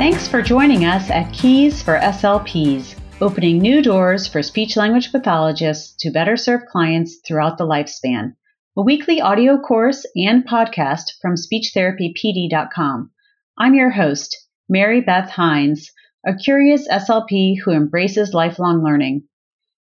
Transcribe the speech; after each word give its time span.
Thanks 0.00 0.26
for 0.26 0.40
joining 0.40 0.86
us 0.86 1.10
at 1.10 1.30
Keys 1.30 1.82
for 1.82 1.98
SLPs, 1.98 2.98
opening 3.20 3.58
new 3.58 3.82
doors 3.82 4.26
for 4.26 4.42
speech 4.42 4.74
language 4.74 5.12
pathologists 5.12 5.94
to 5.98 6.10
better 6.10 6.38
serve 6.38 6.64
clients 6.64 7.18
throughout 7.18 7.58
the 7.58 7.66
lifespan. 7.66 8.34
A 8.78 8.82
weekly 8.82 9.20
audio 9.20 9.58
course 9.58 10.06
and 10.16 10.48
podcast 10.48 11.10
from 11.20 11.34
speechtherapypd.com. 11.34 13.10
I'm 13.58 13.74
your 13.74 13.90
host, 13.90 14.38
Mary 14.70 15.02
Beth 15.02 15.28
Hines, 15.28 15.90
a 16.26 16.34
curious 16.34 16.88
SLP 16.88 17.56
who 17.62 17.72
embraces 17.72 18.32
lifelong 18.32 18.82
learning. 18.82 19.24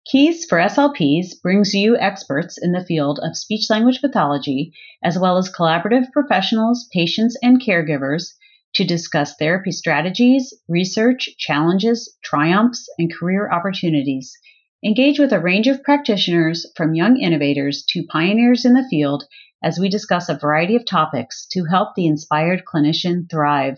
Keys 0.06 0.44
for 0.44 0.58
SLPs 0.58 1.42
brings 1.42 1.74
you 1.74 1.96
experts 1.96 2.58
in 2.62 2.74
the 2.74 2.84
field 2.84 3.22
of 3.24 3.38
speech 3.38 3.70
language 3.70 4.02
pathology, 4.02 4.74
as 5.02 5.18
well 5.18 5.38
as 5.38 5.50
collaborative 5.50 6.12
professionals, 6.12 6.90
patients, 6.92 7.38
and 7.42 7.62
caregivers 7.62 8.34
to 8.82 8.88
discuss 8.88 9.36
therapy 9.36 9.72
strategies, 9.72 10.56
research, 10.68 11.30
challenges, 11.38 12.18
triumphs, 12.24 12.90
and 12.98 13.14
career 13.14 13.48
opportunities. 13.52 14.36
Engage 14.84 15.20
with 15.20 15.32
a 15.32 15.40
range 15.40 15.68
of 15.68 15.84
practitioners 15.84 16.66
from 16.76 16.96
young 16.96 17.18
innovators 17.18 17.84
to 17.90 18.08
pioneers 18.12 18.66
in 18.66 18.74
the 18.74 18.88
field 18.90 19.24
as 19.64 19.78
we 19.78 19.88
discuss 19.88 20.30
a 20.30 20.38
variety 20.38 20.76
of 20.76 20.84
topics 20.84 21.46
to 21.52 21.66
help 21.66 21.90
the 21.94 22.08
inspired 22.08 22.64
clinician 22.66 23.30
thrive. 23.30 23.78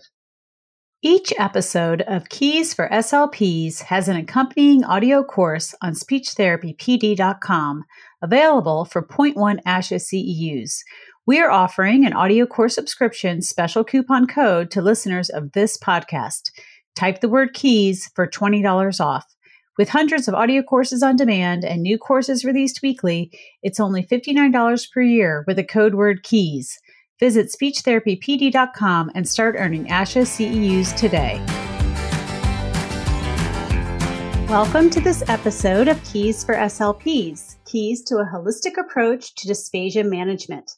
Each 1.02 1.34
episode 1.38 2.00
of 2.00 2.30
Keys 2.30 2.72
for 2.72 2.88
SLPs 2.88 3.82
has 3.82 4.08
an 4.08 4.16
accompanying 4.16 4.84
audio 4.84 5.22
course 5.22 5.74
on 5.82 5.92
speechtherapypd.com 5.92 7.84
available 8.22 8.86
for 8.86 9.06
0.1 9.06 9.62
ASHA 9.66 10.00
CEUs. 10.00 10.78
We 11.26 11.40
are 11.40 11.50
offering 11.50 12.04
an 12.04 12.12
audio 12.12 12.44
course 12.44 12.74
subscription 12.74 13.40
special 13.40 13.82
coupon 13.82 14.26
code 14.26 14.70
to 14.72 14.82
listeners 14.82 15.30
of 15.30 15.52
this 15.52 15.78
podcast. 15.78 16.50
Type 16.94 17.22
the 17.22 17.30
word 17.30 17.54
keys 17.54 18.10
for 18.14 18.26
$20 18.26 19.00
off. 19.00 19.24
With 19.78 19.88
hundreds 19.88 20.28
of 20.28 20.34
audio 20.34 20.60
courses 20.62 21.02
on 21.02 21.16
demand 21.16 21.64
and 21.64 21.82
new 21.82 21.96
courses 21.96 22.44
released 22.44 22.82
weekly, 22.82 23.30
it's 23.62 23.80
only 23.80 24.02
$59 24.04 24.92
per 24.92 25.00
year 25.00 25.44
with 25.46 25.56
the 25.56 25.64
code 25.64 25.94
word 25.94 26.24
keys. 26.24 26.78
Visit 27.18 27.46
speechtherapypd.com 27.46 29.10
and 29.14 29.26
start 29.26 29.56
earning 29.58 29.86
ASHA 29.86 30.26
CEUs 30.26 30.94
today. 30.94 31.42
Welcome 34.46 34.90
to 34.90 35.00
this 35.00 35.24
episode 35.26 35.88
of 35.88 36.04
Keys 36.04 36.44
for 36.44 36.54
SLPs 36.54 37.56
Keys 37.64 38.04
to 38.04 38.18
a 38.18 38.24
Holistic 38.24 38.76
Approach 38.78 39.34
to 39.36 39.48
Dysphagia 39.48 40.08
Management. 40.08 40.76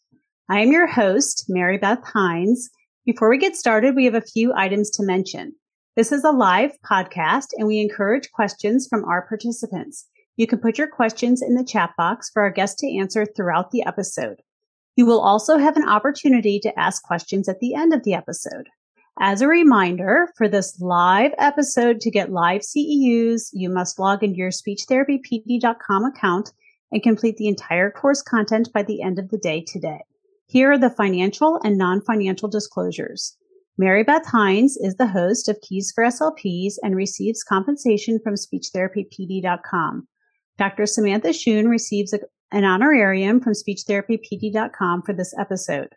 I 0.49 0.61
am 0.61 0.71
your 0.71 0.87
host, 0.87 1.47
Mary 1.49 1.77
Beth 1.77 2.05
Hines. 2.05 2.71
Before 3.05 3.29
we 3.29 3.37
get 3.37 3.57
started, 3.57 3.97
we 3.97 4.05
have 4.05 4.15
a 4.15 4.21
few 4.21 4.55
items 4.55 4.91
to 4.91 5.03
mention. 5.03 5.53
This 5.97 6.13
is 6.13 6.23
a 6.23 6.31
live 6.31 6.71
podcast 6.89 7.47
and 7.57 7.67
we 7.67 7.81
encourage 7.81 8.31
questions 8.31 8.87
from 8.87 9.05
our 9.07 9.27
participants. 9.27 10.07
You 10.37 10.47
can 10.47 10.61
put 10.61 10.79
your 10.79 10.87
questions 10.87 11.43
in 11.43 11.57
the 11.57 11.65
chat 11.65 11.95
box 11.99 12.31
for 12.33 12.43
our 12.43 12.53
guests 12.53 12.81
to 12.83 12.97
answer 12.97 13.27
throughout 13.27 13.73
the 13.73 13.85
episode. 13.85 14.37
You 14.95 15.05
will 15.05 15.19
also 15.19 15.59
have 15.59 15.77
an 15.77 15.89
opportunity 15.89 16.61
to 16.61 16.79
ask 16.79 17.03
questions 17.03 17.49
at 17.49 17.59
the 17.59 17.75
end 17.75 17.93
of 17.93 18.05
the 18.05 18.15
episode. 18.15 18.69
As 19.19 19.41
a 19.41 19.49
reminder, 19.49 20.29
for 20.37 20.47
this 20.47 20.81
live 20.81 21.33
episode 21.39 22.01
to 22.03 22.11
get 22.13 22.31
live 22.31 22.61
CEUs, 22.61 23.49
you 23.53 23.69
must 23.69 23.99
log 23.99 24.23
into 24.23 24.37
your 24.37 24.51
speechtherapypd.com 24.51 26.05
account 26.05 26.53
and 26.93 27.03
complete 27.03 27.37
the 27.37 27.49
entire 27.49 27.91
course 27.91 28.23
content 28.23 28.73
by 28.73 28.85
the 28.85 29.03
end 29.03 29.19
of 29.19 29.31
the 29.31 29.39
day 29.39 29.61
today. 29.61 30.03
Here 30.47 30.73
are 30.73 30.79
the 30.79 30.91
financial 30.91 31.61
and 31.65 31.77
non-financial 31.77 32.49
disclosures. 32.49 33.37
Mary 33.79 34.05
Beth 34.05 34.27
Hines 34.27 34.77
is 34.77 34.97
the 34.97 35.09
host 35.09 35.49
of 35.49 35.61
Keys 35.61 35.93
for 35.95 36.05
SLPs 36.05 36.75
and 36.83 36.97
receives 36.97 37.43
compensation 37.43 38.19
from 38.23 38.35
speechtherapypd.com. 38.35 40.09
Dr. 40.57 40.87
Samantha 40.87 41.33
Shune 41.33 41.69
receives 41.69 42.13
a 42.15 42.21
an 42.53 42.65
honorarium 42.65 43.41
from 43.41 43.53
speechtherapypd.com 43.53 45.03
for 45.03 45.13
this 45.13 45.35
episode. 45.39 45.89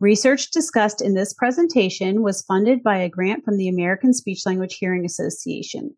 Research 0.00 0.50
discussed 0.50 1.00
in 1.00 1.14
this 1.14 1.32
presentation 1.32 2.22
was 2.22 2.42
funded 2.42 2.82
by 2.82 2.98
a 2.98 3.08
grant 3.08 3.44
from 3.44 3.56
the 3.56 3.68
American 3.68 4.12
Speech 4.12 4.44
Language 4.44 4.78
Hearing 4.78 5.04
Association. 5.04 5.96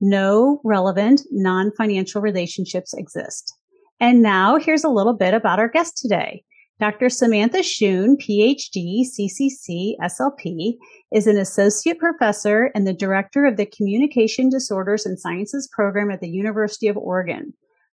No 0.00 0.60
relevant 0.64 1.22
non-financial 1.30 2.20
relationships 2.20 2.92
exist. 2.92 3.54
And 4.00 4.22
now 4.22 4.58
here's 4.58 4.84
a 4.84 4.90
little 4.90 5.14
bit 5.14 5.34
about 5.34 5.58
our 5.58 5.68
guest 5.68 5.96
today. 5.96 6.44
Dr. 6.80 7.08
Samantha 7.08 7.60
Shune, 7.60 8.16
PhD, 8.16 9.02
CCC, 9.02 9.96
SLP, 10.00 10.76
is 11.12 11.26
an 11.26 11.36
associate 11.36 11.98
professor 11.98 12.70
and 12.72 12.86
the 12.86 12.92
director 12.92 13.46
of 13.46 13.56
the 13.56 13.66
Communication 13.66 14.48
Disorders 14.48 15.04
and 15.04 15.18
Sciences 15.18 15.68
program 15.72 16.08
at 16.12 16.20
the 16.20 16.28
University 16.28 16.86
of 16.86 16.96
Oregon. 16.96 17.52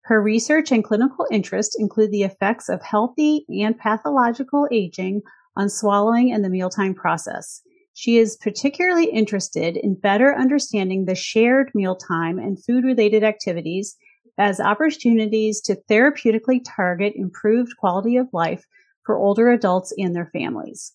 Her 0.07 0.21
research 0.21 0.73
and 0.73 0.83
clinical 0.83 1.29
interests 1.31 1.77
include 1.79 2.11
the 2.11 2.25
effects 2.25 2.69
of 2.69 2.83
healthy 2.83 3.45
and 3.49 3.79
pathological 3.79 4.67
aging 4.73 5.23
on 5.57 5.69
swallowing 5.69 6.33
and 6.33 6.45
the 6.45 6.51
mealtime 6.51 6.95
process. 6.95 7.63
She 7.95 8.17
is 8.17 8.37
particularly 8.37 9.05
interested 9.05 9.77
in 9.77 9.95
better 9.95 10.35
understanding 10.35 11.05
the 11.05 11.15
shared 11.15 11.71
mealtime 11.73 12.41
and 12.41 12.63
food 12.65 12.83
related 12.83 13.23
activities 13.23 13.97
as 14.39 14.61
opportunities 14.61 15.61
to 15.63 15.77
therapeutically 15.91 16.61
target 16.65 17.13
improved 17.17 17.77
quality 17.79 18.17
of 18.17 18.29
life 18.33 18.65
for 19.05 19.17
older 19.17 19.51
adults 19.51 19.93
and 19.99 20.15
their 20.15 20.31
families. 20.33 20.93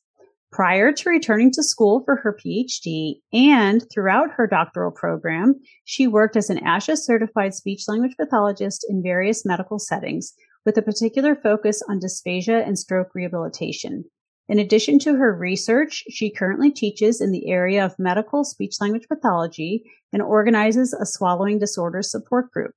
Prior 0.52 0.94
to 0.94 1.10
returning 1.10 1.52
to 1.52 1.64
school 1.64 2.04
for 2.06 2.16
her 2.16 2.34
PhD 2.34 3.16
and 3.34 3.86
throughout 3.92 4.32
her 4.32 4.48
doctoral 4.48 4.92
program, 4.92 5.56
she 5.84 6.08
worked 6.08 6.38
as 6.38 6.50
an 6.50 6.60
ASHA 6.60 6.98
certified 6.98 7.54
speech 7.54 7.84
language 7.88 8.16
pathologist 8.18 8.86
in 8.90 9.04
various 9.04 9.46
medical 9.46 9.78
settings 9.78 10.34
with 10.66 10.78
a 10.78 10.82
particular 10.82 11.36
focus 11.36 11.84
on 11.90 12.00
dysphagia 12.00 12.66
and 12.66 12.80
stroke 12.80 13.14
rehabilitation. 13.14 14.06
In 14.50 14.60
addition 14.60 15.00
to 15.00 15.16
her 15.16 15.36
research, 15.36 16.06
she 16.10 16.32
currently 16.32 16.72
teaches 16.72 17.20
in 17.20 17.32
the 17.32 17.50
area 17.50 17.86
of 17.86 18.00
medical 18.00 18.46
speech 18.46 18.76
language 18.80 19.08
pathology 19.10 19.84
and 20.14 20.22
organizes 20.22 20.94
a 20.94 21.06
swallowing 21.06 21.60
disorders 21.60 22.10
support 22.10 22.52
group. 22.52 22.74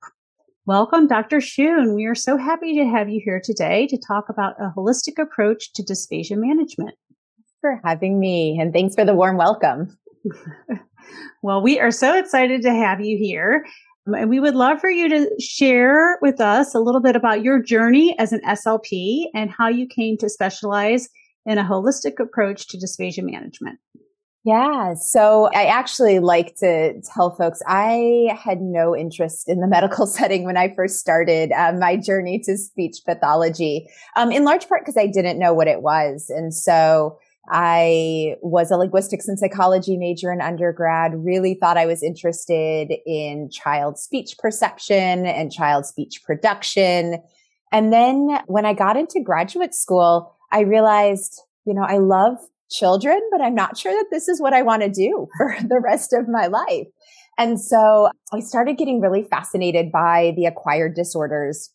Welcome, 0.67 1.07
Dr. 1.07 1.41
Shune. 1.41 1.95
We 1.95 2.05
are 2.05 2.13
so 2.13 2.37
happy 2.37 2.75
to 2.75 2.85
have 2.85 3.09
you 3.09 3.19
here 3.25 3.41
today 3.43 3.87
to 3.87 3.97
talk 3.97 4.29
about 4.29 4.53
a 4.61 4.71
holistic 4.77 5.19
approach 5.19 5.73
to 5.73 5.81
dysphagia 5.81 6.37
management 6.37 6.95
for 7.61 7.81
having 7.83 8.19
me 8.19 8.59
and 8.61 8.71
thanks 8.71 8.93
for 8.93 9.03
the 9.03 9.15
warm 9.15 9.37
welcome. 9.37 9.97
well, 11.41 11.63
we 11.63 11.79
are 11.79 11.89
so 11.89 12.15
excited 12.15 12.61
to 12.61 12.69
have 12.69 13.01
you 13.01 13.17
here. 13.17 13.65
And 14.05 14.29
we 14.29 14.39
would 14.39 14.53
love 14.53 14.79
for 14.79 14.91
you 14.91 15.09
to 15.09 15.31
share 15.39 16.19
with 16.21 16.39
us 16.39 16.75
a 16.75 16.79
little 16.79 17.01
bit 17.01 17.15
about 17.15 17.41
your 17.43 17.59
journey 17.59 18.15
as 18.19 18.31
an 18.31 18.41
SLP 18.47 19.29
and 19.33 19.49
how 19.49 19.67
you 19.67 19.87
came 19.87 20.15
to 20.17 20.29
specialize 20.29 21.09
in 21.43 21.57
a 21.57 21.63
holistic 21.63 22.19
approach 22.19 22.67
to 22.67 22.77
dysphagia 22.77 23.23
management. 23.23 23.79
Yeah. 24.43 24.95
So 24.95 25.49
I 25.53 25.65
actually 25.65 26.19
like 26.19 26.55
to 26.57 26.99
tell 27.01 27.35
folks 27.35 27.61
I 27.67 28.35
had 28.43 28.59
no 28.59 28.95
interest 28.95 29.47
in 29.47 29.59
the 29.59 29.67
medical 29.69 30.07
setting 30.07 30.45
when 30.45 30.57
I 30.57 30.73
first 30.73 30.99
started 30.99 31.51
uh, 31.51 31.73
my 31.73 31.95
journey 31.95 32.39
to 32.45 32.57
speech 32.57 32.97
pathology, 33.05 33.87
um, 34.15 34.31
in 34.31 34.43
large 34.43 34.67
part 34.67 34.81
because 34.81 34.97
I 34.97 35.07
didn't 35.07 35.37
know 35.37 35.53
what 35.53 35.67
it 35.67 35.81
was. 35.81 36.29
And 36.29 36.53
so 36.53 37.19
I 37.49 38.35
was 38.41 38.71
a 38.71 38.77
linguistics 38.77 39.27
and 39.27 39.37
psychology 39.37 39.97
major 39.97 40.31
in 40.31 40.41
undergrad, 40.41 41.13
really 41.15 41.55
thought 41.55 41.77
I 41.77 41.85
was 41.85 42.03
interested 42.03 42.93
in 43.05 43.49
child 43.51 43.97
speech 43.97 44.35
perception 44.39 45.25
and 45.25 45.51
child 45.51 45.85
speech 45.85 46.21
production. 46.23 47.21
And 47.71 47.91
then 47.91 48.39
when 48.47 48.65
I 48.65 48.73
got 48.73 48.97
into 48.97 49.21
graduate 49.23 49.73
school, 49.73 50.35
I 50.51 50.61
realized, 50.61 51.41
you 51.65 51.73
know, 51.73 51.83
I 51.83 51.97
love 51.97 52.37
children, 52.71 53.21
but 53.31 53.41
I'm 53.41 53.55
not 53.55 53.77
sure 53.77 53.93
that 53.93 54.07
this 54.11 54.27
is 54.27 54.41
what 54.41 54.53
I 54.53 54.61
want 54.61 54.81
to 54.81 54.89
do 54.89 55.27
for 55.37 55.55
the 55.61 55.79
rest 55.79 56.13
of 56.13 56.27
my 56.27 56.47
life. 56.47 56.87
And 57.37 57.59
so 57.59 58.09
I 58.33 58.39
started 58.39 58.77
getting 58.77 59.01
really 59.01 59.23
fascinated 59.23 59.91
by 59.91 60.33
the 60.35 60.45
acquired 60.45 60.95
disorders 60.95 61.71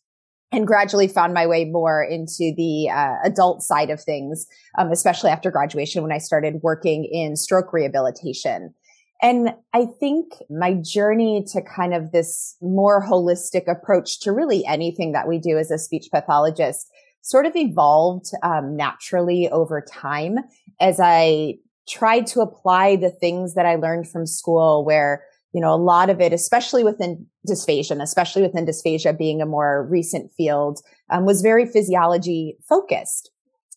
and 0.51 0.65
gradually 0.65 1.07
found 1.07 1.33
my 1.33 1.45
way 1.45 1.65
more 1.65 2.03
into 2.03 2.53
the 2.55 2.89
uh, 2.89 3.15
adult 3.25 3.63
side 3.63 3.89
of 3.89 4.01
things, 4.01 4.45
um, 4.77 4.91
especially 4.91 5.29
after 5.29 5.51
graduation 5.51 6.03
when 6.03 6.11
I 6.11 6.19
started 6.19 6.61
working 6.63 7.05
in 7.05 7.35
stroke 7.35 7.73
rehabilitation. 7.73 8.73
And 9.21 9.55
I 9.73 9.87
think 9.99 10.33
my 10.49 10.75
journey 10.75 11.43
to 11.51 11.61
kind 11.61 11.93
of 11.93 12.11
this 12.11 12.55
more 12.61 13.03
holistic 13.05 13.69
approach 13.69 14.19
to 14.21 14.31
really 14.31 14.65
anything 14.65 15.11
that 15.13 15.27
we 15.27 15.39
do 15.39 15.57
as 15.57 15.71
a 15.71 15.79
speech 15.79 16.07
pathologist 16.13 16.87
sort 17.27 17.45
of 17.45 17.55
evolved 17.55 18.31
um, 18.43 18.75
naturally 18.75 19.49
over 19.49 19.81
time 19.81 20.37
as 20.79 20.99
I 21.01 21.55
tried 21.87 22.27
to 22.27 22.41
apply 22.41 22.95
the 22.95 23.09
things 23.09 23.53
that 23.55 23.65
I 23.65 23.75
learned 23.75 24.09
from 24.09 24.25
school 24.25 24.85
where 24.85 25.23
you 25.53 25.61
know, 25.61 25.73
a 25.73 25.75
lot 25.75 26.09
of 26.09 26.21
it, 26.21 26.33
especially 26.33 26.83
within 26.83 27.25
dysphagia, 27.47 27.99
especially 28.01 28.43
within 28.43 28.65
dysphagia 28.65 29.17
being 29.17 29.41
a 29.41 29.45
more 29.45 29.87
recent 29.89 30.31
field, 30.33 30.81
um, 31.09 31.25
was 31.25 31.41
very 31.41 31.65
physiology 31.65 32.57
focused. 32.67 33.31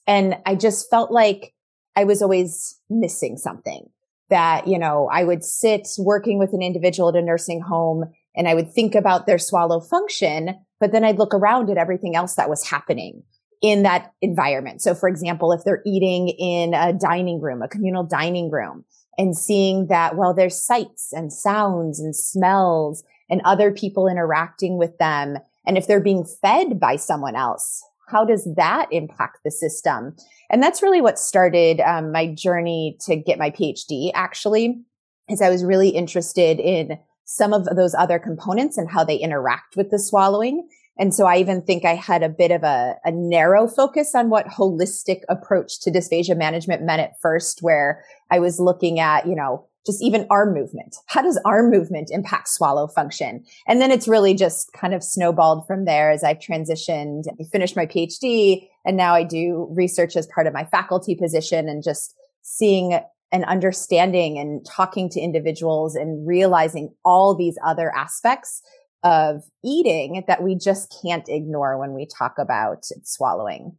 And 0.06 0.36
I 0.44 0.56
just 0.56 0.90
felt 0.90 1.10
like 1.10 1.54
I 1.96 2.04
was 2.04 2.20
always 2.20 2.78
missing 2.90 3.38
something. 3.38 3.88
that, 4.30 4.68
you 4.68 4.78
know, 4.78 5.08
I 5.12 5.24
would 5.24 5.42
sit 5.42 5.88
working 5.98 6.38
with 6.38 6.52
an 6.52 6.62
individual 6.62 7.08
at 7.08 7.16
a 7.16 7.22
nursing 7.22 7.60
home 7.60 8.04
and 8.36 8.46
I 8.46 8.54
would 8.54 8.72
think 8.72 8.94
about 8.94 9.26
their 9.26 9.38
swallow 9.38 9.80
function, 9.80 10.56
but 10.78 10.92
then 10.92 11.04
I'd 11.04 11.18
look 11.18 11.34
around 11.34 11.68
at 11.68 11.76
everything 11.76 12.14
else 12.14 12.36
that 12.36 12.48
was 12.48 12.68
happening 12.68 13.22
in 13.62 13.82
that 13.82 14.12
environment. 14.22 14.82
So 14.82 14.94
for 14.94 15.08
example, 15.08 15.52
if 15.52 15.64
they're 15.64 15.82
eating 15.84 16.28
in 16.28 16.74
a 16.74 16.92
dining 16.92 17.40
room, 17.40 17.62
a 17.62 17.68
communal 17.68 18.04
dining 18.04 18.50
room, 18.50 18.84
and 19.18 19.36
seeing 19.36 19.88
that, 19.88 20.16
well, 20.16 20.32
there's 20.32 20.62
sights 20.62 21.12
and 21.12 21.32
sounds 21.32 22.00
and 22.00 22.16
smells 22.16 23.04
and 23.28 23.42
other 23.44 23.70
people 23.70 24.08
interacting 24.08 24.78
with 24.78 24.96
them. 24.98 25.36
And 25.66 25.76
if 25.76 25.86
they're 25.86 26.00
being 26.00 26.24
fed 26.24 26.80
by 26.80 26.96
someone 26.96 27.36
else, 27.36 27.82
how 28.08 28.24
does 28.24 28.48
that 28.56 28.88
impact 28.90 29.38
the 29.44 29.50
system? 29.50 30.16
And 30.48 30.62
that's 30.62 30.82
really 30.82 31.00
what 31.00 31.18
started 31.18 31.80
um, 31.80 32.12
my 32.12 32.26
journey 32.26 32.96
to 33.02 33.14
get 33.14 33.38
my 33.38 33.50
PhD, 33.50 34.10
actually, 34.14 34.82
is 35.28 35.42
I 35.42 35.50
was 35.50 35.64
really 35.64 35.90
interested 35.90 36.58
in 36.58 36.98
some 37.24 37.52
of 37.52 37.64
those 37.76 37.94
other 37.94 38.18
components 38.18 38.76
and 38.76 38.90
how 38.90 39.04
they 39.04 39.16
interact 39.16 39.76
with 39.76 39.90
the 39.90 39.98
swallowing. 39.98 40.68
And 41.00 41.14
so 41.14 41.24
I 41.24 41.38
even 41.38 41.62
think 41.62 41.86
I 41.86 41.94
had 41.94 42.22
a 42.22 42.28
bit 42.28 42.50
of 42.50 42.62
a, 42.62 42.94
a, 43.06 43.10
narrow 43.10 43.66
focus 43.66 44.14
on 44.14 44.28
what 44.28 44.46
holistic 44.46 45.22
approach 45.30 45.80
to 45.80 45.90
dysphagia 45.90 46.36
management 46.36 46.82
meant 46.82 47.00
at 47.00 47.18
first, 47.22 47.60
where 47.62 48.04
I 48.30 48.38
was 48.38 48.60
looking 48.60 49.00
at, 49.00 49.26
you 49.26 49.34
know, 49.34 49.66
just 49.86 50.02
even 50.02 50.26
arm 50.28 50.52
movement. 50.52 50.96
How 51.06 51.22
does 51.22 51.40
arm 51.46 51.70
movement 51.70 52.10
impact 52.12 52.48
swallow 52.48 52.86
function? 52.86 53.44
And 53.66 53.80
then 53.80 53.90
it's 53.90 54.06
really 54.06 54.34
just 54.34 54.74
kind 54.74 54.92
of 54.92 55.02
snowballed 55.02 55.66
from 55.66 55.86
there 55.86 56.10
as 56.10 56.22
I've 56.22 56.38
transitioned, 56.38 57.22
I 57.28 57.44
finished 57.50 57.76
my 57.76 57.86
PhD, 57.86 58.68
and 58.84 58.94
now 58.94 59.14
I 59.14 59.24
do 59.24 59.68
research 59.74 60.16
as 60.16 60.26
part 60.26 60.46
of 60.46 60.52
my 60.52 60.64
faculty 60.64 61.14
position 61.14 61.66
and 61.66 61.82
just 61.82 62.14
seeing 62.42 63.00
and 63.32 63.44
understanding 63.46 64.38
and 64.38 64.66
talking 64.66 65.08
to 65.08 65.20
individuals 65.20 65.94
and 65.94 66.26
realizing 66.26 66.92
all 67.06 67.34
these 67.34 67.56
other 67.64 67.90
aspects 67.96 68.60
of 69.02 69.42
eating 69.64 70.22
that 70.26 70.42
we 70.42 70.54
just 70.54 70.94
can't 71.02 71.28
ignore 71.28 71.78
when 71.78 71.94
we 71.94 72.06
talk 72.06 72.34
about 72.38 72.84
swallowing. 73.04 73.76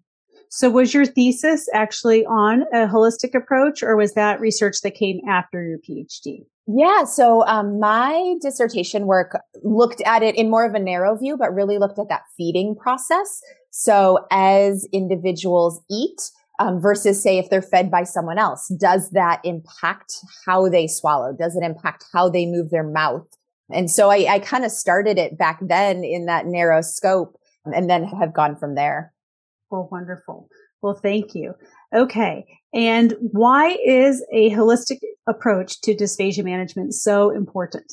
So 0.49 0.69
was 0.69 0.93
your 0.93 1.05
thesis 1.05 1.69
actually 1.73 2.25
on 2.25 2.63
a 2.73 2.87
holistic 2.87 3.33
approach 3.33 3.81
or 3.81 3.95
was 3.95 4.13
that 4.15 4.41
research 4.41 4.81
that 4.81 4.95
came 4.95 5.21
after 5.29 5.65
your 5.65 5.77
PhD? 5.77 6.45
Yeah. 6.67 7.05
So, 7.05 7.45
um, 7.47 7.79
my 7.79 8.35
dissertation 8.41 9.05
work 9.05 9.39
looked 9.63 10.01
at 10.05 10.23
it 10.23 10.35
in 10.35 10.49
more 10.49 10.65
of 10.65 10.73
a 10.73 10.79
narrow 10.79 11.17
view, 11.17 11.37
but 11.37 11.53
really 11.53 11.77
looked 11.77 11.99
at 11.99 12.09
that 12.09 12.23
feeding 12.37 12.75
process. 12.75 13.41
So 13.71 14.25
as 14.29 14.87
individuals 14.91 15.81
eat, 15.89 16.21
um, 16.59 16.79
versus 16.79 17.21
say 17.21 17.39
if 17.39 17.49
they're 17.49 17.61
fed 17.61 17.89
by 17.89 18.03
someone 18.03 18.37
else, 18.37 18.71
does 18.79 19.09
that 19.11 19.41
impact 19.43 20.13
how 20.45 20.69
they 20.69 20.85
swallow? 20.85 21.33
Does 21.33 21.55
it 21.55 21.63
impact 21.63 22.05
how 22.13 22.29
they 22.29 22.45
move 22.45 22.69
their 22.69 22.83
mouth? 22.83 23.25
And 23.73 23.89
so 23.89 24.09
I, 24.09 24.27
I 24.29 24.39
kind 24.39 24.65
of 24.65 24.71
started 24.71 25.17
it 25.17 25.37
back 25.37 25.59
then 25.61 26.03
in 26.03 26.25
that 26.25 26.45
narrow 26.45 26.81
scope 26.81 27.37
and 27.65 27.89
then 27.89 28.03
have 28.03 28.33
gone 28.33 28.55
from 28.55 28.75
there. 28.75 29.13
Well, 29.69 29.87
wonderful. 29.91 30.49
Well, 30.81 30.99
thank 31.01 31.35
you. 31.35 31.53
Okay. 31.93 32.45
And 32.73 33.13
why 33.19 33.77
is 33.85 34.25
a 34.33 34.49
holistic 34.51 34.99
approach 35.27 35.79
to 35.81 35.95
dysphagia 35.95 36.43
management 36.43 36.93
so 36.93 37.29
important? 37.29 37.91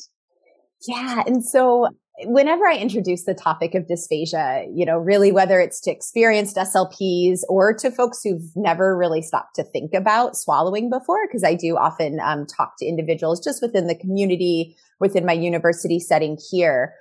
Yeah. 0.87 1.23
And 1.25 1.43
so 1.43 1.89
whenever 2.23 2.67
I 2.67 2.75
introduce 2.75 3.25
the 3.25 3.33
topic 3.33 3.75
of 3.75 3.85
dysphagia, 3.87 4.67
you 4.73 4.85
know, 4.85 4.97
really 4.97 5.31
whether 5.31 5.59
it's 5.59 5.79
to 5.81 5.91
experienced 5.91 6.55
SLPs 6.55 7.39
or 7.47 7.73
to 7.75 7.91
folks 7.91 8.21
who've 8.23 8.51
never 8.55 8.97
really 8.97 9.21
stopped 9.21 9.55
to 9.55 9.63
think 9.63 9.93
about 9.93 10.35
swallowing 10.35 10.89
before, 10.89 11.27
because 11.27 11.43
I 11.43 11.55
do 11.55 11.77
often 11.77 12.19
um, 12.19 12.45
talk 12.45 12.73
to 12.79 12.85
individuals 12.85 13.43
just 13.43 13.61
within 13.61 13.87
the 13.87 13.95
community, 13.95 14.75
within 14.99 15.25
my 15.25 15.33
university 15.33 15.99
setting 15.99 16.37
here. 16.51 16.93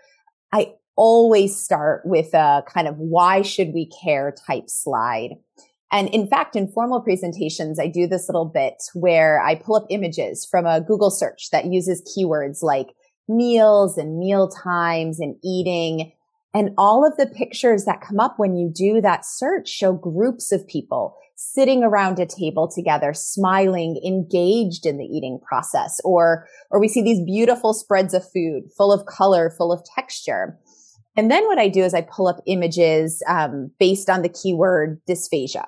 I 0.53 0.75
always 0.97 1.56
start 1.56 2.03
with 2.05 2.35
a 2.35 2.65
kind 2.67 2.89
of 2.89 2.97
why 2.99 3.43
should 3.43 3.73
we 3.73 3.91
care 4.03 4.35
type 4.47 4.69
slide. 4.69 5.31
And 5.91 6.09
in 6.11 6.27
fact, 6.27 6.56
in 6.56 6.69
formal 6.69 7.00
presentations, 7.00 7.79
I 7.79 7.87
do 7.87 8.06
this 8.06 8.29
little 8.29 8.45
bit 8.45 8.75
where 8.95 9.41
I 9.41 9.55
pull 9.55 9.77
up 9.77 9.87
images 9.91 10.47
from 10.50 10.67
a 10.67 10.81
Google 10.81 11.11
search 11.11 11.50
that 11.50 11.67
uses 11.67 12.03
keywords 12.17 12.62
like 12.62 12.89
meals 13.29 13.97
and 13.97 14.19
meal 14.19 14.49
times 14.49 15.21
and 15.21 15.37
eating. 15.43 16.12
And 16.53 16.71
all 16.77 17.06
of 17.06 17.17
the 17.17 17.27
pictures 17.27 17.85
that 17.85 18.00
come 18.00 18.21
up 18.21 18.39
when 18.39 18.56
you 18.56 18.71
do 18.75 19.00
that 19.00 19.25
search 19.25 19.69
show 19.69 19.93
groups 19.93 20.53
of 20.53 20.67
people 20.67 21.17
sitting 21.40 21.85
around 21.85 22.19
a 22.19 22.26
table 22.26 22.67
together, 22.69 23.14
smiling, 23.14 23.96
engaged 24.05 24.85
in 24.85 24.99
the 24.99 25.05
eating 25.05 25.38
process. 25.46 26.00
Or, 26.02 26.49
or 26.69 26.81
we 26.81 26.88
see 26.88 27.00
these 27.00 27.25
beautiful 27.25 27.73
spreads 27.75 28.12
of 28.12 28.29
food 28.29 28.64
full 28.76 28.93
of 28.93 29.06
color, 29.06 29.49
full 29.56 29.70
of 29.70 29.85
texture. 29.85 30.58
And 31.17 31.31
then 31.31 31.46
what 31.46 31.58
I 31.58 31.69
do 31.69 31.85
is 31.85 31.94
I 31.94 32.00
pull 32.00 32.26
up 32.26 32.40
images 32.46 33.23
um, 33.29 33.70
based 33.79 34.11
on 34.11 34.23
the 34.23 34.29
keyword 34.29 35.00
dysphagia. 35.08 35.67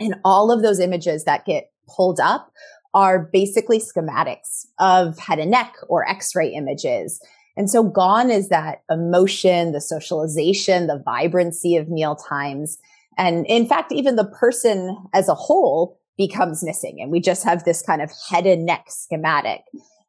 And 0.00 0.14
all 0.24 0.50
of 0.50 0.62
those 0.62 0.80
images 0.80 1.24
that 1.24 1.44
get 1.44 1.70
pulled 1.94 2.18
up 2.18 2.50
are 2.94 3.28
basically 3.30 3.80
schematics 3.80 4.64
of 4.78 5.18
head 5.18 5.38
and 5.38 5.50
neck 5.50 5.74
or 5.88 6.08
x-ray 6.08 6.54
images. 6.54 7.20
And 7.54 7.68
so 7.68 7.82
gone 7.82 8.30
is 8.30 8.48
that 8.48 8.82
emotion, 8.90 9.72
the 9.72 9.80
socialization, 9.82 10.86
the 10.86 11.02
vibrancy 11.04 11.76
of 11.76 11.90
meal 11.90 12.16
times. 12.16 12.78
And 13.18 13.46
in 13.46 13.66
fact, 13.66 13.92
even 13.92 14.16
the 14.16 14.24
person 14.24 14.96
as 15.12 15.28
a 15.28 15.34
whole 15.34 15.98
becomes 16.16 16.62
missing. 16.62 16.98
And 17.00 17.10
we 17.10 17.20
just 17.20 17.44
have 17.44 17.64
this 17.64 17.82
kind 17.82 18.02
of 18.02 18.10
head 18.28 18.46
and 18.46 18.66
neck 18.66 18.86
schematic. 18.88 19.62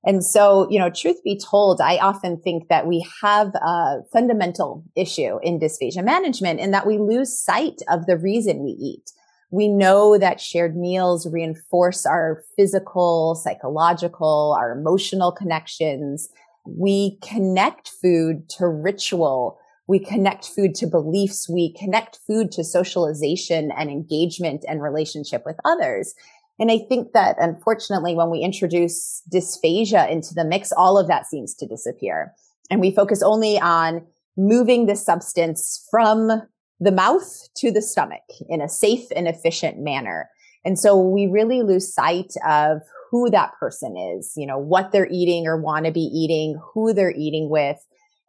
And 0.05 0.23
so, 0.23 0.69
you 0.69 0.77
know, 0.77 0.89
truth 0.89 1.23
be 1.23 1.39
told, 1.39 1.79
I 1.79 1.97
often 1.97 2.39
think 2.41 2.67
that 2.67 2.88
we 2.88 3.05
have 3.21 3.55
a 3.55 4.01
fundamental 4.11 4.83
issue 4.95 5.39
in 5.41 5.59
dysphagia 5.59 6.03
management 6.03 6.59
in 6.59 6.71
that 6.71 6.85
we 6.85 6.97
lose 6.97 7.38
sight 7.38 7.81
of 7.89 8.05
the 8.05 8.17
reason 8.17 8.63
we 8.63 8.71
eat 8.71 9.11
we 9.53 9.67
know 9.67 10.17
that 10.17 10.41
shared 10.41 10.75
meals 10.75 11.31
reinforce 11.31 12.07
our 12.07 12.44
physical, 12.57 13.35
psychological, 13.35 14.57
our 14.59 14.71
emotional 14.71 15.31
connections. 15.31 16.27
We 16.65 17.19
connect 17.21 17.91
food 18.01 18.50
to 18.57 18.67
ritual. 18.67 19.59
We 19.88 20.00
connect 20.00 20.47
food 20.47 20.75
to 20.75 20.88
beliefs. 20.88 21.50
We 21.50 21.74
connect 21.74 22.19
food 22.25 22.51
to 22.53 22.63
socialization 22.63 23.71
and 23.77 23.89
engagement 23.89 24.63
and 24.68 24.81
relationship 24.81 25.44
with 25.45 25.57
others. 25.65 26.13
And 26.59 26.71
I 26.71 26.80
think 26.88 27.13
that 27.13 27.36
unfortunately, 27.39 28.15
when 28.15 28.29
we 28.29 28.39
introduce 28.39 29.22
dysphagia 29.34 30.10
into 30.10 30.34
the 30.34 30.46
mix, 30.46 30.72
all 30.72 30.98
of 30.98 31.07
that 31.07 31.25
seems 31.25 31.55
to 31.55 31.67
disappear. 31.67 32.34
And 32.69 32.79
we 32.79 32.96
focus 32.96 33.22
only 33.22 33.60
on 33.60 34.05
moving 34.38 34.86
the 34.86 34.96
substance 34.96 35.86
from 35.91 36.43
the 36.79 36.91
mouth 36.91 37.50
to 37.57 37.72
the 37.72 37.81
stomach 37.81 38.24
in 38.50 38.62
a 38.62 38.69
safe 38.69 39.05
and 39.15 39.27
efficient 39.27 39.79
manner. 39.79 40.29
And 40.65 40.79
so 40.79 40.98
we 40.98 41.27
really 41.27 41.62
lose 41.62 41.93
sight 41.93 42.34
of 42.48 42.81
who 43.12 43.29
that 43.29 43.51
person 43.60 43.96
is, 43.98 44.34
you 44.36 44.48
know, 44.48 44.57
what 44.57 44.91
they're 44.91 45.10
eating 45.12 45.46
or 45.46 45.62
want 45.62 45.86
to 45.86 45.91
be 45.91 46.01
eating, 46.01 46.60
who 46.74 46.93
they're 46.93 47.13
eating 47.15 47.50
with, 47.50 47.77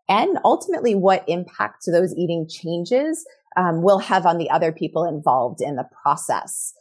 and 0.09 0.39
ultimately 0.45 0.95
what 0.95 1.25
impact 1.29 1.85
those 1.87 2.15
eating 2.15 2.47
changes 2.49 3.25
um, 3.57 3.83
will 3.83 3.99
have 3.99 4.27
on 4.27 4.39
the 4.39 4.51
other 4.51 4.73
people 4.73 5.05
involved 5.05 5.61
in 5.61 5.77
the 5.77 5.89
process. 6.03 6.75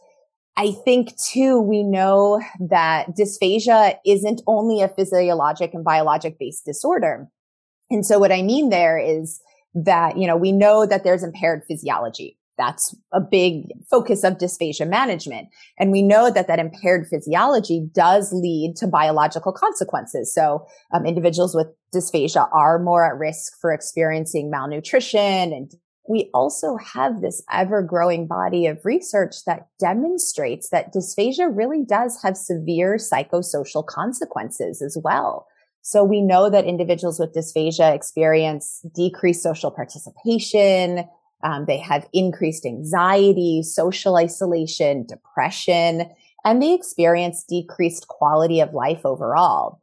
I 0.55 0.71
think 0.85 1.17
too, 1.17 1.59
we 1.59 1.83
know 1.83 2.41
that 2.59 3.15
dysphagia 3.17 3.97
isn't 4.05 4.41
only 4.45 4.81
a 4.81 4.87
physiologic 4.87 5.73
and 5.73 5.83
biologic 5.83 6.37
based 6.37 6.65
disorder. 6.65 7.27
And 7.89 8.05
so 8.05 8.19
what 8.19 8.31
I 8.31 8.41
mean 8.41 8.69
there 8.69 8.97
is 8.97 9.41
that, 9.73 10.17
you 10.17 10.27
know, 10.27 10.37
we 10.37 10.51
know 10.51 10.85
that 10.85 11.03
there's 11.03 11.23
impaired 11.23 11.63
physiology. 11.67 12.37
That's 12.57 12.95
a 13.11 13.19
big 13.19 13.65
focus 13.89 14.23
of 14.23 14.37
dysphagia 14.37 14.87
management. 14.87 15.47
And 15.79 15.91
we 15.91 16.03
know 16.03 16.29
that 16.29 16.47
that 16.47 16.59
impaired 16.59 17.07
physiology 17.07 17.87
does 17.93 18.31
lead 18.31 18.75
to 18.77 18.87
biological 18.87 19.51
consequences. 19.51 20.31
So 20.33 20.67
um, 20.93 21.05
individuals 21.07 21.55
with 21.55 21.67
dysphagia 21.93 22.47
are 22.51 22.79
more 22.79 23.05
at 23.05 23.17
risk 23.17 23.53
for 23.61 23.71
experiencing 23.71 24.49
malnutrition. 24.49 25.53
And 25.53 25.71
we 26.07 26.29
also 26.33 26.77
have 26.77 27.21
this 27.21 27.41
ever 27.51 27.81
growing 27.81 28.27
body 28.27 28.67
of 28.67 28.83
research 28.83 29.45
that 29.45 29.67
demonstrates 29.79 30.69
that 30.69 30.93
dysphagia 30.93 31.49
really 31.55 31.85
does 31.85 32.21
have 32.21 32.35
severe 32.35 32.95
psychosocial 32.95 33.85
consequences 33.85 34.81
as 34.81 34.97
well. 35.01 35.47
So 35.81 36.03
we 36.03 36.21
know 36.21 36.49
that 36.49 36.65
individuals 36.65 37.19
with 37.19 37.33
dysphagia 37.33 37.93
experience 37.93 38.85
decreased 38.95 39.43
social 39.43 39.69
participation. 39.69 41.05
Um, 41.43 41.65
they 41.67 41.77
have 41.77 42.07
increased 42.13 42.65
anxiety, 42.65 43.63
social 43.63 44.15
isolation, 44.15 45.05
depression, 45.05 46.09
and 46.45 46.61
they 46.61 46.73
experience 46.73 47.43
decreased 47.43 48.07
quality 48.07 48.61
of 48.61 48.73
life 48.73 49.05
overall. 49.05 49.81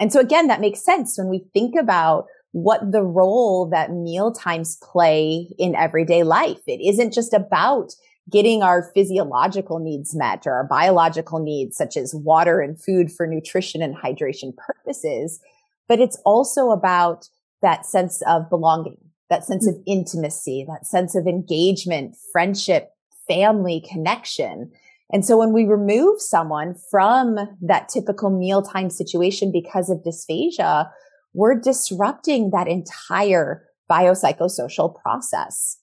And 0.00 0.12
so 0.12 0.18
again, 0.18 0.48
that 0.48 0.60
makes 0.60 0.84
sense 0.84 1.16
when 1.16 1.28
we 1.28 1.44
think 1.52 1.76
about 1.78 2.26
what 2.52 2.90
the 2.90 3.02
role 3.02 3.68
that 3.70 3.92
meal 3.92 4.32
times 4.32 4.76
play 4.82 5.48
in 5.58 5.76
everyday 5.76 6.24
life. 6.24 6.60
It 6.66 6.80
isn't 6.80 7.12
just 7.12 7.32
about 7.32 7.92
getting 8.28 8.62
our 8.62 8.90
physiological 8.94 9.78
needs 9.78 10.14
met 10.14 10.46
or 10.46 10.52
our 10.54 10.64
biological 10.64 11.38
needs, 11.38 11.76
such 11.76 11.96
as 11.96 12.14
water 12.14 12.60
and 12.60 12.80
food 12.80 13.12
for 13.12 13.26
nutrition 13.26 13.82
and 13.82 13.96
hydration 13.96 14.52
purposes. 14.56 15.40
But 15.88 16.00
it's 16.00 16.16
also 16.24 16.70
about 16.70 17.28
that 17.62 17.84
sense 17.84 18.22
of 18.22 18.48
belonging, 18.48 18.98
that 19.28 19.44
sense 19.44 19.66
of 19.66 19.74
mm. 19.74 19.82
intimacy, 19.86 20.64
that 20.68 20.86
sense 20.86 21.14
of 21.14 21.26
engagement, 21.26 22.16
friendship, 22.32 22.90
family 23.28 23.84
connection. 23.88 24.72
And 25.12 25.24
so 25.24 25.36
when 25.36 25.52
we 25.52 25.64
remove 25.64 26.20
someone 26.20 26.74
from 26.90 27.36
that 27.62 27.88
typical 27.88 28.30
mealtime 28.30 28.90
situation 28.90 29.50
because 29.52 29.90
of 29.90 30.04
dysphagia, 30.04 30.88
we're 31.34 31.58
disrupting 31.58 32.50
that 32.50 32.68
entire 32.68 33.64
biopsychosocial 33.90 34.94
process. 35.00 35.78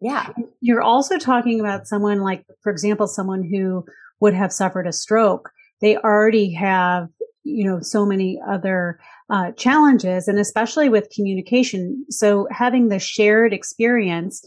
Yeah. 0.00 0.30
You're 0.60 0.82
also 0.82 1.16
talking 1.16 1.60
about 1.60 1.86
someone 1.86 2.20
like, 2.20 2.44
for 2.62 2.72
example, 2.72 3.06
someone 3.06 3.44
who 3.44 3.84
would 4.20 4.34
have 4.34 4.52
suffered 4.52 4.86
a 4.86 4.92
stroke. 4.92 5.50
They 5.80 5.96
already 5.96 6.52
have, 6.54 7.08
you 7.44 7.64
know, 7.64 7.80
so 7.80 8.04
many 8.04 8.40
other 8.48 8.98
uh, 9.30 9.52
challenges 9.52 10.26
and 10.26 10.38
especially 10.38 10.88
with 10.88 11.12
communication. 11.14 12.04
So 12.10 12.48
having 12.50 12.88
the 12.88 12.98
shared 12.98 13.52
experience 13.52 14.44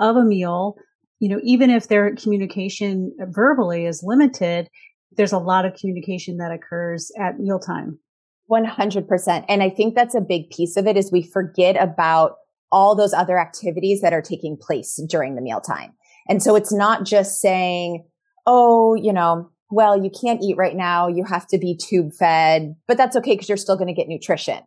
of 0.00 0.16
a 0.16 0.24
meal, 0.24 0.76
you 1.24 1.30
know, 1.30 1.40
even 1.42 1.70
if 1.70 1.88
their 1.88 2.14
communication 2.16 3.16
verbally 3.30 3.86
is 3.86 4.02
limited, 4.04 4.68
there's 5.16 5.32
a 5.32 5.38
lot 5.38 5.64
of 5.64 5.72
communication 5.72 6.36
that 6.36 6.52
occurs 6.52 7.10
at 7.18 7.40
mealtime. 7.40 7.98
100%. 8.52 9.44
And 9.48 9.62
I 9.62 9.70
think 9.70 9.94
that's 9.94 10.14
a 10.14 10.20
big 10.20 10.50
piece 10.50 10.76
of 10.76 10.86
it 10.86 10.98
is 10.98 11.10
we 11.10 11.22
forget 11.22 11.82
about 11.82 12.32
all 12.70 12.94
those 12.94 13.14
other 13.14 13.38
activities 13.38 14.02
that 14.02 14.12
are 14.12 14.20
taking 14.20 14.58
place 14.60 15.02
during 15.08 15.34
the 15.34 15.40
mealtime. 15.40 15.94
And 16.28 16.42
so 16.42 16.56
it's 16.56 16.74
not 16.74 17.06
just 17.06 17.40
saying, 17.40 18.04
oh, 18.44 18.94
you 18.94 19.14
know, 19.14 19.48
well, 19.70 19.96
you 20.04 20.10
can't 20.10 20.42
eat 20.42 20.58
right 20.58 20.76
now. 20.76 21.08
You 21.08 21.24
have 21.24 21.46
to 21.46 21.58
be 21.58 21.74
tube 21.74 22.12
fed, 22.12 22.76
but 22.86 22.98
that's 22.98 23.16
okay 23.16 23.32
because 23.32 23.48
you're 23.48 23.56
still 23.56 23.78
going 23.78 23.88
to 23.88 23.94
get 23.94 24.08
nutrition. 24.08 24.58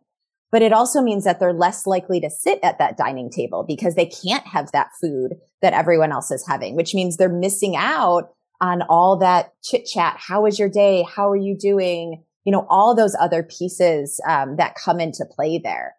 But 0.50 0.62
it 0.62 0.72
also 0.72 1.02
means 1.02 1.24
that 1.24 1.40
they're 1.40 1.52
less 1.52 1.86
likely 1.86 2.20
to 2.20 2.30
sit 2.30 2.58
at 2.62 2.78
that 2.78 2.96
dining 2.96 3.30
table 3.30 3.64
because 3.66 3.94
they 3.94 4.06
can't 4.06 4.46
have 4.46 4.72
that 4.72 4.88
food 5.00 5.34
that 5.60 5.74
everyone 5.74 6.10
else 6.10 6.30
is 6.30 6.46
having, 6.46 6.74
which 6.74 6.94
means 6.94 7.16
they're 7.16 7.28
missing 7.28 7.76
out 7.76 8.30
on 8.60 8.82
all 8.88 9.18
that 9.18 9.52
chit 9.62 9.84
chat. 9.84 10.16
How 10.18 10.42
was 10.42 10.58
your 10.58 10.70
day? 10.70 11.04
How 11.14 11.30
are 11.30 11.36
you 11.36 11.56
doing? 11.56 12.24
You 12.44 12.52
know, 12.52 12.66
all 12.70 12.94
those 12.94 13.14
other 13.20 13.42
pieces 13.42 14.20
um, 14.26 14.56
that 14.56 14.74
come 14.74 15.00
into 15.00 15.26
play 15.30 15.58
there. 15.58 15.94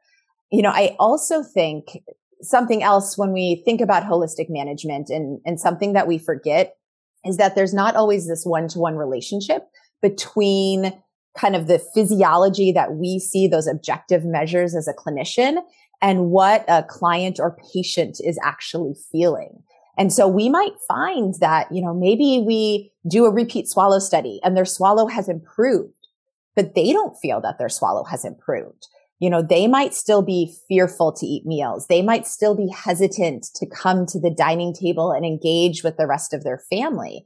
You 0.51 0.63
know, 0.63 0.71
I 0.71 0.95
also 0.99 1.43
think 1.43 1.99
something 2.41 2.81
else 2.81 3.17
when 3.17 3.33
we 3.33 3.61
think 3.65 3.81
about 3.81 4.03
holistic 4.03 4.47
management 4.49 5.09
and, 5.09 5.39
and 5.45 5.59
something 5.59 5.93
that 5.93 6.07
we 6.07 6.17
forget 6.17 6.75
is 7.23 7.37
that 7.37 7.55
there's 7.55 7.73
not 7.73 7.95
always 7.95 8.27
this 8.27 8.45
one 8.45 8.67
to 8.69 8.79
one 8.79 8.95
relationship 8.95 9.63
between 10.01 10.93
kind 11.37 11.55
of 11.55 11.67
the 11.67 11.79
physiology 11.93 12.71
that 12.71 12.95
we 12.95 13.19
see 13.19 13.47
those 13.47 13.67
objective 13.67 14.25
measures 14.25 14.75
as 14.75 14.87
a 14.87 14.93
clinician 14.93 15.57
and 16.01 16.29
what 16.29 16.65
a 16.67 16.83
client 16.83 17.39
or 17.39 17.57
patient 17.73 18.19
is 18.23 18.39
actually 18.43 18.93
feeling. 19.11 19.61
And 19.97 20.13
so 20.13 20.27
we 20.27 20.49
might 20.49 20.73
find 20.87 21.35
that, 21.41 21.71
you 21.71 21.81
know, 21.81 21.93
maybe 21.93 22.43
we 22.45 22.91
do 23.09 23.25
a 23.25 23.31
repeat 23.31 23.67
swallow 23.67 23.99
study 23.99 24.39
and 24.43 24.55
their 24.55 24.65
swallow 24.65 25.07
has 25.07 25.27
improved, 25.27 26.07
but 26.55 26.73
they 26.73 26.93
don't 26.93 27.17
feel 27.17 27.41
that 27.41 27.57
their 27.59 27.69
swallow 27.69 28.05
has 28.05 28.23
improved 28.23 28.87
you 29.19 29.29
know, 29.29 29.41
they 29.41 29.67
might 29.67 29.93
still 29.93 30.21
be 30.21 30.55
fearful 30.67 31.11
to 31.11 31.25
eat 31.25 31.45
meals. 31.45 31.87
They 31.87 32.01
might 32.01 32.25
still 32.25 32.55
be 32.55 32.69
hesitant 32.69 33.47
to 33.55 33.65
come 33.65 34.05
to 34.07 34.19
the 34.19 34.29
dining 34.29 34.73
table 34.73 35.11
and 35.11 35.25
engage 35.25 35.83
with 35.83 35.97
the 35.97 36.07
rest 36.07 36.33
of 36.33 36.43
their 36.43 36.63
family. 36.69 37.25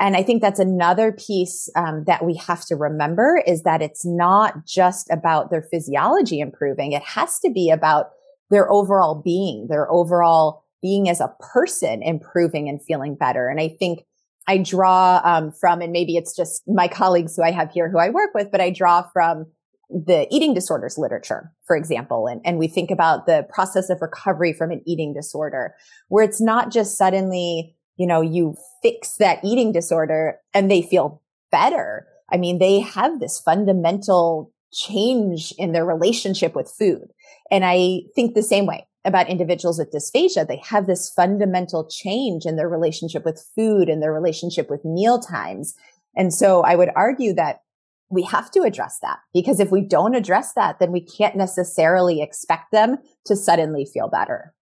And 0.00 0.16
I 0.16 0.22
think 0.22 0.40
that's 0.40 0.58
another 0.58 1.12
piece 1.12 1.68
um, 1.76 2.04
that 2.06 2.24
we 2.24 2.34
have 2.36 2.64
to 2.66 2.74
remember 2.74 3.42
is 3.46 3.62
that 3.64 3.82
it's 3.82 4.04
not 4.04 4.66
just 4.66 5.10
about 5.10 5.50
their 5.50 5.62
physiology 5.70 6.40
improving. 6.40 6.92
It 6.92 7.02
has 7.02 7.38
to 7.40 7.50
be 7.50 7.70
about 7.70 8.06
their 8.48 8.72
overall 8.72 9.14
being, 9.22 9.66
their 9.68 9.92
overall 9.92 10.64
being 10.82 11.10
as 11.10 11.20
a 11.20 11.34
person 11.38 12.02
improving 12.02 12.68
and 12.68 12.82
feeling 12.82 13.14
better. 13.14 13.48
And 13.48 13.60
I 13.60 13.68
think 13.68 14.06
I 14.48 14.56
draw 14.56 15.20
um, 15.22 15.52
from, 15.52 15.82
and 15.82 15.92
maybe 15.92 16.16
it's 16.16 16.34
just 16.34 16.62
my 16.66 16.88
colleagues 16.88 17.36
who 17.36 17.42
I 17.42 17.50
have 17.50 17.70
here 17.70 17.90
who 17.90 17.98
I 17.98 18.08
work 18.08 18.30
with, 18.34 18.50
but 18.50 18.60
I 18.60 18.70
draw 18.70 19.02
from 19.12 19.44
the 19.90 20.26
eating 20.30 20.54
disorders 20.54 20.96
literature, 20.96 21.52
for 21.66 21.76
example, 21.76 22.26
and, 22.26 22.40
and 22.44 22.58
we 22.58 22.68
think 22.68 22.90
about 22.90 23.26
the 23.26 23.46
process 23.52 23.90
of 23.90 24.00
recovery 24.00 24.52
from 24.52 24.70
an 24.70 24.82
eating 24.86 25.12
disorder, 25.12 25.74
where 26.08 26.24
it's 26.24 26.40
not 26.40 26.72
just 26.72 26.96
suddenly, 26.96 27.76
you 28.00 28.06
know, 28.06 28.22
you 28.22 28.56
fix 28.82 29.16
that 29.18 29.44
eating 29.44 29.72
disorder 29.72 30.38
and 30.54 30.70
they 30.70 30.80
feel 30.80 31.20
better. 31.52 32.06
I 32.32 32.38
mean, 32.38 32.58
they 32.58 32.80
have 32.80 33.20
this 33.20 33.38
fundamental 33.38 34.50
change 34.72 35.52
in 35.58 35.72
their 35.72 35.84
relationship 35.84 36.54
with 36.54 36.72
food. 36.78 37.10
And 37.50 37.62
I 37.62 38.04
think 38.14 38.34
the 38.34 38.42
same 38.42 38.64
way 38.64 38.86
about 39.04 39.28
individuals 39.28 39.78
with 39.78 39.92
dysphagia. 39.92 40.48
They 40.48 40.62
have 40.64 40.86
this 40.86 41.10
fundamental 41.10 41.86
change 41.90 42.46
in 42.46 42.56
their 42.56 42.70
relationship 42.70 43.22
with 43.26 43.44
food 43.54 43.90
and 43.90 44.02
their 44.02 44.14
relationship 44.14 44.70
with 44.70 44.82
meal 44.82 45.18
times. 45.18 45.74
And 46.16 46.32
so 46.32 46.62
I 46.62 46.76
would 46.76 46.90
argue 46.96 47.34
that 47.34 47.60
we 48.08 48.22
have 48.22 48.50
to 48.52 48.62
address 48.62 48.98
that 49.02 49.18
because 49.34 49.60
if 49.60 49.70
we 49.70 49.82
don't 49.82 50.14
address 50.14 50.54
that, 50.54 50.78
then 50.78 50.90
we 50.90 51.02
can't 51.02 51.36
necessarily 51.36 52.22
expect 52.22 52.72
them 52.72 52.96
to 53.26 53.36
suddenly 53.36 53.84
feel 53.84 54.08
better. 54.08 54.54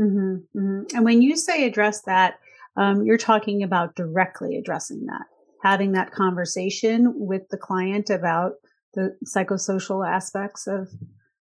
Mm-hmm, 0.00 0.58
mm-hmm. 0.58 0.96
And 0.96 1.04
when 1.04 1.22
you 1.22 1.36
say 1.36 1.64
address 1.64 2.02
that, 2.02 2.40
um, 2.76 3.04
you're 3.04 3.18
talking 3.18 3.62
about 3.62 3.94
directly 3.94 4.56
addressing 4.56 5.06
that, 5.06 5.26
having 5.62 5.92
that 5.92 6.12
conversation 6.12 7.12
with 7.16 7.42
the 7.50 7.58
client 7.58 8.10
about 8.10 8.52
the 8.94 9.16
psychosocial 9.26 10.06
aspects 10.08 10.66
of 10.66 10.88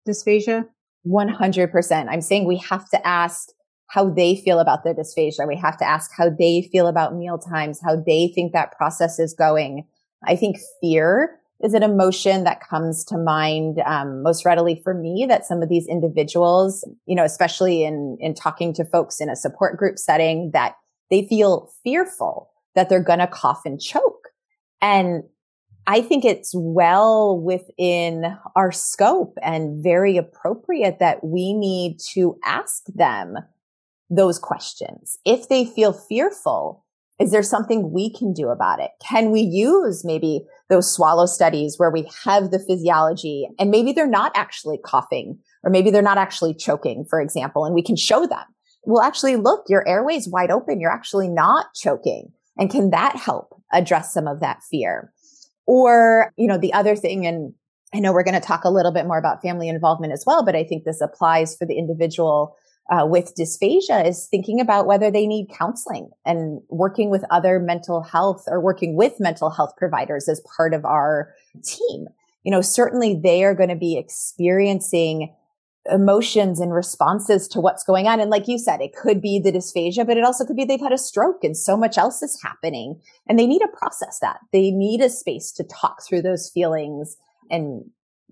dysphagia. 0.09 0.67
100%. 1.07 2.07
I'm 2.11 2.21
saying 2.21 2.47
we 2.47 2.59
have 2.59 2.89
to 2.91 3.07
ask 3.07 3.49
how 3.89 4.09
they 4.09 4.37
feel 4.37 4.61
about 4.61 4.85
their 4.85 4.95
dysphagia. 4.95 5.49
We 5.49 5.57
have 5.57 5.79
to 5.79 5.89
ask 5.89 6.11
how 6.17 6.31
they 6.31 6.69
feel 6.71 6.87
about 6.87 7.17
meal 7.17 7.39
times, 7.39 7.81
how 7.83 7.97
they 7.97 8.31
think 8.35 8.53
that 8.53 8.73
process 8.73 9.19
is 9.19 9.35
going 9.35 9.87
I 10.27 10.37
think 10.37 10.59
fear 10.81 11.39
is 11.63 11.75
an 11.75 11.83
emotion 11.83 12.45
that 12.45 12.67
comes 12.67 13.05
to 13.05 13.19
mind 13.19 13.81
um, 13.85 14.23
most 14.23 14.45
readily 14.45 14.81
for 14.83 14.95
me 14.95 15.27
that 15.29 15.45
some 15.45 15.63
of 15.63 15.69
these 15.69 15.87
individuals, 15.87 16.87
you 17.07 17.15
know, 17.15 17.25
especially 17.25 17.85
in 17.85 18.17
in 18.21 18.35
talking 18.35 18.73
to 18.75 18.85
folks 18.85 19.21
in 19.21 19.29
a 19.29 19.37
support 19.37 19.77
group 19.77 19.99
setting, 19.99 20.51
that 20.53 20.75
they 21.11 21.27
feel 21.27 21.71
fearful 21.83 22.51
that 22.75 22.89
they're 22.89 23.03
going 23.03 23.19
to 23.19 23.27
cough 23.27 23.63
and 23.65 23.81
choke. 23.81 24.29
And 24.81 25.25
I 25.87 26.03
think 26.03 26.25
it's 26.25 26.53
well 26.55 27.39
within 27.41 28.37
our 28.55 28.71
scope 28.71 29.37
and 29.43 29.83
very 29.83 30.17
appropriate 30.17 30.99
that 31.01 31.25
we 31.25 31.53
need 31.53 31.99
to 32.13 32.39
ask 32.45 32.85
them 32.95 33.35
those 34.09 34.39
questions. 34.39 35.19
If 35.25 35.49
they 35.49 35.65
feel 35.65 35.93
fearful, 35.93 36.85
is 37.21 37.33
there 37.33 37.43
something 37.43 37.93
we 37.93 38.13
can 38.13 38.33
do 38.33 38.49
about 38.49 38.81
it? 38.81 38.91
Can 39.07 39.31
we 39.31 39.41
use 39.41 40.05
maybe 40.05 40.45
those 40.69 40.93
swallow 40.93 41.27
studies 41.27 41.75
where 41.79 41.91
we 41.91 42.11
have 42.25 42.51
the 42.51 42.59
physiology 42.59 43.49
and 43.59 43.71
maybe 43.71 43.93
they're 43.93 44.07
not 44.07 44.33
actually 44.35 44.79
coughing 44.79 45.39
or 45.63 45.71
maybe 45.71 45.91
they're 45.91 46.03
not 46.03 46.19
actually 46.19 46.55
choking, 46.55 47.05
for 47.09 47.21
example, 47.21 47.65
and 47.65 47.75
we 47.75 47.83
can 47.83 47.97
show 47.97 48.27
them. 48.27 48.45
Well, 48.85 49.03
actually 49.03 49.37
look, 49.37 49.65
your 49.69 49.87
airway's 49.87 50.29
wide 50.29 50.51
open. 50.51 50.81
You're 50.81 50.93
actually 50.93 51.29
not 51.29 51.75
choking. 51.75 52.33
And 52.57 52.71
can 52.71 52.91
that 52.91 53.17
help 53.17 53.61
address 53.73 54.13
some 54.13 54.27
of 54.27 54.41
that 54.41 54.63
fear? 54.63 55.13
Or, 55.67 56.33
you 56.37 56.47
know, 56.47 56.59
the 56.59 56.73
other 56.73 56.97
thing, 56.97 57.27
and 57.27 57.55
I 57.95 58.01
know 58.01 58.13
we're 58.13 58.25
going 58.25 58.35
to 58.35 58.47
talk 58.47 58.65
a 58.65 58.71
little 58.71 58.93
bit 58.93 59.07
more 59.07 59.19
about 59.19 59.43
family 59.43 59.69
involvement 59.69 60.13
as 60.13 60.25
well, 60.27 60.45
but 60.45 60.57
I 60.57 60.65
think 60.65 60.85
this 60.85 61.01
applies 61.01 61.57
for 61.57 61.67
the 61.67 61.79
individual 61.79 62.57
uh, 62.91 63.07
with 63.07 63.35
dysphagia 63.39 64.07
is 64.07 64.27
thinking 64.31 64.61
about 64.61 64.87
whether 64.87 65.11
they 65.11 65.27
need 65.27 65.49
counseling 65.57 66.11
and 66.25 66.61
working 66.69 67.09
with 67.09 67.25
other 67.31 67.61
mental 67.61 68.03
health 68.03 68.45
or 68.49 68.61
working 68.61 68.97
with 68.97 69.21
mental 69.21 69.49
health 69.49 69.73
providers 69.77 70.29
as 70.29 70.43
part 70.57 70.75
of 70.75 70.85
our 70.85 71.33
team. 71.65 72.07
You 72.43 72.51
know, 72.51 72.61
certainly 72.61 73.15
they 73.23 73.45
are 73.45 73.55
going 73.55 73.69
to 73.69 73.77
be 73.77 73.97
experiencing 73.97 75.35
emotions 75.91 76.61
and 76.61 76.75
responses 76.75 77.49
to 77.49 77.61
what's 77.61 77.85
going 77.85 78.07
on. 78.07 78.21
And 78.21 78.31
like 78.31 78.49
you 78.49 78.59
said, 78.59 78.81
it 78.81 78.95
could 78.95 79.23
be 79.23 79.39
the 79.39 79.53
dysphagia, 79.53 80.07
but 80.07 80.17
it 80.17 80.25
also 80.25 80.45
could 80.45 80.57
be 80.57 80.65
they've 80.65 80.81
had 80.81 80.93
a 80.93 80.99
stroke 80.99 81.43
and 81.43 81.57
so 81.57 81.77
much 81.77 81.97
else 81.97 82.23
is 82.23 82.41
happening 82.43 83.01
and 83.27 83.39
they 83.39 83.47
need 83.47 83.61
to 83.61 83.69
process 83.69 84.19
that. 84.21 84.41
They 84.53 84.71
need 84.71 85.01
a 85.01 85.09
space 85.09 85.53
to 85.53 85.65
talk 85.65 86.03
through 86.03 86.23
those 86.23 86.51
feelings 86.51 87.17
and 87.51 87.85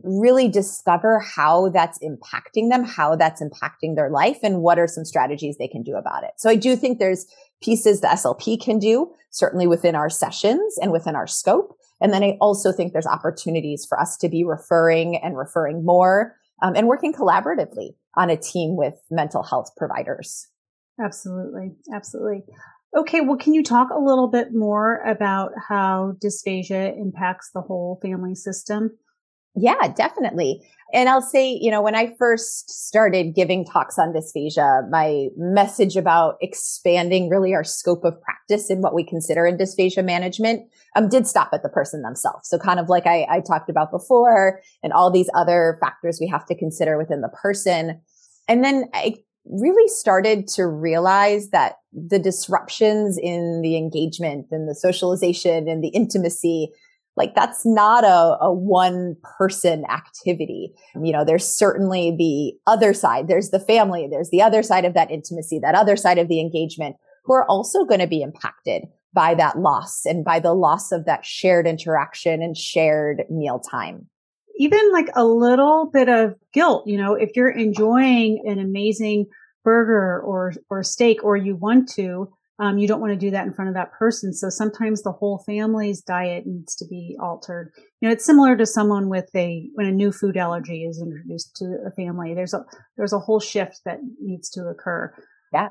really 0.02 0.48
discover 0.48 1.18
how 1.18 1.70
that's 1.70 1.98
impacting 2.00 2.70
them, 2.70 2.84
how 2.84 3.16
that's 3.16 3.42
impacting 3.42 3.96
their 3.96 4.10
life, 4.10 4.38
and 4.42 4.60
what 4.62 4.78
are 4.78 4.86
some 4.86 5.04
strategies 5.04 5.56
they 5.56 5.66
can 5.66 5.82
do 5.82 5.96
about 5.96 6.22
it. 6.22 6.30
So 6.36 6.48
I 6.48 6.54
do 6.54 6.76
think 6.76 6.98
there's 6.98 7.26
pieces 7.62 8.00
the 8.00 8.08
SLP 8.08 8.60
can 8.60 8.78
do, 8.78 9.12
certainly 9.30 9.66
within 9.66 9.94
our 9.94 10.10
sessions 10.10 10.78
and 10.80 10.92
within 10.92 11.16
our 11.16 11.26
scope. 11.26 11.76
And 12.00 12.12
then 12.12 12.22
I 12.22 12.36
also 12.40 12.70
think 12.70 12.92
there's 12.92 13.06
opportunities 13.06 13.84
for 13.84 13.98
us 13.98 14.16
to 14.18 14.28
be 14.28 14.44
referring 14.44 15.16
and 15.16 15.36
referring 15.36 15.84
more 15.84 16.36
um, 16.62 16.74
and 16.74 16.86
working 16.86 17.12
collaboratively 17.12 17.90
on 18.16 18.30
a 18.30 18.36
team 18.36 18.76
with 18.76 18.94
mental 19.10 19.42
health 19.42 19.70
providers. 19.76 20.48
Absolutely. 21.02 21.72
Absolutely. 21.94 22.44
Okay, 22.96 23.20
well, 23.20 23.36
can 23.36 23.54
you 23.54 23.62
talk 23.62 23.90
a 23.90 24.00
little 24.00 24.28
bit 24.28 24.48
more 24.54 25.02
about 25.02 25.52
how 25.68 26.14
dysphagia 26.24 26.98
impacts 26.98 27.50
the 27.52 27.60
whole 27.60 28.00
family 28.02 28.34
system? 28.34 28.96
Yeah, 29.54 29.88
definitely. 29.96 30.62
And 30.94 31.08
I'll 31.08 31.22
say, 31.22 31.58
you 31.60 31.70
know, 31.70 31.82
when 31.82 31.94
I 31.94 32.14
first 32.18 32.70
started 32.70 33.34
giving 33.34 33.64
talks 33.64 33.98
on 33.98 34.14
dysphagia, 34.14 34.88
my 34.90 35.28
message 35.36 35.96
about 35.96 36.36
expanding 36.40 37.28
really 37.28 37.54
our 37.54 37.64
scope 37.64 38.04
of 38.04 38.20
practice 38.22 38.70
in 38.70 38.80
what 38.80 38.94
we 38.94 39.04
consider 39.04 39.46
in 39.46 39.58
dysphagia 39.58 40.04
management 40.04 40.62
um, 40.96 41.08
did 41.08 41.26
stop 41.26 41.50
at 41.52 41.62
the 41.62 41.68
person 41.68 42.00
themselves. 42.02 42.48
So 42.48 42.58
kind 42.58 42.80
of 42.80 42.88
like 42.88 43.06
I, 43.06 43.26
I 43.28 43.40
talked 43.40 43.68
about 43.68 43.90
before 43.90 44.60
and 44.82 44.92
all 44.92 45.10
these 45.10 45.28
other 45.34 45.76
factors 45.80 46.18
we 46.20 46.28
have 46.28 46.46
to 46.46 46.54
consider 46.54 46.96
within 46.96 47.20
the 47.20 47.28
person. 47.42 48.00
And 48.48 48.64
then 48.64 48.84
I 48.94 49.16
really 49.44 49.88
started 49.88 50.46
to 50.48 50.66
realize 50.66 51.50
that 51.50 51.76
the 51.92 52.18
disruptions 52.18 53.18
in 53.18 53.60
the 53.62 53.76
engagement 53.76 54.46
and 54.50 54.68
the 54.68 54.74
socialization 54.74 55.68
and 55.68 55.82
the 55.82 55.88
intimacy 55.88 56.70
like 57.18 57.34
that's 57.34 57.66
not 57.66 58.04
a, 58.04 58.38
a 58.40 58.52
one 58.52 59.16
person 59.36 59.84
activity. 59.90 60.72
You 61.02 61.12
know, 61.12 61.24
there's 61.24 61.46
certainly 61.46 62.14
the 62.16 62.52
other 62.70 62.94
side. 62.94 63.26
There's 63.26 63.50
the 63.50 63.60
family. 63.60 64.08
There's 64.10 64.30
the 64.30 64.40
other 64.40 64.62
side 64.62 64.84
of 64.84 64.94
that 64.94 65.10
intimacy, 65.10 65.58
that 65.58 65.74
other 65.74 65.96
side 65.96 66.18
of 66.18 66.28
the 66.28 66.40
engagement 66.40 66.96
who 67.24 67.34
are 67.34 67.44
also 67.46 67.84
going 67.84 68.00
to 68.00 68.06
be 68.06 68.22
impacted 68.22 68.84
by 69.12 69.34
that 69.34 69.58
loss 69.58 70.06
and 70.06 70.24
by 70.24 70.38
the 70.38 70.54
loss 70.54 70.92
of 70.92 71.06
that 71.06 71.26
shared 71.26 71.66
interaction 71.66 72.40
and 72.40 72.56
shared 72.56 73.24
meal 73.28 73.58
time. 73.58 74.06
Even 74.58 74.92
like 74.92 75.08
a 75.14 75.24
little 75.24 75.90
bit 75.92 76.08
of 76.08 76.34
guilt, 76.52 76.86
you 76.86 76.96
know, 76.96 77.14
if 77.14 77.30
you're 77.34 77.50
enjoying 77.50 78.42
an 78.46 78.58
amazing 78.58 79.26
burger 79.64 80.20
or, 80.20 80.52
or 80.70 80.82
steak 80.82 81.22
or 81.24 81.36
you 81.36 81.56
want 81.56 81.88
to, 81.88 82.32
um, 82.60 82.78
you 82.78 82.88
don't 82.88 83.00
want 83.00 83.12
to 83.12 83.18
do 83.18 83.30
that 83.30 83.46
in 83.46 83.52
front 83.52 83.68
of 83.68 83.74
that 83.74 83.92
person. 83.92 84.32
So 84.32 84.48
sometimes 84.48 85.02
the 85.02 85.12
whole 85.12 85.42
family's 85.46 86.00
diet 86.00 86.44
needs 86.46 86.74
to 86.76 86.86
be 86.86 87.16
altered. 87.20 87.72
You 88.00 88.08
know, 88.08 88.12
it's 88.12 88.24
similar 88.24 88.56
to 88.56 88.66
someone 88.66 89.08
with 89.08 89.30
a, 89.34 89.68
when 89.74 89.86
a 89.86 89.92
new 89.92 90.10
food 90.10 90.36
allergy 90.36 90.84
is 90.84 91.00
introduced 91.00 91.54
to 91.56 91.78
a 91.86 91.92
family, 91.92 92.34
there's 92.34 92.54
a, 92.54 92.64
there's 92.96 93.12
a 93.12 93.18
whole 93.20 93.38
shift 93.38 93.80
that 93.84 94.00
needs 94.20 94.50
to 94.50 94.66
occur. 94.66 95.14
Yeah. 95.52 95.68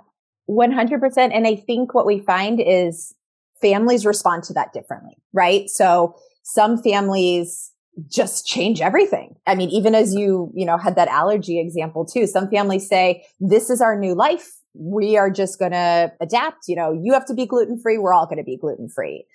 100%. 0.49 1.17
And 1.17 1.45
I 1.45 1.55
think 1.55 1.93
what 1.93 2.05
we 2.05 2.19
find 2.19 2.61
is 2.65 3.13
families 3.61 4.05
respond 4.05 4.43
to 4.43 4.53
that 4.53 4.71
differently, 4.71 5.17
right? 5.33 5.69
So 5.69 6.15
some 6.43 6.81
families 6.81 7.73
just 8.09 8.45
change 8.45 8.79
everything. 8.79 9.35
I 9.45 9.55
mean, 9.55 9.69
even 9.71 9.93
as 9.93 10.13
you, 10.13 10.51
you 10.55 10.65
know, 10.65 10.77
had 10.77 10.95
that 10.95 11.09
allergy 11.09 11.59
example 11.59 12.05
too, 12.05 12.27
some 12.27 12.47
families 12.47 12.87
say, 12.87 13.25
this 13.41 13.69
is 13.69 13.81
our 13.81 13.99
new 13.99 14.15
life 14.15 14.56
we 14.77 15.17
are 15.17 15.29
just 15.29 15.59
going 15.59 15.71
to 15.71 16.11
adapt. 16.21 16.67
You 16.67 16.75
know, 16.75 16.91
you 16.91 17.13
have 17.13 17.25
to 17.27 17.33
be 17.33 17.45
gluten 17.45 17.79
free. 17.79 17.97
We're 17.97 18.13
all 18.13 18.25
going 18.25 18.37
to 18.37 18.43
be 18.43 18.57
gluten 18.57 18.89
free. 18.89 19.25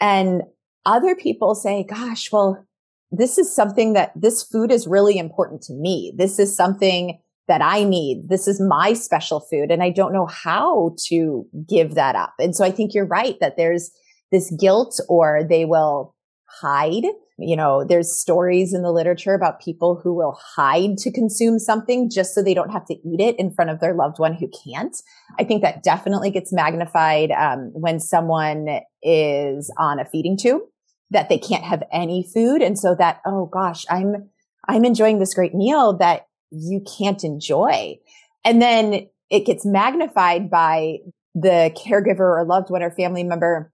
And 0.00 0.42
other 0.86 1.14
people 1.14 1.54
say, 1.54 1.84
gosh, 1.84 2.30
well, 2.30 2.64
this 3.10 3.38
is 3.38 3.54
something 3.54 3.92
that 3.94 4.12
this 4.14 4.42
food 4.42 4.70
is 4.70 4.86
really 4.86 5.18
important 5.18 5.62
to 5.62 5.72
me. 5.72 6.12
This 6.16 6.38
is 6.38 6.54
something 6.54 7.18
that 7.46 7.62
I 7.62 7.84
need. 7.84 8.28
This 8.28 8.48
is 8.48 8.60
my 8.60 8.94
special 8.94 9.40
food. 9.40 9.70
And 9.70 9.82
I 9.82 9.90
don't 9.90 10.12
know 10.12 10.26
how 10.26 10.94
to 11.08 11.46
give 11.68 11.94
that 11.94 12.16
up. 12.16 12.34
And 12.38 12.56
so 12.56 12.64
I 12.64 12.70
think 12.70 12.94
you're 12.94 13.06
right 13.06 13.38
that 13.40 13.56
there's 13.56 13.90
this 14.32 14.50
guilt 14.58 14.98
or 15.08 15.42
they 15.48 15.64
will 15.64 16.14
hide 16.46 17.04
you 17.38 17.56
know, 17.56 17.84
there's 17.84 18.12
stories 18.12 18.72
in 18.72 18.82
the 18.82 18.92
literature 18.92 19.34
about 19.34 19.60
people 19.60 20.00
who 20.02 20.14
will 20.14 20.38
hide 20.40 20.96
to 20.98 21.10
consume 21.10 21.58
something 21.58 22.08
just 22.08 22.34
so 22.34 22.42
they 22.42 22.54
don't 22.54 22.70
have 22.70 22.86
to 22.86 22.94
eat 22.94 23.20
it 23.20 23.38
in 23.38 23.52
front 23.52 23.70
of 23.70 23.80
their 23.80 23.94
loved 23.94 24.18
one 24.18 24.34
who 24.34 24.48
can't. 24.64 24.96
I 25.38 25.44
think 25.44 25.62
that 25.62 25.82
definitely 25.82 26.30
gets 26.30 26.52
magnified 26.52 27.32
um, 27.32 27.70
when 27.72 27.98
someone 27.98 28.80
is 29.02 29.72
on 29.76 29.98
a 29.98 30.04
feeding 30.04 30.36
tube 30.36 30.62
that 31.10 31.28
they 31.28 31.38
can't 31.38 31.64
have 31.64 31.82
any 31.92 32.22
food, 32.32 32.62
and 32.62 32.78
so 32.78 32.94
that 32.94 33.20
oh 33.26 33.46
gosh, 33.46 33.84
I'm 33.90 34.30
I'm 34.68 34.84
enjoying 34.84 35.18
this 35.18 35.34
great 35.34 35.54
meal 35.54 35.96
that 35.98 36.26
you 36.50 36.82
can't 36.98 37.22
enjoy, 37.24 37.98
and 38.44 38.62
then 38.62 39.08
it 39.28 39.44
gets 39.44 39.66
magnified 39.66 40.50
by 40.50 40.98
the 41.34 41.74
caregiver 41.76 42.20
or 42.20 42.44
loved 42.44 42.70
one 42.70 42.82
or 42.82 42.92
family 42.92 43.24
member 43.24 43.72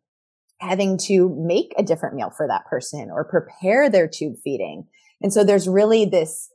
having 0.61 0.99
to 0.99 1.35
make 1.39 1.73
a 1.77 1.83
different 1.83 2.15
meal 2.15 2.31
for 2.31 2.47
that 2.47 2.67
person 2.67 3.11
or 3.11 3.25
prepare 3.25 3.89
their 3.89 4.07
tube 4.07 4.37
feeding. 4.45 4.87
And 5.23 5.33
so 5.33 5.43
there's 5.43 5.69
really 5.69 6.05
this 6.05 6.51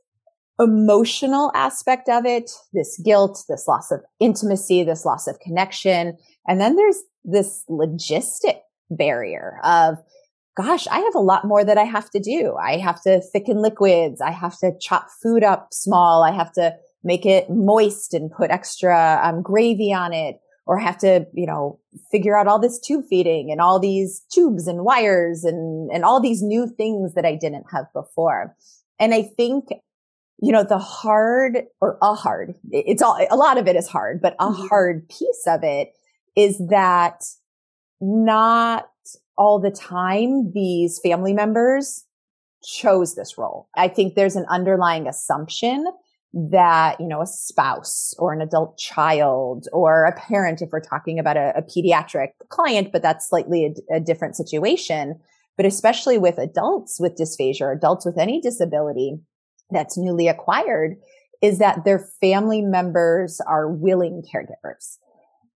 emotional 0.58 1.50
aspect 1.54 2.08
of 2.08 2.24
it, 2.24 2.50
this 2.72 2.98
guilt, 3.04 3.44
this 3.48 3.68
loss 3.68 3.90
of 3.90 4.00
intimacy, 4.20 4.84
this 4.84 5.04
loss 5.04 5.26
of 5.26 5.38
connection. 5.40 6.16
And 6.48 6.60
then 6.60 6.76
there's 6.76 6.98
this 7.24 7.64
logistic 7.68 8.60
barrier 8.90 9.58
of, 9.64 9.98
gosh, 10.56 10.86
I 10.86 11.00
have 11.00 11.14
a 11.14 11.20
lot 11.20 11.44
more 11.44 11.64
that 11.64 11.76
I 11.76 11.84
have 11.84 12.08
to 12.10 12.20
do. 12.20 12.54
I 12.56 12.78
have 12.78 13.02
to 13.02 13.20
thicken 13.20 13.60
liquids. 13.60 14.20
I 14.20 14.30
have 14.30 14.58
to 14.60 14.72
chop 14.80 15.08
food 15.22 15.44
up 15.44 15.68
small. 15.72 16.22
I 16.22 16.30
have 16.30 16.52
to 16.52 16.74
make 17.04 17.26
it 17.26 17.50
moist 17.50 18.14
and 18.14 18.30
put 18.30 18.50
extra 18.50 19.20
um, 19.22 19.42
gravy 19.42 19.92
on 19.92 20.12
it 20.12 20.40
or 20.66 20.78
have 20.78 20.98
to, 20.98 21.26
you 21.32 21.46
know, 21.46 21.78
figure 22.10 22.36
out 22.36 22.48
all 22.48 22.58
this 22.58 22.78
tube 22.80 23.04
feeding 23.08 23.50
and 23.52 23.60
all 23.60 23.78
these 23.78 24.24
tubes 24.32 24.66
and 24.66 24.84
wires 24.84 25.44
and, 25.44 25.90
and 25.92 26.04
all 26.04 26.20
these 26.20 26.42
new 26.42 26.66
things 26.66 27.14
that 27.14 27.24
I 27.24 27.36
didn't 27.36 27.66
have 27.72 27.86
before. 27.94 28.56
And 28.98 29.14
I 29.14 29.22
think, 29.22 29.68
you 30.42 30.52
know, 30.52 30.64
the 30.64 30.78
hard 30.78 31.62
or 31.80 31.98
a 32.02 32.14
hard, 32.14 32.54
it's 32.70 33.00
all, 33.00 33.16
a 33.30 33.36
lot 33.36 33.58
of 33.58 33.68
it 33.68 33.76
is 33.76 33.86
hard, 33.86 34.20
but 34.20 34.34
a 34.40 34.46
mm-hmm. 34.46 34.66
hard 34.66 35.08
piece 35.08 35.44
of 35.46 35.60
it 35.62 35.92
is 36.36 36.60
that 36.68 37.22
not 38.00 38.88
all 39.38 39.60
the 39.60 39.70
time 39.70 40.50
these 40.52 40.98
family 41.02 41.32
members 41.32 42.04
chose 42.64 43.14
this 43.14 43.38
role. 43.38 43.68
I 43.76 43.86
think 43.88 44.14
there's 44.14 44.36
an 44.36 44.46
underlying 44.48 45.06
assumption 45.06 45.86
that, 46.36 47.00
you 47.00 47.08
know, 47.08 47.22
a 47.22 47.26
spouse 47.26 48.12
or 48.18 48.34
an 48.34 48.42
adult 48.42 48.76
child 48.76 49.66
or 49.72 50.04
a 50.04 50.12
parent, 50.12 50.60
if 50.60 50.68
we're 50.70 50.80
talking 50.80 51.18
about 51.18 51.38
a, 51.38 51.54
a 51.56 51.62
pediatric 51.62 52.28
client, 52.50 52.92
but 52.92 53.00
that's 53.00 53.28
slightly 53.28 53.74
a, 53.90 53.96
a 53.96 54.00
different 54.00 54.36
situation. 54.36 55.18
But 55.56 55.64
especially 55.64 56.18
with 56.18 56.36
adults 56.36 57.00
with 57.00 57.16
dysphagia 57.16 57.74
adults 57.74 58.04
with 58.04 58.18
any 58.18 58.42
disability 58.42 59.16
that's 59.70 59.96
newly 59.96 60.28
acquired 60.28 60.96
is 61.40 61.58
that 61.58 61.86
their 61.86 62.06
family 62.20 62.60
members 62.60 63.40
are 63.40 63.70
willing 63.70 64.22
caregivers. 64.22 64.98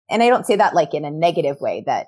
And 0.10 0.24
I 0.24 0.30
don't 0.30 0.46
say 0.46 0.56
that 0.56 0.76
like 0.76 0.94
in 0.94 1.04
a 1.04 1.12
negative 1.12 1.58
way 1.60 1.84
that, 1.88 2.08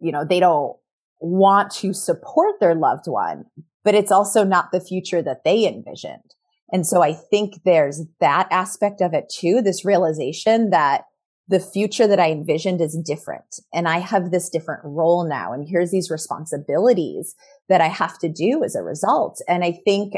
you 0.00 0.12
know, 0.12 0.24
they 0.24 0.38
don't 0.38 0.76
want 1.18 1.70
to 1.76 1.94
support 1.94 2.60
their 2.60 2.74
loved 2.74 3.06
one, 3.06 3.44
but 3.84 3.94
it's 3.94 4.12
also 4.12 4.44
not 4.44 4.70
the 4.70 4.80
future 4.80 5.22
that 5.22 5.44
they 5.44 5.66
envisioned. 5.66 6.34
And 6.72 6.86
so 6.86 7.02
I 7.02 7.12
think 7.12 7.60
there's 7.64 8.02
that 8.20 8.48
aspect 8.50 9.00
of 9.00 9.12
it 9.12 9.28
too, 9.28 9.60
this 9.60 9.84
realization 9.84 10.70
that 10.70 11.02
the 11.48 11.60
future 11.60 12.06
that 12.06 12.18
I 12.18 12.30
envisioned 12.30 12.80
is 12.80 12.98
different 13.04 13.60
and 13.74 13.86
I 13.86 13.98
have 13.98 14.30
this 14.30 14.48
different 14.48 14.80
role 14.84 15.28
now. 15.28 15.52
And 15.52 15.68
here's 15.68 15.90
these 15.90 16.10
responsibilities 16.10 17.34
that 17.68 17.82
I 17.82 17.88
have 17.88 18.18
to 18.20 18.28
do 18.28 18.64
as 18.64 18.74
a 18.74 18.82
result. 18.82 19.40
And 19.46 19.62
I 19.62 19.72
think, 19.84 20.14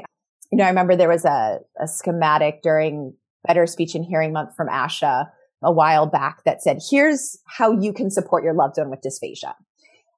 you 0.52 0.58
know, 0.58 0.64
I 0.64 0.68
remember 0.68 0.94
there 0.94 1.08
was 1.08 1.24
a, 1.24 1.58
a 1.80 1.88
schematic 1.88 2.62
during 2.62 3.14
Better 3.46 3.66
Speech 3.66 3.94
and 3.96 4.04
Hearing 4.04 4.32
Month 4.32 4.54
from 4.56 4.68
ASHA 4.68 5.26
a 5.62 5.72
while 5.72 6.06
back 6.06 6.44
that 6.44 6.62
said, 6.62 6.78
here's 6.88 7.38
how 7.46 7.72
you 7.72 7.92
can 7.92 8.10
support 8.10 8.44
your 8.44 8.54
loved 8.54 8.76
one 8.76 8.90
with 8.90 9.00
dysphagia. 9.00 9.54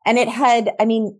And 0.05 0.19
it 0.19 0.29
had, 0.29 0.73
I 0.79 0.85
mean, 0.85 1.19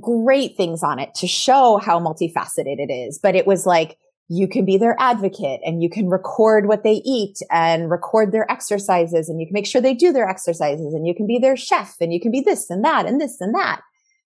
great 0.00 0.56
things 0.56 0.82
on 0.82 0.98
it 0.98 1.14
to 1.16 1.26
show 1.26 1.78
how 1.82 1.98
multifaceted 1.98 2.78
it 2.78 2.92
is, 2.92 3.18
but 3.20 3.34
it 3.34 3.46
was 3.46 3.66
like, 3.66 3.96
you 4.34 4.48
can 4.48 4.64
be 4.64 4.78
their 4.78 4.96
advocate 4.98 5.60
and 5.62 5.82
you 5.82 5.90
can 5.90 6.08
record 6.08 6.66
what 6.66 6.84
they 6.84 7.02
eat 7.04 7.38
and 7.50 7.90
record 7.90 8.32
their 8.32 8.50
exercises 8.50 9.28
and 9.28 9.38
you 9.38 9.46
can 9.46 9.52
make 9.52 9.66
sure 9.66 9.82
they 9.82 9.92
do 9.92 10.10
their 10.10 10.26
exercises 10.26 10.94
and 10.94 11.06
you 11.06 11.14
can 11.14 11.26
be 11.26 11.38
their 11.38 11.54
chef 11.54 11.96
and 12.00 12.14
you 12.14 12.20
can 12.20 12.30
be 12.30 12.40
this 12.40 12.70
and 12.70 12.82
that 12.82 13.04
and 13.04 13.20
this 13.20 13.42
and 13.42 13.54
that. 13.54 13.82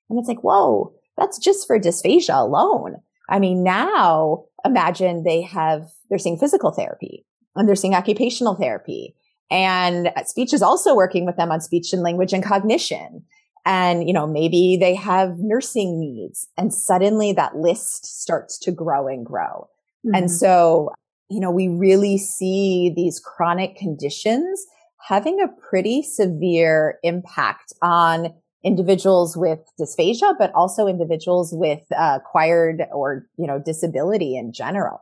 And 0.08 0.16
it's 0.16 0.28
like, 0.28 0.44
whoa, 0.44 0.94
that's 1.18 1.38
just 1.38 1.66
for 1.66 1.80
dysphagia 1.80 2.40
alone. 2.40 2.98
I 3.28 3.40
mean, 3.40 3.64
now 3.64 4.44
imagine 4.64 5.24
they 5.24 5.42
have, 5.42 5.88
they're 6.08 6.20
seeing 6.20 6.38
physical 6.38 6.70
therapy 6.70 7.26
and 7.56 7.68
they're 7.68 7.74
seeing 7.74 7.94
occupational 7.94 8.54
therapy 8.54 9.16
and 9.50 10.12
speech 10.26 10.54
is 10.54 10.62
also 10.62 10.94
working 10.94 11.26
with 11.26 11.36
them 11.36 11.50
on 11.50 11.60
speech 11.60 11.92
and 11.92 12.02
language 12.02 12.32
and 12.32 12.44
cognition. 12.44 13.24
And, 13.64 14.06
you 14.06 14.12
know, 14.12 14.28
maybe 14.28 14.76
they 14.76 14.94
have 14.94 15.38
nursing 15.38 15.98
needs 15.98 16.46
and 16.56 16.72
suddenly 16.72 17.32
that 17.32 17.56
list 17.56 18.06
starts 18.20 18.56
to 18.60 18.70
grow 18.70 19.08
and 19.08 19.26
grow. 19.26 19.68
Mm-hmm. 20.06 20.14
And 20.14 20.30
so, 20.30 20.90
you 21.28 21.40
know, 21.40 21.50
we 21.50 21.68
really 21.68 22.18
see 22.18 22.92
these 22.94 23.20
chronic 23.20 23.76
conditions 23.76 24.64
having 25.08 25.40
a 25.40 25.48
pretty 25.68 26.02
severe 26.02 26.98
impact 27.02 27.72
on 27.82 28.34
individuals 28.64 29.36
with 29.36 29.60
dysphagia, 29.80 30.34
but 30.38 30.52
also 30.54 30.86
individuals 30.86 31.52
with 31.52 31.80
uh, 31.96 32.18
acquired 32.20 32.82
or, 32.92 33.26
you 33.38 33.46
know, 33.46 33.58
disability 33.58 34.36
in 34.36 34.52
general. 34.52 34.98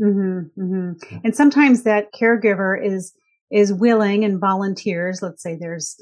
Mm-hmm, 0.00 0.60
mm-hmm. 0.60 1.16
And 1.24 1.34
sometimes 1.34 1.82
that 1.82 2.12
caregiver 2.12 2.80
is, 2.80 3.12
is 3.50 3.72
willing 3.72 4.24
and 4.24 4.38
volunteers. 4.38 5.20
Let's 5.22 5.42
say 5.42 5.56
there's 5.56 5.96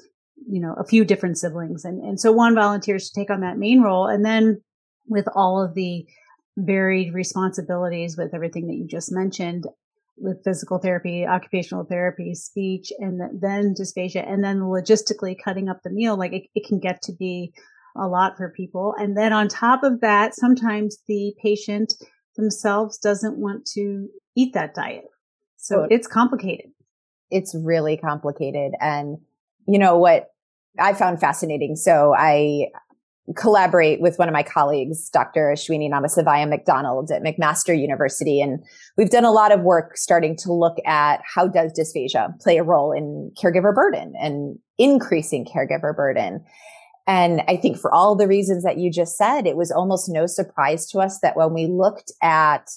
you 0.49 0.61
know, 0.61 0.75
a 0.79 0.85
few 0.85 1.05
different 1.05 1.39
siblings. 1.39 1.85
And, 1.85 2.03
and 2.03 2.21
so 2.21 2.31
one 2.31 2.55
volunteers 2.55 3.09
to 3.09 3.21
take 3.21 3.31
on 3.31 3.41
that 3.41 3.59
main 3.59 3.81
role. 3.81 4.07
And 4.07 4.25
then 4.25 4.61
with 5.09 5.27
all 5.35 5.63
of 5.63 5.75
the 5.75 6.07
varied 6.57 7.13
responsibilities 7.15 8.17
with 8.17 8.35
everything 8.35 8.67
that 8.67 8.75
you 8.75 8.87
just 8.87 9.13
mentioned, 9.13 9.67
with 10.19 10.43
physical 10.45 10.79
therapy, 10.79 11.27
occupational 11.27 11.85
therapy, 11.85 12.35
speech, 12.35 12.91
and 12.99 13.21
then 13.41 13.75
dysphagia, 13.79 14.27
and 14.27 14.43
then 14.43 14.61
logistically 14.61 15.37
cutting 15.43 15.69
up 15.69 15.81
the 15.85 15.91
meal, 15.91 16.17
like 16.17 16.33
it, 16.33 16.45
it 16.55 16.67
can 16.67 16.79
get 16.79 17.03
to 17.03 17.13
be 17.13 17.53
a 17.97 18.07
lot 18.07 18.37
for 18.37 18.51
people. 18.51 18.95
And 18.99 19.17
then 19.17 19.33
on 19.33 19.49
top 19.49 19.83
of 19.83 20.01
that, 20.01 20.35
sometimes 20.35 20.99
the 21.07 21.35
patient 21.43 21.93
themselves 22.37 22.99
doesn't 22.99 23.39
want 23.39 23.67
to 23.75 24.09
eat 24.37 24.55
that 24.55 24.75
diet. 24.75 25.05
So 25.57 25.87
it's 25.91 26.07
complicated. 26.07 26.71
It's 27.31 27.55
really 27.55 27.97
complicated. 27.97 28.73
And 28.81 29.19
you 29.67 29.79
know 29.79 29.99
what 29.99 30.29
I 30.79 30.95
found 30.95 31.21
fascinating. 31.21 31.77
So 31.77 32.15
I 32.17 32.69
collaborate 33.35 34.01
with 34.01 34.19
one 34.19 34.29
of 34.29 34.33
my 34.33 34.43
colleagues, 34.43 35.09
Dr. 35.11 35.53
Ashwini 35.53 35.91
Namasivayam-MacDonald 35.91 37.11
at 37.11 37.23
McMaster 37.23 37.79
University. 37.79 38.41
And 38.41 38.63
we've 38.97 39.11
done 39.11 39.25
a 39.25 39.33
lot 39.33 39.51
of 39.53 39.63
work 39.63 39.97
starting 39.97 40.37
to 40.37 40.53
look 40.53 40.77
at 40.87 41.21
how 41.35 41.49
does 41.49 41.73
dysphagia 41.73 42.39
play 42.41 42.59
a 42.59 42.63
role 42.63 42.93
in 42.93 43.33
caregiver 43.37 43.75
burden 43.75 44.15
and 44.21 44.59
increasing 44.79 45.45
caregiver 45.45 45.95
burden. 45.95 46.45
And 47.09 47.43
I 47.49 47.57
think 47.57 47.79
for 47.79 47.93
all 47.93 48.15
the 48.15 48.29
reasons 48.29 48.65
that 48.65 48.79
you 48.79 48.91
just 48.91 49.17
said, 49.17 49.47
it 49.47 49.57
was 49.57 49.71
almost 49.71 50.09
no 50.09 50.27
surprise 50.27 50.87
to 50.91 50.99
us 50.99 51.21
that 51.21 51.37
when 51.37 51.53
we 51.53 51.67
looked 51.67 52.13
at 52.23 52.71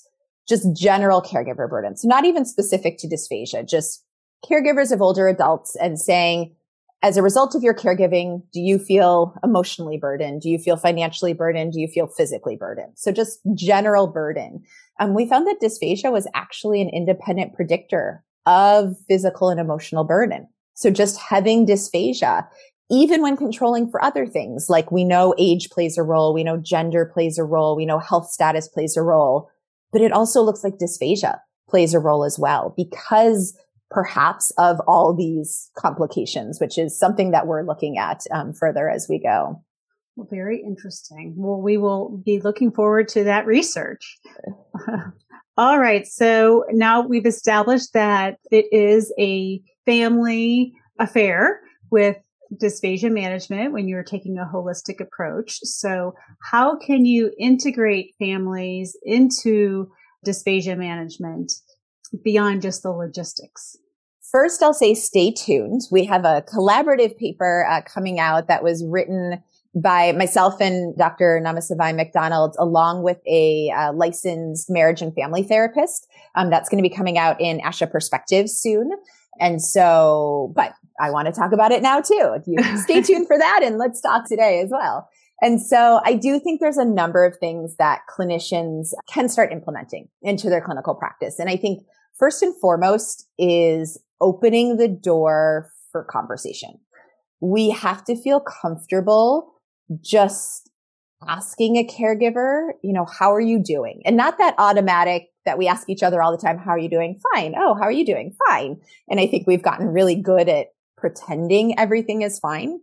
just 0.48 0.76
general 0.76 1.22
caregiver 1.22 1.70
burden, 1.70 1.96
so 1.96 2.08
not 2.08 2.26
even 2.26 2.46
specific 2.46 2.98
to 3.00 3.08
dysphagia, 3.08 3.68
just 3.68 4.04
caregivers 4.44 4.92
of 4.92 5.02
older 5.02 5.28
adults 5.28 5.76
and 5.76 6.00
saying, 6.00 6.56
as 7.02 7.16
a 7.16 7.24
result 7.24 7.56
of 7.56 7.64
your 7.64 7.74
caregiving, 7.74 8.44
do 8.52 8.60
you 8.60 8.78
feel 8.78 9.34
emotionally 9.44 9.98
burdened? 9.98 10.42
Do 10.42 10.50
you 10.50 10.58
feel 10.58 10.76
financially 10.76 11.34
burdened? 11.34 11.74
Do 11.74 11.80
you 11.80 11.88
feel 11.88 12.08
physically 12.08 12.58
burdened? 12.58 12.94
So 12.96 13.12
just 13.12 13.40
general 13.56 14.08
burden. 14.08 14.64
Um, 15.00 15.14
we 15.14 15.28
found 15.28 15.48
that 15.48 15.62
dysphagia 15.62 16.12
was 16.12 16.28
actually 16.34 16.82
an 16.82 16.90
independent 16.90 17.54
predictor 17.54 18.24
of 18.46 18.96
physical 19.08 19.50
and 19.50 19.60
emotional 19.60 20.04
burden. 20.04 20.48
So 20.74 20.90
just 20.90 21.20
having 21.20 21.66
dysphagia, 21.66 22.48
even 22.92 23.22
when 23.22 23.38
controlling 23.38 23.90
for 23.90 24.04
other 24.04 24.26
things, 24.26 24.70
like 24.70 24.92
we 24.92 25.06
know 25.06 25.34
age 25.38 25.70
plays 25.70 25.98
a 25.98 26.04
role, 26.04 26.34
we 26.34 26.44
know 26.44 26.58
gender 26.58 27.06
plays 27.06 27.38
a 27.38 27.44
role, 27.44 27.76
we 27.76 27.86
know 27.86 28.00
health 28.00 28.30
status 28.30 28.68
plays 28.68 28.98
a 28.98 29.02
role, 29.02 29.50
but 29.94 30.02
it 30.02 30.12
also 30.12 30.42
looks 30.42 30.64
like 30.64 30.80
dysphagia 30.80 31.40
plays 31.70 31.94
a 31.94 32.00
role 32.00 32.24
as 32.26 32.40
well 32.40 32.74
because 32.76 33.58
perhaps 33.90 34.52
of 34.58 34.80
all 34.88 35.14
these 35.14 35.72
complications, 35.78 36.60
which 36.60 36.78
is 36.78 36.98
something 36.98 37.32
that 37.32 37.48
we're 37.48 37.64
looking 37.64 37.98
at 37.98 38.24
um, 38.32 38.54
further 38.54 38.90
as 38.90 39.08
we 39.10 39.20
go. 39.20 39.64
Well, 40.16 40.28
very 40.30 40.62
interesting. 40.62 41.34
Well, 41.38 41.62
we 41.62 41.78
will 41.78 42.22
be 42.26 42.40
looking 42.40 42.72
forward 42.72 43.08
to 43.10 43.24
that 43.24 43.46
research. 43.46 44.20
all 45.58 45.80
right. 45.80 46.06
So 46.06 46.66
now 46.72 47.02
we've 47.02 47.26
established 47.26 47.94
that 47.94 48.38
it 48.52 48.66
is 48.72 49.14
a 49.18 49.62
family 49.86 50.74
affair 51.00 51.62
with 51.90 52.18
dysphagia 52.54 53.12
management 53.12 53.74
when 53.74 53.88
you're 53.88 54.04
taking 54.04 54.38
a 54.38 54.46
holistic 54.46 55.00
approach. 55.00 55.60
So 55.64 56.16
how 56.52 56.78
can 56.78 57.06
you 57.06 57.32
integrate 57.40 58.16
families 58.20 58.98
into 59.04 59.90
dysphagia 60.26 60.78
management 60.78 61.54
beyond 62.24 62.62
just 62.62 62.84
the 62.84 62.92
logistics? 62.92 63.78
First, 64.32 64.62
I'll 64.62 64.74
say 64.74 64.94
stay 64.94 65.32
tuned. 65.32 65.82
We 65.92 66.06
have 66.06 66.24
a 66.24 66.44
collaborative 66.44 67.18
paper 67.18 67.66
uh, 67.70 67.82
coming 67.82 68.20
out 68.20 68.48
that 68.48 68.64
was 68.64 68.86
written 68.88 69.42
by 69.76 70.12
myself 70.12 70.60
and 70.60 70.96
Dr. 70.98 71.42
Namasivayam-MacDonald, 71.44 72.56
along 72.60 73.04
with 73.04 73.18
a 73.28 73.72
uh, 73.76 73.94
licensed 73.94 74.70
marriage 74.70 75.02
and 75.02 75.14
family 75.14 75.44
therapist. 75.44 76.08
Um, 76.36 76.50
that's 76.50 76.70
going 76.70 76.84
to 76.84 76.88
be 76.88 76.96
coming 76.96 77.18
out 77.18 77.40
in 77.40 77.60
ASHA 77.60 77.92
Perspectives 77.92 78.54
soon. 78.54 78.92
And 79.40 79.62
so, 79.62 80.52
but 80.56 80.74
I 81.00 81.12
want 81.12 81.28
to 81.28 81.32
talk 81.32 81.52
about 81.52 81.72
it 81.72 81.82
now 81.82 82.02
too. 82.02 82.38
You 82.46 82.78
stay 82.78 83.02
tuned 83.02 83.28
for 83.28 83.38
that 83.38 83.62
and 83.64 83.78
let's 83.78 84.02
talk 84.02 84.28
today 84.28 84.62
as 84.64 84.70
well. 84.72 85.08
And 85.42 85.62
so 85.62 86.02
I 86.04 86.16
do 86.16 86.40
think 86.40 86.60
there's 86.60 86.78
a 86.78 86.86
number 86.86 87.24
of 87.24 87.38
things 87.38 87.76
that 87.78 88.02
clinicians 88.10 88.90
can 89.10 89.30
start 89.30 89.54
implementing 89.54 90.10
into 90.22 90.50
their 90.50 90.62
clinical 90.62 90.96
practice. 90.96 91.40
And 91.40 91.50
I 91.50 91.56
think 91.56 91.84
first 92.18 92.42
and 92.42 92.56
foremost 92.56 93.28
is 93.38 93.98
opening 94.22 94.78
the 94.78 94.88
door 94.88 95.72
for 95.92 96.04
conversation. 96.04 96.80
We 97.42 97.70
have 97.70 98.04
to 98.06 98.16
feel 98.16 98.42
comfortable 98.42 99.54
just 100.02 100.70
asking 101.28 101.78
a 101.78 101.88
caregiver, 101.88 102.70
you 102.84 102.94
know, 102.94 103.06
how 103.06 103.34
are 103.34 103.42
you 103.42 103.62
doing? 103.62 104.02
And 104.06 104.16
not 104.16 104.38
that 104.38 104.56
automatic 104.58 105.30
that 105.46 105.58
we 105.58 105.68
ask 105.68 105.90
each 105.90 106.04
other 106.04 106.22
all 106.22 106.32
the 106.32 106.38
time, 106.38 106.58
how 106.58 106.72
are 106.72 106.80
you 106.80 106.90
doing? 106.90 107.20
Fine. 107.34 107.56
Oh, 107.58 107.74
how 107.76 107.84
are 107.84 107.92
you 107.92 108.06
doing? 108.06 108.36
Fine. 108.48 108.80
And 109.10 109.20
I 109.20 109.28
think 109.28 109.48
we've 109.48 109.64
gotten 109.64 109.88
really 109.88 110.16
good 110.16 110.48
at 110.48 110.68
pretending 110.98 111.78
everything 111.80 112.22
is 112.22 112.40
fine. 112.40 112.80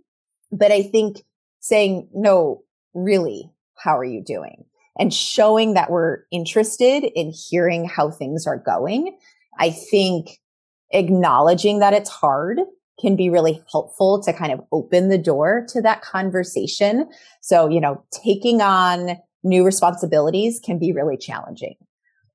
But 0.51 0.73
I 0.73 0.83
think 0.83 1.19
saying, 1.61 2.09
no, 2.15 2.63
really, 2.95 3.53
how 3.77 3.97
are 3.99 4.05
you 4.05 4.23
doing? 4.25 4.65
And 4.99 5.13
showing 5.13 5.75
that 5.75 5.91
we're 5.91 6.21
interested 6.33 7.05
in 7.05 7.31
hearing 7.31 7.87
how 7.87 8.11
things 8.11 8.47
are 8.47 8.57
going. 8.59 9.19
I 9.59 9.71
think 9.71 10.39
acknowledging 10.91 11.81
that 11.81 11.93
it's 11.93 12.11
hard 12.11 12.61
can 13.01 13.17
be 13.17 13.29
really 13.29 13.63
helpful 13.71 14.23
to 14.23 14.33
kind 14.33 14.53
of 14.53 14.61
open 14.73 15.09
the 15.09 15.19
door 15.19 15.67
to 15.69 15.83
that 15.83 16.01
conversation. 16.01 17.09
So, 17.43 17.69
you 17.69 17.81
know, 17.81 18.03
taking 18.11 18.63
on 18.63 19.19
new 19.45 19.65
responsibilities 19.65 20.61
can 20.65 20.79
be 20.79 20.93
really 20.93 21.17
challenging. 21.17 21.75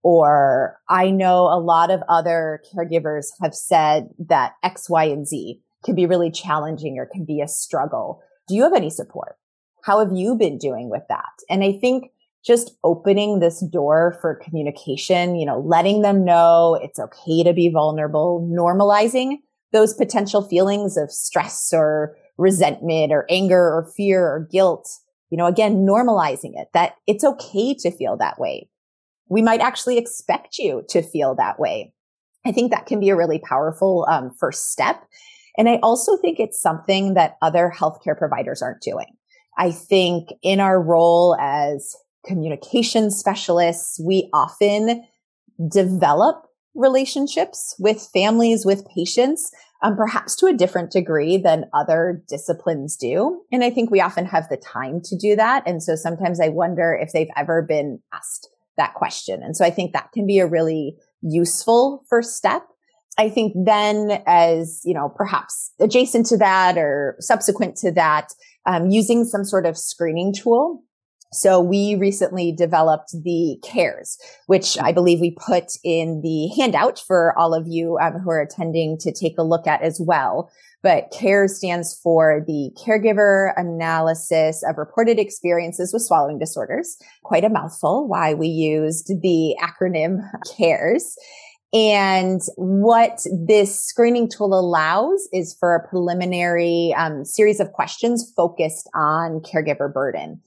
Or 0.03 0.79
I 0.89 1.09
know 1.11 1.45
a 1.45 1.59
lot 1.59 1.91
of 1.91 2.01
other 2.09 2.61
caregivers 2.73 3.27
have 3.41 3.53
said 3.53 4.09
that 4.27 4.53
X, 4.63 4.89
Y, 4.89 5.05
and 5.05 5.27
Z 5.27 5.61
can 5.83 5.95
be 5.95 6.05
really 6.05 6.31
challenging 6.31 6.97
or 6.97 7.05
can 7.05 7.25
be 7.25 7.41
a 7.41 7.47
struggle. 7.47 8.21
Do 8.47 8.55
you 8.55 8.63
have 8.63 8.73
any 8.73 8.89
support? 8.89 9.35
How 9.83 9.99
have 9.99 10.11
you 10.13 10.35
been 10.35 10.57
doing 10.57 10.89
with 10.89 11.03
that? 11.09 11.31
And 11.49 11.63
I 11.63 11.73
think 11.73 12.11
just 12.45 12.71
opening 12.83 13.39
this 13.39 13.61
door 13.71 14.17
for 14.21 14.35
communication, 14.35 15.35
you 15.35 15.45
know, 15.45 15.59
letting 15.59 16.01
them 16.01 16.25
know 16.25 16.79
it's 16.81 16.99
okay 16.99 17.43
to 17.43 17.53
be 17.53 17.69
vulnerable, 17.69 18.47
normalizing 18.51 19.37
those 19.71 19.93
potential 19.93 20.41
feelings 20.41 20.97
of 20.97 21.11
stress 21.11 21.71
or 21.73 22.15
resentment 22.37 23.11
or 23.11 23.25
anger 23.29 23.59
or 23.59 23.91
fear 23.95 24.25
or 24.25 24.47
guilt. 24.51 24.89
You 25.29 25.37
know, 25.37 25.45
again, 25.45 25.85
normalizing 25.85 26.59
it 26.59 26.69
that 26.73 26.95
it's 27.07 27.23
okay 27.23 27.73
to 27.75 27.91
feel 27.91 28.17
that 28.17 28.39
way. 28.39 28.69
We 29.29 29.41
might 29.41 29.61
actually 29.61 29.97
expect 29.97 30.57
you 30.57 30.83
to 30.89 31.01
feel 31.01 31.35
that 31.35 31.59
way. 31.59 31.93
I 32.45 32.51
think 32.51 32.71
that 32.71 32.85
can 32.85 32.99
be 32.99 33.09
a 33.09 33.15
really 33.15 33.39
powerful 33.39 34.05
um, 34.09 34.31
first 34.39 34.71
step. 34.71 35.07
And 35.57 35.69
I 35.69 35.79
also 35.83 36.17
think 36.17 36.39
it's 36.39 36.61
something 36.61 37.13
that 37.13 37.37
other 37.41 37.71
healthcare 37.73 38.17
providers 38.17 38.61
aren't 38.61 38.81
doing. 38.81 39.15
I 39.57 39.71
think 39.71 40.29
in 40.41 40.59
our 40.59 40.81
role 40.81 41.37
as 41.39 41.95
communication 42.25 43.11
specialists, 43.11 43.99
we 44.03 44.29
often 44.33 45.05
develop 45.71 46.45
relationships 46.75 47.75
with 47.79 48.07
families, 48.13 48.65
with 48.65 48.87
patients, 48.95 49.51
um, 49.83 49.95
perhaps 49.95 50.35
to 50.35 50.45
a 50.45 50.53
different 50.53 50.91
degree 50.91 51.37
than 51.37 51.65
other 51.73 52.23
disciplines 52.29 52.95
do. 52.95 53.41
And 53.51 53.63
I 53.63 53.69
think 53.69 53.89
we 53.89 54.01
often 54.01 54.25
have 54.25 54.47
the 54.49 54.57
time 54.57 55.01
to 55.05 55.17
do 55.17 55.35
that. 55.35 55.63
And 55.65 55.81
so 55.81 55.95
sometimes 55.95 56.39
I 56.39 56.49
wonder 56.49 56.97
if 56.99 57.11
they've 57.11 57.31
ever 57.35 57.61
been 57.61 57.99
asked 58.13 58.49
that 58.77 58.93
question. 58.93 59.41
And 59.43 59.57
so 59.57 59.65
I 59.65 59.69
think 59.69 59.93
that 59.93 60.11
can 60.13 60.25
be 60.25 60.39
a 60.39 60.47
really 60.47 60.95
useful 61.21 62.03
first 62.09 62.35
step. 62.37 62.63
I 63.17 63.27
think 63.29 63.53
then 63.65 64.23
as, 64.25 64.81
you 64.85 64.93
know, 64.93 65.09
perhaps 65.09 65.71
adjacent 65.79 66.27
to 66.27 66.37
that 66.37 66.77
or 66.77 67.17
subsequent 67.19 67.75
to 67.77 67.91
that, 67.91 68.29
um, 68.65 68.89
using 68.89 69.25
some 69.25 69.43
sort 69.43 69.65
of 69.65 69.77
screening 69.77 70.33
tool 70.33 70.83
so 71.33 71.61
we 71.61 71.95
recently 71.95 72.51
developed 72.51 73.13
the 73.23 73.57
CARES, 73.63 74.17
which 74.47 74.77
I 74.79 74.91
believe 74.91 75.21
we 75.21 75.31
put 75.31 75.71
in 75.83 76.21
the 76.21 76.47
handout 76.57 76.99
for 76.99 77.37
all 77.37 77.53
of 77.53 77.67
you 77.67 77.97
um, 78.01 78.19
who 78.19 78.29
are 78.29 78.41
attending 78.41 78.97
to 78.99 79.13
take 79.13 79.37
a 79.37 79.43
look 79.43 79.65
at 79.65 79.81
as 79.81 80.01
well. 80.05 80.51
But 80.83 81.11
CARES 81.11 81.57
stands 81.57 81.97
for 82.03 82.43
the 82.45 82.71
Caregiver 82.75 83.53
Analysis 83.55 84.63
of 84.67 84.77
Reported 84.77 85.19
Experiences 85.19 85.93
with 85.93 86.01
Swallowing 86.01 86.39
Disorders. 86.39 86.97
Quite 87.23 87.45
a 87.45 87.49
mouthful, 87.49 88.07
why 88.07 88.33
we 88.33 88.47
used 88.47 89.11
the 89.21 89.55
acronym 89.61 90.19
CARES. 90.57 91.15
And 91.73 92.41
what 92.57 93.25
this 93.31 93.79
screening 93.79 94.27
tool 94.27 94.59
allows 94.59 95.29
is 95.31 95.55
for 95.57 95.75
a 95.75 95.87
preliminary 95.87 96.93
um, 96.97 97.23
series 97.23 97.61
of 97.61 97.71
questions 97.71 98.33
focused 98.35 98.89
on 98.93 99.39
caregiver 99.39 99.91
burden. 99.93 100.41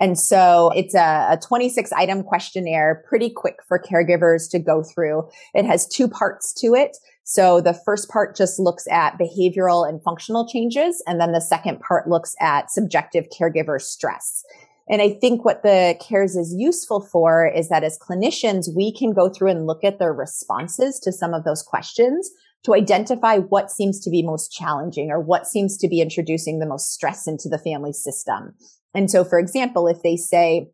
And 0.00 0.18
so 0.18 0.72
it's 0.74 0.94
a, 0.94 1.28
a 1.30 1.38
26 1.40 1.92
item 1.92 2.22
questionnaire, 2.22 3.04
pretty 3.06 3.30
quick 3.30 3.56
for 3.68 3.78
caregivers 3.78 4.50
to 4.50 4.58
go 4.58 4.82
through. 4.82 5.28
It 5.54 5.66
has 5.66 5.86
two 5.86 6.08
parts 6.08 6.52
to 6.54 6.74
it. 6.74 6.96
So 7.24 7.60
the 7.60 7.74
first 7.74 8.08
part 8.08 8.34
just 8.34 8.58
looks 8.58 8.88
at 8.90 9.18
behavioral 9.18 9.88
and 9.88 10.02
functional 10.02 10.48
changes. 10.48 11.02
And 11.06 11.20
then 11.20 11.32
the 11.32 11.40
second 11.40 11.80
part 11.80 12.08
looks 12.08 12.34
at 12.40 12.70
subjective 12.70 13.26
caregiver 13.28 13.80
stress. 13.80 14.42
And 14.88 15.00
I 15.00 15.10
think 15.10 15.44
what 15.44 15.62
the 15.62 15.96
CARES 16.00 16.34
is 16.34 16.52
useful 16.58 17.00
for 17.00 17.46
is 17.46 17.68
that 17.68 17.84
as 17.84 17.96
clinicians, 17.98 18.74
we 18.74 18.92
can 18.92 19.12
go 19.12 19.28
through 19.28 19.50
and 19.50 19.66
look 19.66 19.84
at 19.84 20.00
their 20.00 20.12
responses 20.12 20.98
to 21.00 21.12
some 21.12 21.32
of 21.32 21.44
those 21.44 21.62
questions 21.62 22.28
to 22.64 22.74
identify 22.74 23.38
what 23.38 23.70
seems 23.70 24.00
to 24.00 24.10
be 24.10 24.22
most 24.22 24.50
challenging 24.52 25.10
or 25.10 25.20
what 25.20 25.46
seems 25.46 25.78
to 25.78 25.88
be 25.88 26.00
introducing 26.00 26.58
the 26.58 26.66
most 26.66 26.92
stress 26.92 27.28
into 27.28 27.48
the 27.48 27.58
family 27.58 27.92
system. 27.92 28.54
And 28.94 29.10
so, 29.10 29.24
for 29.24 29.38
example, 29.38 29.86
if 29.86 30.02
they 30.02 30.16
say, 30.16 30.68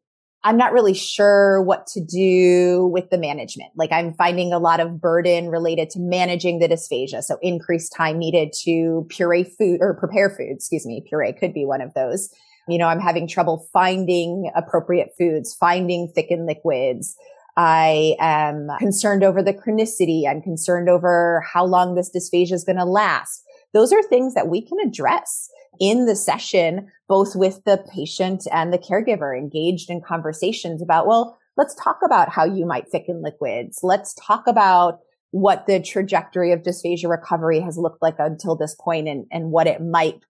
I'm 0.46 0.56
not 0.56 0.72
really 0.72 0.94
sure 0.94 1.60
what 1.62 1.88
to 1.88 2.00
do 2.00 2.88
with 2.92 3.10
the 3.10 3.18
management. 3.18 3.72
Like 3.74 3.90
I'm 3.90 4.14
finding 4.14 4.52
a 4.52 4.60
lot 4.60 4.78
of 4.78 5.00
burden 5.00 5.48
related 5.48 5.90
to 5.90 5.98
managing 5.98 6.60
the 6.60 6.68
dysphagia. 6.68 7.24
So 7.24 7.36
increased 7.42 7.92
time 7.92 8.18
needed 8.18 8.52
to 8.62 9.06
puree 9.08 9.42
food 9.42 9.78
or 9.80 9.94
prepare 9.94 10.30
food. 10.30 10.52
Excuse 10.52 10.86
me. 10.86 11.02
Puree 11.04 11.32
could 11.32 11.52
be 11.52 11.64
one 11.64 11.80
of 11.80 11.94
those. 11.94 12.30
You 12.68 12.78
know, 12.78 12.86
I'm 12.86 13.00
having 13.00 13.26
trouble 13.26 13.66
finding 13.72 14.50
appropriate 14.54 15.10
foods, 15.18 15.52
finding 15.58 16.12
thickened 16.14 16.46
liquids. 16.46 17.16
I 17.56 18.14
am 18.20 18.68
concerned 18.78 19.24
over 19.24 19.42
the 19.42 19.54
chronicity. 19.54 20.28
I'm 20.28 20.42
concerned 20.42 20.88
over 20.88 21.42
how 21.52 21.64
long 21.64 21.96
this 21.96 22.10
dysphagia 22.14 22.52
is 22.52 22.64
going 22.64 22.76
to 22.76 22.84
last. 22.84 23.42
Those 23.76 23.92
are 23.92 24.02
things 24.02 24.32
that 24.32 24.48
we 24.48 24.62
can 24.62 24.78
address 24.80 25.50
in 25.78 26.06
the 26.06 26.16
session, 26.16 26.90
both 27.10 27.36
with 27.36 27.62
the 27.66 27.84
patient 27.94 28.44
and 28.50 28.72
the 28.72 28.78
caregiver 28.78 29.38
engaged 29.38 29.90
in 29.90 30.00
conversations 30.00 30.80
about, 30.80 31.06
well, 31.06 31.36
let's 31.58 31.74
talk 31.74 31.98
about 32.02 32.30
how 32.30 32.46
you 32.46 32.64
might 32.64 32.88
thicken 32.88 33.20
liquids. 33.22 33.80
Let's 33.82 34.14
talk 34.14 34.46
about 34.46 35.00
what 35.30 35.66
the 35.66 35.78
trajectory 35.78 36.52
of 36.52 36.62
dysphagia 36.62 37.10
recovery 37.10 37.60
has 37.60 37.76
looked 37.76 38.00
like 38.00 38.14
until 38.18 38.56
this 38.56 38.74
point 38.80 39.08
and, 39.08 39.26
and 39.30 39.50
what 39.50 39.66
it 39.66 39.82
might 39.82 40.22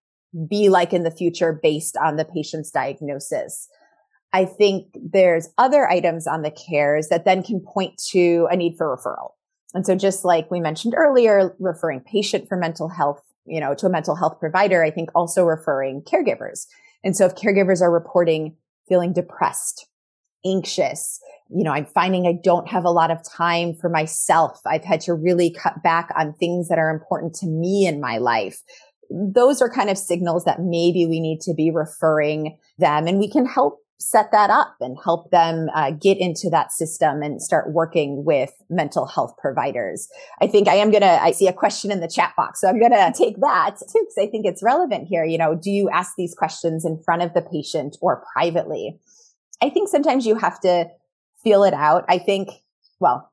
be 0.50 0.68
like 0.68 0.92
in 0.92 1.04
the 1.04 1.12
future 1.12 1.56
based 1.62 1.96
on 1.96 2.16
the 2.16 2.24
patient's 2.24 2.72
diagnosis. 2.72 3.68
I 4.32 4.44
think 4.44 4.88
there's 5.00 5.50
other 5.56 5.88
items 5.88 6.26
on 6.26 6.42
the 6.42 6.50
cares 6.50 7.10
that 7.10 7.24
then 7.24 7.44
can 7.44 7.60
point 7.60 8.02
to 8.10 8.48
a 8.50 8.56
need 8.56 8.74
for 8.76 8.96
referral. 8.96 9.34
And 9.72 9.86
so 9.86 9.94
just 9.94 10.24
like 10.24 10.50
we 10.50 10.58
mentioned 10.58 10.94
earlier, 10.96 11.54
referring 11.60 12.00
patient 12.00 12.48
for 12.48 12.56
mental 12.56 12.88
health, 12.88 13.22
you 13.46 13.60
know, 13.60 13.74
to 13.74 13.86
a 13.86 13.90
mental 13.90 14.16
health 14.16 14.38
provider, 14.38 14.82
I 14.84 14.90
think 14.90 15.10
also 15.14 15.44
referring 15.44 16.02
caregivers. 16.02 16.66
And 17.04 17.16
so 17.16 17.26
if 17.26 17.34
caregivers 17.34 17.80
are 17.80 17.90
reporting 17.90 18.56
feeling 18.88 19.12
depressed, 19.12 19.86
anxious, 20.44 21.20
you 21.50 21.64
know, 21.64 21.72
I'm 21.72 21.86
finding 21.86 22.26
I 22.26 22.38
don't 22.42 22.68
have 22.68 22.84
a 22.84 22.90
lot 22.90 23.10
of 23.10 23.18
time 23.22 23.74
for 23.74 23.88
myself. 23.88 24.60
I've 24.66 24.84
had 24.84 25.00
to 25.02 25.14
really 25.14 25.50
cut 25.50 25.82
back 25.82 26.10
on 26.16 26.32
things 26.34 26.68
that 26.68 26.78
are 26.78 26.90
important 26.90 27.34
to 27.36 27.46
me 27.46 27.86
in 27.86 28.00
my 28.00 28.18
life 28.18 28.62
those 29.10 29.62
are 29.62 29.70
kind 29.70 29.90
of 29.90 29.98
signals 29.98 30.44
that 30.44 30.60
maybe 30.60 31.06
we 31.06 31.20
need 31.20 31.40
to 31.40 31.54
be 31.54 31.70
referring 31.70 32.58
them 32.78 33.06
and 33.06 33.18
we 33.18 33.30
can 33.30 33.46
help 33.46 33.78
set 33.98 34.30
that 34.32 34.50
up 34.50 34.76
and 34.80 34.96
help 35.02 35.30
them 35.30 35.68
uh, 35.74 35.90
get 35.90 36.18
into 36.18 36.50
that 36.50 36.70
system 36.70 37.22
and 37.22 37.40
start 37.40 37.72
working 37.72 38.24
with 38.24 38.52
mental 38.68 39.06
health 39.06 39.34
providers. 39.38 40.08
I 40.40 40.46
think 40.46 40.68
I 40.68 40.74
am 40.74 40.90
going 40.90 41.02
to, 41.02 41.22
I 41.22 41.32
see 41.32 41.48
a 41.48 41.52
question 41.52 41.90
in 41.90 42.00
the 42.00 42.08
chat 42.08 42.34
box. 42.36 42.60
So 42.60 42.68
I'm 42.68 42.78
going 42.78 42.90
to 42.92 43.12
take 43.16 43.40
that 43.40 43.76
too, 43.78 43.86
because 44.00 44.18
I 44.18 44.26
think 44.26 44.44
it's 44.46 44.62
relevant 44.62 45.08
here. 45.08 45.24
You 45.24 45.38
know, 45.38 45.54
do 45.54 45.70
you 45.70 45.88
ask 45.90 46.12
these 46.16 46.34
questions 46.34 46.84
in 46.84 47.02
front 47.04 47.22
of 47.22 47.32
the 47.32 47.42
patient 47.42 47.96
or 48.02 48.24
privately? 48.32 48.98
I 49.62 49.70
think 49.70 49.88
sometimes 49.88 50.26
you 50.26 50.34
have 50.36 50.60
to 50.60 50.90
feel 51.42 51.64
it 51.64 51.74
out. 51.74 52.04
I 52.08 52.18
think, 52.18 52.50
well, 53.00 53.32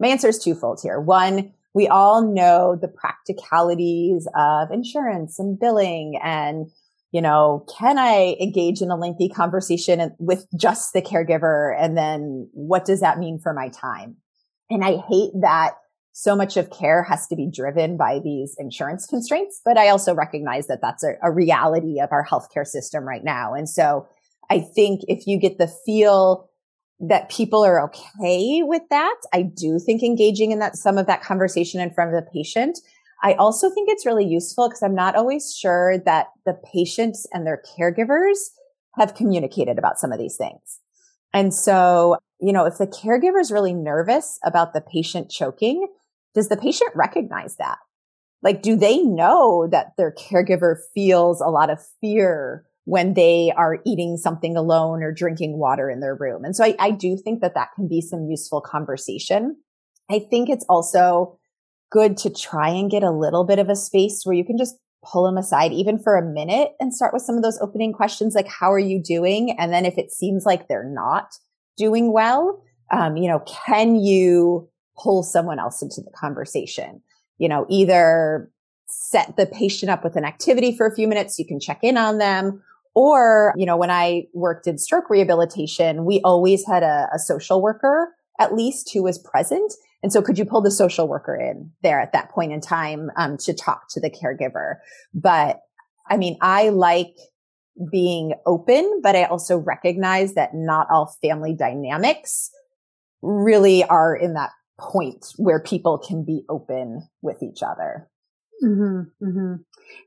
my 0.00 0.08
answer 0.08 0.28
is 0.28 0.42
twofold 0.42 0.80
here. 0.82 0.98
One, 0.98 1.52
we 1.72 1.86
all 1.86 2.26
know 2.26 2.76
the 2.80 2.88
practicalities 2.88 4.26
of 4.34 4.72
insurance 4.72 5.38
and 5.38 5.58
billing 5.58 6.18
and 6.22 6.66
you 7.12 7.20
know, 7.20 7.66
can 7.78 7.98
I 7.98 8.36
engage 8.40 8.80
in 8.80 8.90
a 8.90 8.96
lengthy 8.96 9.28
conversation 9.28 10.14
with 10.18 10.46
just 10.56 10.92
the 10.92 11.02
caregiver? 11.02 11.74
And 11.78 11.96
then 11.96 12.48
what 12.52 12.84
does 12.84 13.00
that 13.00 13.18
mean 13.18 13.38
for 13.42 13.52
my 13.52 13.68
time? 13.68 14.16
And 14.68 14.84
I 14.84 14.96
hate 14.96 15.32
that 15.40 15.74
so 16.12 16.36
much 16.36 16.56
of 16.56 16.70
care 16.70 17.02
has 17.04 17.26
to 17.28 17.36
be 17.36 17.50
driven 17.50 17.96
by 17.96 18.20
these 18.22 18.54
insurance 18.58 19.06
constraints, 19.06 19.60
but 19.64 19.78
I 19.78 19.88
also 19.88 20.14
recognize 20.14 20.66
that 20.66 20.80
that's 20.82 21.04
a, 21.04 21.14
a 21.22 21.32
reality 21.32 22.00
of 22.00 22.10
our 22.12 22.26
healthcare 22.26 22.66
system 22.66 23.04
right 23.04 23.24
now. 23.24 23.54
And 23.54 23.68
so 23.68 24.06
I 24.50 24.60
think 24.60 25.02
if 25.06 25.26
you 25.26 25.38
get 25.38 25.58
the 25.58 25.72
feel 25.86 26.50
that 27.00 27.30
people 27.30 27.64
are 27.64 27.82
okay 27.82 28.62
with 28.62 28.82
that. 28.90 29.16
I 29.32 29.42
do 29.42 29.78
think 29.78 30.02
engaging 30.02 30.52
in 30.52 30.58
that, 30.58 30.76
some 30.76 30.98
of 30.98 31.06
that 31.06 31.22
conversation 31.22 31.80
in 31.80 31.90
front 31.90 32.14
of 32.14 32.22
the 32.22 32.30
patient. 32.30 32.78
I 33.22 33.34
also 33.34 33.70
think 33.70 33.88
it's 33.90 34.06
really 34.06 34.26
useful 34.26 34.68
because 34.68 34.82
I'm 34.82 34.94
not 34.94 35.16
always 35.16 35.54
sure 35.54 35.98
that 36.06 36.28
the 36.46 36.58
patients 36.72 37.26
and 37.32 37.46
their 37.46 37.62
caregivers 37.78 38.38
have 38.96 39.14
communicated 39.14 39.78
about 39.78 39.98
some 39.98 40.12
of 40.12 40.18
these 40.18 40.36
things. 40.36 40.80
And 41.32 41.54
so, 41.54 42.16
you 42.40 42.52
know, 42.52 42.64
if 42.64 42.78
the 42.78 42.86
caregiver 42.86 43.40
is 43.40 43.52
really 43.52 43.74
nervous 43.74 44.38
about 44.44 44.72
the 44.72 44.80
patient 44.80 45.30
choking, 45.30 45.86
does 46.34 46.48
the 46.48 46.56
patient 46.56 46.90
recognize 46.94 47.56
that? 47.56 47.78
Like, 48.42 48.62
do 48.62 48.74
they 48.74 48.98
know 49.02 49.68
that 49.70 49.92
their 49.98 50.12
caregiver 50.12 50.76
feels 50.94 51.40
a 51.40 51.48
lot 51.48 51.70
of 51.70 51.78
fear 52.00 52.64
when 52.84 53.14
they 53.14 53.52
are 53.56 53.78
eating 53.84 54.16
something 54.16 54.56
alone 54.56 55.02
or 55.02 55.12
drinking 55.12 55.58
water 55.58 55.90
in 55.90 56.00
their 56.00 56.14
room. 56.14 56.44
And 56.44 56.56
so 56.56 56.64
I, 56.64 56.74
I 56.80 56.90
do 56.90 57.16
think 57.16 57.40
that 57.40 57.54
that 57.54 57.68
can 57.76 57.86
be 57.86 58.00
some 58.00 58.26
useful 58.28 58.60
conversation. 58.60 59.56
I 60.10 60.18
think 60.18 60.48
it's 60.48 60.64
also 60.68 61.38
good 61.90 62.16
to 62.18 62.30
try 62.30 62.68
and 62.68 62.90
get 62.90 63.02
a 63.02 63.10
little 63.10 63.44
bit 63.44 63.58
of 63.58 63.68
a 63.68 63.76
space 63.76 64.22
where 64.24 64.34
you 64.34 64.44
can 64.44 64.56
just 64.56 64.76
pull 65.04 65.24
them 65.24 65.38
aside 65.38 65.72
even 65.72 65.98
for 65.98 66.16
a 66.16 66.22
minute 66.22 66.72
and 66.78 66.94
start 66.94 67.12
with 67.12 67.22
some 67.22 67.36
of 67.36 67.42
those 67.42 67.58
opening 67.60 67.92
questions 67.92 68.34
like 68.34 68.46
how 68.46 68.70
are 68.70 68.78
you 68.78 69.02
doing 69.02 69.56
and 69.58 69.72
then 69.72 69.86
if 69.86 69.96
it 69.96 70.12
seems 70.12 70.44
like 70.44 70.68
they're 70.68 70.90
not 70.90 71.32
doing 71.76 72.12
well 72.12 72.62
um, 72.90 73.16
you 73.16 73.28
know 73.28 73.40
can 73.40 73.96
you 73.96 74.68
pull 74.98 75.22
someone 75.22 75.58
else 75.58 75.80
into 75.80 76.02
the 76.02 76.10
conversation 76.10 77.00
you 77.38 77.48
know 77.48 77.64
either 77.70 78.50
set 78.88 79.36
the 79.36 79.46
patient 79.46 79.90
up 79.90 80.04
with 80.04 80.16
an 80.16 80.24
activity 80.24 80.76
for 80.76 80.86
a 80.86 80.94
few 80.94 81.08
minutes 81.08 81.38
you 81.38 81.46
can 81.46 81.58
check 81.58 81.78
in 81.82 81.96
on 81.96 82.18
them 82.18 82.62
or, 82.94 83.54
you 83.56 83.66
know, 83.66 83.76
when 83.76 83.90
I 83.90 84.26
worked 84.34 84.66
in 84.66 84.78
stroke 84.78 85.10
rehabilitation, 85.10 86.04
we 86.04 86.20
always 86.22 86.66
had 86.66 86.82
a, 86.82 87.08
a 87.14 87.18
social 87.18 87.62
worker 87.62 88.14
at 88.38 88.54
least 88.54 88.90
who 88.92 89.02
was 89.02 89.18
present. 89.18 89.72
And 90.02 90.12
so 90.12 90.22
could 90.22 90.38
you 90.38 90.44
pull 90.44 90.62
the 90.62 90.70
social 90.70 91.06
worker 91.06 91.34
in 91.34 91.72
there 91.82 92.00
at 92.00 92.12
that 92.12 92.30
point 92.30 92.52
in 92.52 92.60
time 92.60 93.10
um, 93.16 93.36
to 93.38 93.52
talk 93.52 93.88
to 93.90 94.00
the 94.00 94.10
caregiver? 94.10 94.76
But 95.12 95.60
I 96.08 96.16
mean, 96.16 96.36
I 96.40 96.70
like 96.70 97.14
being 97.90 98.34
open, 98.46 99.00
but 99.02 99.14
I 99.14 99.24
also 99.24 99.56
recognize 99.56 100.34
that 100.34 100.54
not 100.54 100.88
all 100.90 101.14
family 101.22 101.54
dynamics 101.54 102.50
really 103.22 103.84
are 103.84 104.14
in 104.14 104.34
that 104.34 104.50
point 104.78 105.26
where 105.36 105.60
people 105.60 105.98
can 105.98 106.24
be 106.24 106.44
open 106.48 107.06
with 107.22 107.42
each 107.42 107.62
other. 107.62 108.08
Mm-hmm, 108.62 109.24
mm-hmm. 109.24 109.54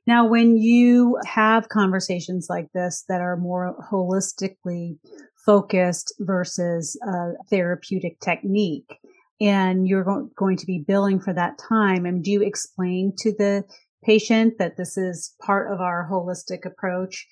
Now, 0.06 0.28
when 0.28 0.58
you 0.58 1.18
have 1.26 1.70
conversations 1.70 2.48
like 2.50 2.68
this 2.74 3.04
that 3.10 3.22
are 3.22 3.38
more 3.38 3.76
holistically 3.92 4.98
focused 5.46 6.14
versus 6.20 7.00
a 7.06 7.32
therapeutic 7.50 8.20
technique, 8.20 9.00
and 9.42 9.88
you're 9.88 10.28
going 10.36 10.58
to 10.58 10.66
be 10.66 10.84
billing 10.86 11.20
for 11.20 11.34
that 11.34 11.58
time, 11.58 12.06
and 12.06 12.24
do 12.24 12.32
you 12.32 12.42
explain 12.42 13.14
to 13.20 13.32
the 13.32 13.64
patient 14.04 14.58
that 14.60 14.78
this 14.78 14.98
is 14.98 15.34
part 15.42 15.72
of 15.72 15.80
our 15.80 16.08
holistic 16.12 16.66
approach 16.66 17.26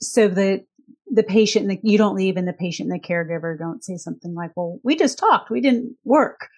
so 0.00 0.26
that 0.28 0.64
the 1.10 1.22
patient, 1.22 1.80
you 1.82 1.98
don't 1.98 2.16
leave 2.16 2.36
and 2.36 2.48
the 2.48 2.52
patient 2.54 2.90
and 2.90 2.98
the 2.98 3.06
caregiver 3.06 3.58
don't 3.58 3.84
say 3.84 3.96
something 3.96 4.34
like, 4.34 4.50
well, 4.56 4.80
we 4.82 4.96
just 4.96 5.18
talked, 5.18 5.50
we 5.50 5.60
didn't 5.60 5.96
work 6.04 6.48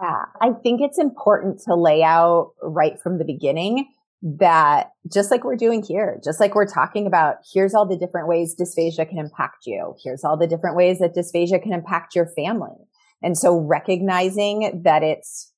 yeah, 0.00 0.24
I 0.40 0.52
think 0.62 0.80
it's 0.80 0.98
important 0.98 1.60
to 1.66 1.74
lay 1.74 2.02
out 2.02 2.52
right 2.62 3.00
from 3.00 3.18
the 3.18 3.24
beginning 3.24 3.88
that 4.22 4.90
just 5.10 5.30
like 5.30 5.44
we're 5.44 5.56
doing 5.56 5.82
here, 5.82 6.20
just 6.22 6.40
like 6.40 6.54
we're 6.54 6.66
talking 6.66 7.06
about, 7.06 7.36
here's 7.52 7.74
all 7.74 7.86
the 7.86 7.96
different 7.96 8.28
ways 8.28 8.54
dysphagia 8.54 9.08
can 9.08 9.18
impact 9.18 9.66
you. 9.66 9.94
Here's 10.02 10.24
all 10.24 10.36
the 10.36 10.46
different 10.46 10.76
ways 10.76 10.98
that 10.98 11.14
dysphagia 11.14 11.62
can 11.62 11.72
impact 11.72 12.14
your 12.14 12.26
family. 12.26 12.76
And 13.22 13.36
so 13.36 13.58
recognizing 13.58 14.82
that 14.84 15.02
it's 15.02 15.52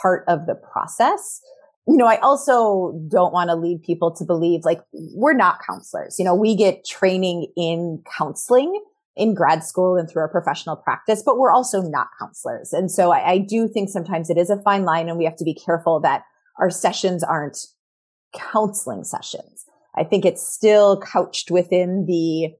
part 0.00 0.24
of 0.28 0.46
the 0.46 0.54
process. 0.54 1.40
You 1.86 1.96
know, 1.96 2.06
I 2.06 2.16
also 2.16 3.00
don't 3.08 3.32
want 3.32 3.50
to 3.50 3.54
lead 3.54 3.82
people 3.82 4.10
to 4.16 4.24
believe 4.24 4.64
like 4.64 4.80
we're 4.92 5.34
not 5.34 5.60
counselors. 5.64 6.18
You 6.18 6.24
know, 6.24 6.34
we 6.34 6.56
get 6.56 6.84
training 6.84 7.52
in 7.56 8.02
counseling 8.18 8.82
in 9.16 9.34
grad 9.34 9.64
school 9.64 9.96
and 9.96 10.08
through 10.08 10.22
our 10.22 10.28
professional 10.28 10.76
practice, 10.76 11.22
but 11.24 11.38
we're 11.38 11.52
also 11.52 11.80
not 11.80 12.08
counselors. 12.18 12.72
And 12.72 12.90
so 12.90 13.12
I, 13.12 13.30
I, 13.30 13.38
do 13.38 13.66
think 13.66 13.88
sometimes 13.88 14.28
it 14.28 14.36
is 14.36 14.50
a 14.50 14.60
fine 14.60 14.84
line 14.84 15.08
and 15.08 15.16
we 15.16 15.24
have 15.24 15.36
to 15.36 15.44
be 15.44 15.54
careful 15.54 16.00
that 16.00 16.24
our 16.58 16.68
sessions 16.68 17.24
aren't 17.24 17.58
counseling 18.34 19.04
sessions. 19.04 19.64
I 19.96 20.04
think 20.04 20.26
it's 20.26 20.46
still 20.46 21.00
couched 21.00 21.50
within 21.50 22.04
the, 22.06 22.54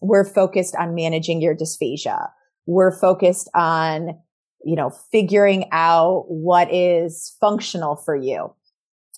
we're 0.00 0.24
focused 0.24 0.74
on 0.76 0.94
managing 0.94 1.42
your 1.42 1.54
dysphagia. 1.54 2.28
We're 2.68 2.96
focused 2.96 3.50
on 3.54 4.20
you 4.64 4.76
know, 4.76 4.90
figuring 4.90 5.64
out 5.72 6.24
what 6.28 6.72
is 6.72 7.36
functional 7.40 7.96
for 7.96 8.16
you. 8.16 8.54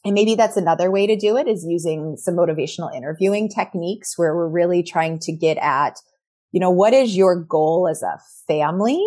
And 0.05 0.15
maybe 0.15 0.35
that's 0.35 0.57
another 0.57 0.91
way 0.91 1.07
to 1.07 1.17
do 1.17 1.37
it 1.37 1.47
is 1.47 1.67
using 1.69 2.17
some 2.17 2.37
motivational 2.37 2.95
interviewing 2.95 3.49
techniques 3.49 4.17
where 4.17 4.35
we're 4.35 4.49
really 4.49 4.83
trying 4.83 5.19
to 5.21 5.33
get 5.33 5.59
at, 5.59 5.99
you 6.53 6.61
know, 6.61 6.71
what 6.71 6.95
is 6.95 7.17
your 7.17 7.37
goal 7.37 7.87
as 7.89 8.03
a 8.03 8.19
family? 8.47 9.05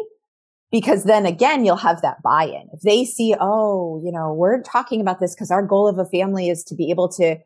Because 0.72 1.04
then 1.04 1.26
again, 1.26 1.66
you'll 1.66 1.78
have 1.78 2.02
that 2.02 2.22
buy-in. 2.24 2.68
If 2.74 2.82
they 2.82 3.06
see, 3.06 3.36
oh, 3.40 4.02
you 4.04 4.12
know, 4.12 4.34
we're 4.34 4.62
talking 4.62 5.02
about 5.02 5.20
this 5.20 5.34
because 5.34 5.52
our 5.52 5.66
goal 5.66 5.88
of 5.88 5.98
a 5.98 6.06
family 6.06 6.50
is 6.50 6.64
to 6.66 6.76
be 6.76 6.90
able 6.90 7.10
to 7.14 7.38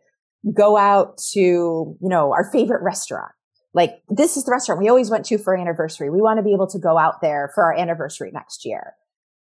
go 0.54 0.78
out 0.78 1.18
to, 1.34 1.40
you 1.40 1.98
know, 2.02 2.32
our 2.32 2.50
favorite 2.52 2.84
restaurant. 2.84 3.32
Like 3.78 4.02
this 4.10 4.38
is 4.38 4.44
the 4.44 4.52
restaurant 4.52 4.82
we 4.82 4.90
always 4.90 5.12
went 5.12 5.24
to 5.28 5.38
for 5.38 5.56
anniversary. 5.56 6.10
We 6.10 6.20
want 6.20 6.40
to 6.40 6.44
be 6.44 6.52
able 6.52 6.66
to 6.66 6.80
go 6.80 6.98
out 6.98 7.22
there 7.22 7.52
for 7.54 7.64
our 7.64 7.78
anniversary 7.78 8.32
next 8.34 8.66
year. 8.66 8.96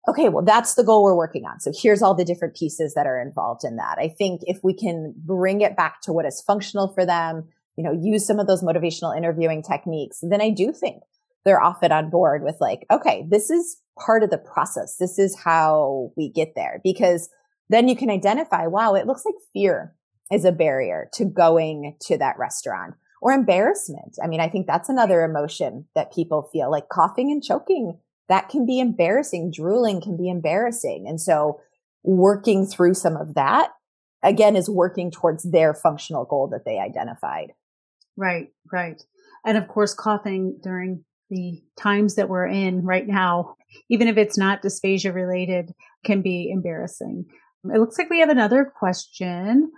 Okay. 0.10 0.28
Well, 0.28 0.44
that's 0.44 0.74
the 0.74 0.84
goal 0.84 1.04
we're 1.04 1.16
working 1.16 1.46
on. 1.46 1.60
So 1.60 1.72
here's 1.72 2.02
all 2.02 2.16
the 2.16 2.26
different 2.26 2.56
pieces 2.56 2.96
that 2.96 3.06
are 3.06 3.22
involved 3.22 3.64
in 3.64 3.76
that. 3.76 4.00
I 4.00 4.10
think 4.10 4.42
if 4.46 4.58
we 4.64 4.74
can 4.74 5.14
bring 5.16 5.62
it 5.62 5.78
back 5.78 6.02
to 6.02 6.12
what 6.12 6.26
is 6.26 6.42
functional 6.42 6.88
for 6.88 7.06
them, 7.06 7.48
you 7.78 7.84
know, 7.84 7.94
use 7.94 8.26
some 8.26 8.40
of 8.40 8.48
those 8.48 8.64
motivational 8.64 9.16
interviewing 9.16 9.62
techniques, 9.62 10.18
then 10.24 10.42
I 10.42 10.50
do 10.50 10.74
think 10.74 11.04
they're 11.46 11.62
often 11.62 11.92
on 11.92 12.10
board 12.10 12.44
with 12.44 12.58
like, 12.60 12.88
okay, 12.90 13.28
this 13.30 13.52
is 13.52 13.78
part 14.04 14.24
of 14.24 14.32
the 14.32 14.40
process. 14.40 14.98
This 14.98 15.20
is 15.20 15.38
how 15.40 16.12
we 16.18 16.28
get 16.28 16.54
there 16.56 16.82
because 16.84 17.30
then 17.70 17.88
you 17.88 17.96
can 17.96 18.10
identify, 18.10 18.66
wow, 18.66 18.96
it 18.96 19.06
looks 19.06 19.26
like 19.26 19.36
fear 19.54 19.94
is 20.32 20.44
a 20.44 20.52
barrier 20.52 21.08
to 21.14 21.24
going 21.24 21.98
to 22.02 22.18
that 22.18 22.40
restaurant 22.40 22.96
or 23.24 23.32
embarrassment. 23.32 24.18
I 24.22 24.28
mean, 24.28 24.42
I 24.42 24.50
think 24.50 24.68
that's 24.68 24.90
another 24.90 25.24
emotion 25.24 25.86
that 25.96 26.12
people 26.12 26.50
feel 26.52 26.70
like 26.70 26.90
coughing 26.90 27.32
and 27.32 27.42
choking. 27.42 27.98
That 28.28 28.50
can 28.50 28.66
be 28.66 28.82
embarrassing. 28.82 29.50
Drooling 29.50 30.02
can 30.02 30.18
be 30.18 30.28
embarrassing. 30.28 31.06
And 31.08 31.22
so 31.22 31.62
working 32.04 32.66
through 32.66 32.96
some 32.96 33.16
of 33.16 33.36
that 33.36 33.70
again 34.24 34.58
is 34.58 34.70
working 34.70 35.10
towards 35.10 35.50
their 35.50 35.74
functional 35.74 36.26
goal 36.26 36.50
that 36.50 36.66
they 36.66 36.80
identified. 36.80 37.54
Right, 38.18 38.50
right. 38.74 39.02
And 39.46 39.58
of 39.58 39.70
course, 39.70 39.94
coughing 39.94 40.60
during 40.62 41.06
the 41.30 41.64
times 41.80 42.16
that 42.16 42.28
we're 42.28 42.48
in 42.48 42.84
right 42.84 43.08
now, 43.08 43.56
even 43.90 44.10
if 44.10 44.18
it's 44.18 44.38
not 44.38 44.62
dysphagia 44.62 45.16
related, 45.16 45.72
can 46.04 46.22
be 46.22 46.52
embarrassing. 46.52 47.24
It 47.74 47.80
looks 47.80 47.98
like 47.98 48.10
we 48.10 48.20
have 48.20 48.28
another 48.28 48.66
question 48.66 49.72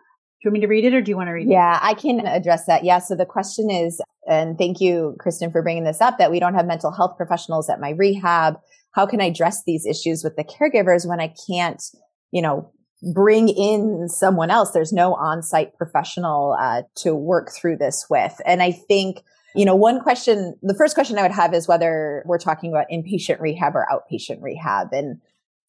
you 0.46 0.52
want 0.52 0.62
me 0.62 0.62
to 0.62 0.68
read 0.68 0.86
it 0.86 0.94
or 0.94 1.02
do 1.02 1.10
you 1.10 1.18
want 1.18 1.28
to 1.28 1.34
read 1.34 1.48
it? 1.48 1.52
Yeah, 1.52 1.80
I 1.82 1.94
can 1.94 2.26
address 2.26 2.66
that. 2.66 2.84
Yeah. 2.84 3.00
So 3.00 3.16
the 3.16 3.26
question 3.26 3.70
is, 3.70 4.02
and 4.28 4.58
thank 4.58 4.82
you, 4.82 5.16
Kristen, 5.20 5.52
for 5.52 5.62
bringing 5.62 5.84
this 5.84 6.02
up, 6.02 6.18
that 6.18 6.32
we 6.32 6.40
don't 6.40 6.56
have 6.56 6.66
mental 6.66 6.92
health 6.92 7.18
professionals 7.18 7.70
at 7.70 7.80
my 7.80 7.92
rehab. 7.92 8.56
How 8.92 9.06
can 9.06 9.22
I 9.22 9.26
address 9.26 9.64
these 9.66 9.86
issues 9.86 10.24
with 10.24 10.36
the 10.36 10.44
caregivers 10.44 11.08
when 11.08 11.20
I 11.20 11.34
can't, 11.48 11.84
you 12.32 12.42
know, 12.42 12.72
bring 13.14 13.50
in 13.50 14.08
someone 14.08 14.50
else? 14.50 14.72
There's 14.72 14.94
no 14.94 15.14
on-site 15.14 15.76
professional 15.78 16.56
uh, 16.60 16.84
to 16.98 17.14
work 17.14 17.52
through 17.52 17.78
this 17.78 18.06
with. 18.10 18.40
And 18.46 18.64
I 18.64 18.72
think, 18.72 19.22
you 19.54 19.66
know, 19.66 19.76
one 19.76 20.00
question, 20.02 20.56
the 20.62 20.76
first 20.76 20.96
question 20.96 21.18
I 21.18 21.22
would 21.22 21.32
have 21.32 21.54
is 21.54 21.68
whether 21.68 22.24
we're 22.26 22.40
talking 22.40 22.72
about 22.72 22.88
inpatient 22.92 23.40
rehab 23.40 23.76
or 23.76 23.86
outpatient 23.92 24.42
rehab. 24.42 24.88
And 24.92 25.22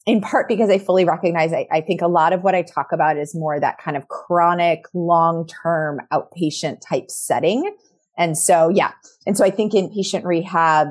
in 0.06 0.20
part 0.20 0.48
because 0.48 0.70
I 0.70 0.78
fully 0.78 1.04
recognize 1.04 1.52
I, 1.52 1.66
I, 1.70 1.80
think 1.80 2.00
a 2.00 2.06
lot 2.06 2.32
of 2.32 2.42
what 2.42 2.54
I 2.54 2.62
talk 2.62 2.92
about 2.92 3.18
is 3.18 3.34
more 3.34 3.58
that 3.58 3.78
kind 3.78 3.96
of 3.96 4.06
chronic, 4.06 4.84
long 4.94 5.46
term 5.46 6.00
outpatient 6.12 6.80
type 6.88 7.10
setting. 7.10 7.74
And 8.16 8.38
so, 8.38 8.68
yeah. 8.68 8.92
And 9.26 9.36
so 9.36 9.44
I 9.44 9.50
think 9.50 9.72
inpatient 9.72 10.24
rehab, 10.24 10.88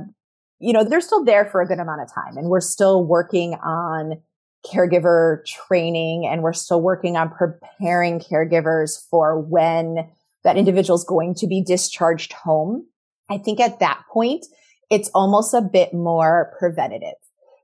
you 0.59 0.73
know, 0.73 0.83
they're 0.83 1.01
still 1.01 1.23
there 1.23 1.45
for 1.45 1.61
a 1.61 1.65
good 1.65 1.79
amount 1.79 2.01
of 2.01 2.13
time 2.13 2.37
and 2.37 2.49
we're 2.49 2.59
still 2.59 3.05
working 3.05 3.53
on 3.55 4.21
caregiver 4.65 5.45
training 5.45 6.27
and 6.27 6.41
we're 6.41 6.53
still 6.53 6.81
working 6.81 7.15
on 7.15 7.29
preparing 7.29 8.19
caregivers 8.19 8.97
for 9.09 9.39
when 9.39 10.09
that 10.43 10.57
individual 10.57 10.97
is 10.97 11.03
going 11.03 11.35
to 11.35 11.47
be 11.47 11.63
discharged 11.63 12.33
home. 12.33 12.85
I 13.29 13.37
think 13.37 13.59
at 13.59 13.79
that 13.79 14.03
point, 14.11 14.45
it's 14.91 15.09
almost 15.15 15.53
a 15.53 15.61
bit 15.61 15.93
more 15.93 16.53
preventative 16.59 17.15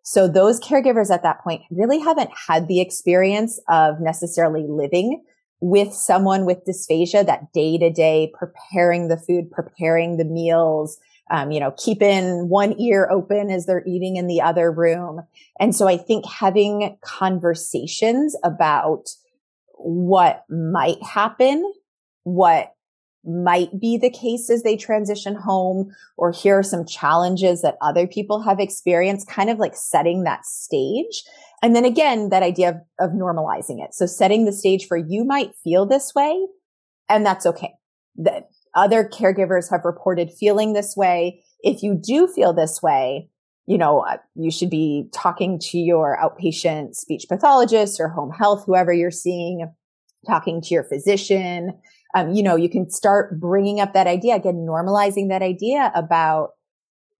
so 0.04 0.28
those 0.28 0.60
caregivers 0.60 1.12
at 1.12 1.24
that 1.24 1.44
point 1.44 1.62
really 1.70 2.00
haven't 2.00 2.32
had 2.48 2.68
the 2.68 2.82
experience 2.82 3.60
of 3.70 4.00
necessarily 4.00 4.66
living 4.68 5.24
with 5.60 5.94
someone 5.94 6.46
with 6.46 6.66
dysphagia 6.66 7.26
that 7.26 7.54
day 7.54 7.78
to 7.78 7.92
day 7.92 8.32
preparing 8.34 9.08
the 9.08 9.18
food, 9.18 9.52
preparing 9.52 10.18
the 10.18 10.26
meals, 10.26 11.00
um, 11.30 11.52
you 11.52 11.60
know, 11.60 11.74
keeping 11.78 12.50
one 12.50 12.80
ear 12.80 13.08
open 13.12 13.52
as 13.52 13.66
they're 13.66 13.84
eating 13.86 14.16
in 14.16 14.28
the 14.28 14.42
other 14.42 14.72
room. 14.72 15.22
And 15.60 15.76
so 15.76 15.88
I 15.88 15.98
think 15.98 16.26
having 16.26 16.98
conversations 17.02 18.36
about 18.44 19.10
what 19.76 20.46
might 20.50 21.02
happen, 21.04 21.74
what 22.24 22.74
might 23.24 23.80
be 23.80 23.98
the 23.98 24.10
case 24.10 24.50
as 24.50 24.64
they 24.64 24.76
transition 24.76 25.36
home 25.36 25.92
or 26.18 26.32
here 26.32 26.58
are 26.58 26.64
some 26.64 26.86
challenges 26.86 27.62
that 27.62 27.78
other 27.82 28.08
people 28.08 28.42
have 28.42 28.60
experienced, 28.60 29.28
kind 29.28 29.50
of 29.50 29.60
like 29.60 29.76
setting 29.76 30.24
that 30.24 30.46
stage. 30.46 31.24
And 31.62 31.76
then 31.76 31.86
again, 31.86 32.30
that 32.30 32.42
idea 32.42 32.70
of, 32.70 32.76
of 33.00 33.16
normalizing 33.16 33.84
it. 33.84 33.94
So 33.94 34.06
setting 34.08 34.46
the 34.46 34.52
stage 34.52 34.88
for 34.88 34.98
you 34.98 35.24
might 35.24 35.54
feel 35.64 35.86
this 35.86 36.14
way 36.16 36.48
and 37.10 37.26
that's 37.26 37.46
okay. 37.46 37.74
That 38.16 38.50
other 38.74 39.04
caregivers 39.04 39.70
have 39.70 39.86
reported 39.86 40.32
feeling 40.32 40.74
this 40.74 40.96
way. 40.96 41.44
If 41.60 41.84
you 41.84 42.00
do 42.02 42.28
feel 42.28 42.54
this 42.54 42.82
way, 42.82 43.30
you 43.68 43.78
know, 43.78 44.00
uh, 44.00 44.18
you 44.36 44.50
should 44.50 44.70
be 44.70 45.08
talking 45.14 45.60
to 45.60 45.78
your 45.78 46.18
outpatient 46.22 46.96
speech 46.96 47.26
pathologist 47.30 48.00
or 48.00 48.08
home 48.08 48.32
health, 48.32 48.64
whoever 48.66 48.92
you're 48.92 49.12
seeing, 49.12 49.72
talking 50.26 50.62
to 50.62 50.74
your 50.74 50.84
physician, 50.84 51.80
um, 52.16 52.32
you 52.32 52.44
know, 52.44 52.56
you 52.56 52.70
can 52.70 52.90
start 52.90 53.40
bringing 53.40 53.80
up 53.80 53.94
that 53.94 54.08
idea 54.08 54.36
again, 54.36 54.66
normalizing 54.68 55.30
that 55.30 55.42
idea 55.42 55.92
about 55.96 56.52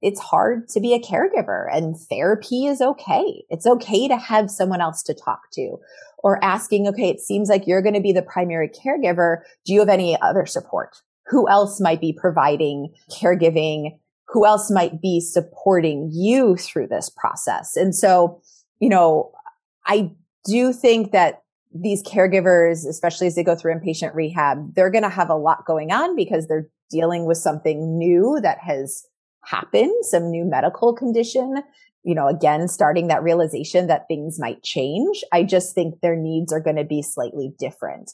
it's 0.02 0.20
hard 0.20 0.68
to 0.70 0.80
be 0.80 0.94
a 0.94 1.00
caregiver 1.00 1.68
and 1.72 1.96
therapy 1.96 2.66
is 2.66 2.82
okay. 2.82 3.44
It's 3.50 3.68
okay 3.68 4.08
to 4.08 4.18
have 4.18 4.50
someone 4.50 4.82
else 4.82 5.04
to 5.04 5.14
talk 5.14 5.52
to 5.54 5.78
or 6.18 6.44
asking, 6.44 6.88
okay, 6.88 7.10
it 7.10 7.20
seems 7.20 7.50
like 7.50 7.68
you're 7.68 7.84
going 7.84 7.94
to 7.94 8.02
be 8.02 8.14
the 8.14 8.22
primary 8.22 8.70
caregiver. 8.70 9.42
Do 9.66 9.74
you 9.74 9.80
have 9.80 9.90
any 9.90 10.20
other 10.22 10.46
support? 10.46 10.98
Who 11.28 11.48
else 11.48 11.80
might 11.80 12.02
be 12.02 12.14
providing 12.14 12.94
caregiving? 13.12 13.98
Who 14.30 14.46
else 14.46 14.72
might 14.72 15.02
be 15.02 15.20
supporting 15.20 16.10
you 16.12 16.56
through 16.58 16.88
this 16.88 17.10
process? 17.10 17.76
And 17.76 17.96
so, 17.96 18.42
you 18.80 18.90
know, 18.90 19.32
I 19.86 20.12
do 20.46 20.74
think 20.74 21.12
that 21.12 21.41
these 21.74 22.04
caregivers, 22.04 22.86
especially 22.88 23.28
as 23.28 23.36
they 23.36 23.44
go 23.44 23.56
through 23.56 23.74
inpatient 23.74 24.14
rehab, 24.14 24.76
they're 24.76 24.92
going 24.92 25.04
to 25.04 25.10
have 25.10 25.30
a 25.30 25.36
lot 25.36 25.66
going 25.66 25.92
on 25.92 26.16
because 26.16 26.48
they're 26.48 26.70
dealing 26.90 27.26
with 27.26 27.38
something 27.38 27.98
new 27.98 28.40
that 28.42 28.60
has 28.60 29.08
happened, 29.46 29.94
some 30.04 30.30
new 30.30 30.46
medical 30.46 30.94
condition. 30.94 31.64
You 32.04 32.16
know, 32.16 32.28
again, 32.28 32.68
starting 32.68 33.08
that 33.08 33.24
realization 33.24 33.88
that 33.88 34.08
things 34.08 34.40
might 34.40 34.64
change. 34.64 35.24
I 35.32 35.44
just 35.44 35.76
think 35.76 36.02
their 36.02 36.16
needs 36.16 36.52
are 36.52 36.60
going 36.60 36.76
to 36.76 36.84
be 36.84 37.02
slightly 37.02 37.54
different. 37.60 38.12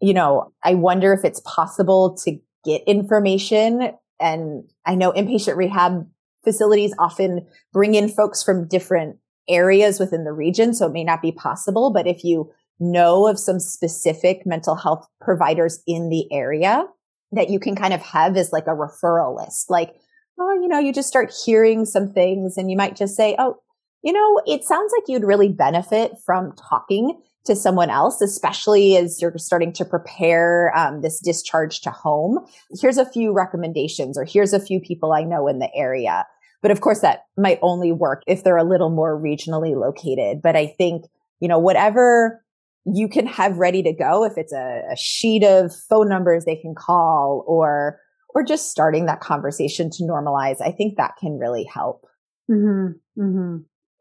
You 0.00 0.14
know, 0.14 0.52
I 0.62 0.74
wonder 0.74 1.12
if 1.12 1.24
it's 1.24 1.40
possible 1.40 2.16
to 2.24 2.38
get 2.64 2.82
information. 2.86 3.92
And 4.20 4.70
I 4.84 4.94
know 4.94 5.12
inpatient 5.12 5.56
rehab 5.56 6.06
facilities 6.44 6.94
often 6.98 7.46
bring 7.72 7.94
in 7.94 8.08
folks 8.08 8.42
from 8.42 8.68
different 8.68 9.16
areas 9.48 9.98
within 9.98 10.24
the 10.24 10.32
region. 10.32 10.74
So 10.74 10.86
it 10.86 10.92
may 10.92 11.04
not 11.04 11.22
be 11.22 11.32
possible, 11.32 11.92
but 11.92 12.06
if 12.06 12.24
you 12.24 12.52
know 12.80 13.28
of 13.28 13.38
some 13.38 13.60
specific 13.60 14.44
mental 14.44 14.74
health 14.74 15.06
providers 15.20 15.82
in 15.86 16.08
the 16.08 16.26
area 16.32 16.84
that 17.32 17.50
you 17.50 17.58
can 17.58 17.74
kind 17.74 17.94
of 17.94 18.00
have 18.02 18.36
as 18.36 18.52
like 18.52 18.66
a 18.66 18.70
referral 18.70 19.36
list. 19.36 19.70
Like, 19.70 19.94
oh, 20.38 20.52
you 20.60 20.68
know, 20.68 20.78
you 20.78 20.92
just 20.92 21.08
start 21.08 21.34
hearing 21.44 21.84
some 21.84 22.12
things 22.12 22.56
and 22.56 22.70
you 22.70 22.76
might 22.76 22.96
just 22.96 23.16
say, 23.16 23.36
oh, 23.38 23.56
you 24.02 24.12
know, 24.12 24.42
it 24.46 24.64
sounds 24.64 24.92
like 24.96 25.08
you'd 25.08 25.24
really 25.24 25.48
benefit 25.48 26.12
from 26.24 26.52
talking 26.52 27.20
to 27.46 27.56
someone 27.56 27.90
else, 27.90 28.20
especially 28.20 28.96
as 28.96 29.20
you're 29.20 29.36
starting 29.36 29.72
to 29.72 29.84
prepare 29.84 30.72
um, 30.76 31.02
this 31.02 31.20
discharge 31.20 31.80
to 31.82 31.90
home. 31.90 32.38
Here's 32.80 32.98
a 32.98 33.10
few 33.10 33.32
recommendations, 33.32 34.18
or 34.18 34.24
here's 34.24 34.52
a 34.52 34.60
few 34.60 34.80
people 34.80 35.12
I 35.12 35.22
know 35.22 35.48
in 35.48 35.58
the 35.58 35.74
area. 35.74 36.26
But 36.62 36.70
of 36.70 36.80
course, 36.80 37.00
that 37.00 37.24
might 37.36 37.58
only 37.60 37.92
work 37.92 38.22
if 38.26 38.44
they're 38.44 38.56
a 38.56 38.64
little 38.64 38.90
more 38.90 39.20
regionally 39.20 39.74
located. 39.74 40.40
But 40.42 40.56
I 40.56 40.66
think, 40.66 41.04
you 41.40 41.48
know, 41.48 41.58
whatever 41.58 42.43
you 42.86 43.08
can 43.08 43.26
have 43.26 43.56
ready 43.56 43.82
to 43.82 43.92
go 43.92 44.24
if 44.24 44.34
it's 44.36 44.52
a, 44.52 44.82
a 44.92 44.96
sheet 44.96 45.44
of 45.44 45.74
phone 45.88 46.08
numbers 46.08 46.44
they 46.44 46.56
can 46.56 46.74
call 46.74 47.44
or 47.46 47.98
or 48.34 48.42
just 48.42 48.70
starting 48.70 49.06
that 49.06 49.20
conversation 49.20 49.90
to 49.90 50.02
normalize 50.04 50.60
i 50.60 50.70
think 50.70 50.96
that 50.96 51.14
can 51.18 51.38
really 51.38 51.64
help 51.64 52.06
mm-hmm, 52.50 52.92
mm-hmm. 53.20 53.56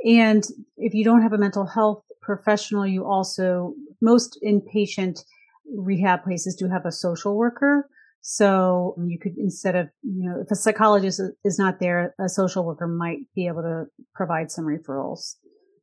and 0.06 0.46
if 0.78 0.94
you 0.94 1.04
don't 1.04 1.22
have 1.22 1.34
a 1.34 1.38
mental 1.38 1.66
health 1.66 2.04
professional 2.22 2.86
you 2.86 3.06
also 3.06 3.74
most 4.02 4.38
inpatient 4.46 5.24
rehab 5.76 6.24
places 6.24 6.56
do 6.56 6.68
have 6.70 6.86
a 6.86 6.92
social 6.92 7.36
worker 7.36 7.90
So 8.26 8.96
you 9.06 9.20
could, 9.20 9.38
instead 9.38 9.76
of, 9.76 9.90
you 10.02 10.30
know, 10.30 10.40
if 10.40 10.50
a 10.50 10.56
psychologist 10.56 11.20
is 11.44 11.60
not 11.60 11.82
there, 11.82 12.16
a 12.18 12.30
social 12.30 12.64
worker 12.64 12.88
might 12.88 13.20
be 13.36 13.48
able 13.48 13.64
to 13.64 13.84
provide 14.16 14.50
some 14.50 14.64
referrals. 14.64 15.36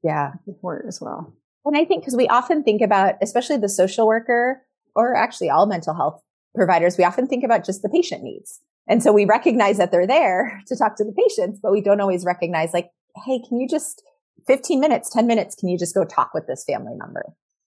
Yeah. 0.02 0.32
Support 0.46 0.86
as 0.88 1.02
well. 1.02 1.34
And 1.64 1.76
I 1.76 1.84
think 1.84 2.02
because 2.02 2.16
we 2.16 2.28
often 2.28 2.62
think 2.62 2.80
about, 2.82 3.14
especially 3.22 3.58
the 3.58 3.68
social 3.68 4.06
worker 4.06 4.62
or 4.94 5.14
actually 5.14 5.50
all 5.50 5.66
mental 5.66 5.94
health 5.94 6.22
providers, 6.54 6.96
we 6.96 7.04
often 7.04 7.26
think 7.26 7.44
about 7.44 7.64
just 7.64 7.82
the 7.82 7.88
patient 7.88 8.22
needs. 8.22 8.60
And 8.88 9.02
so 9.02 9.12
we 9.12 9.24
recognize 9.24 9.78
that 9.78 9.92
they're 9.92 10.06
there 10.06 10.60
to 10.66 10.76
talk 10.76 10.96
to 10.96 11.04
the 11.04 11.12
patients, 11.12 11.60
but 11.62 11.72
we 11.72 11.80
don't 11.80 12.00
always 12.00 12.24
recognize 12.24 12.72
like, 12.72 12.90
Hey, 13.26 13.40
can 13.46 13.58
you 13.58 13.68
just 13.68 14.02
15 14.46 14.80
minutes, 14.80 15.10
10 15.10 15.26
minutes, 15.26 15.54
can 15.54 15.68
you 15.68 15.78
just 15.78 15.94
go 15.94 16.04
talk 16.04 16.32
with 16.32 16.46
this 16.46 16.64
family 16.64 16.94
member? 16.96 17.24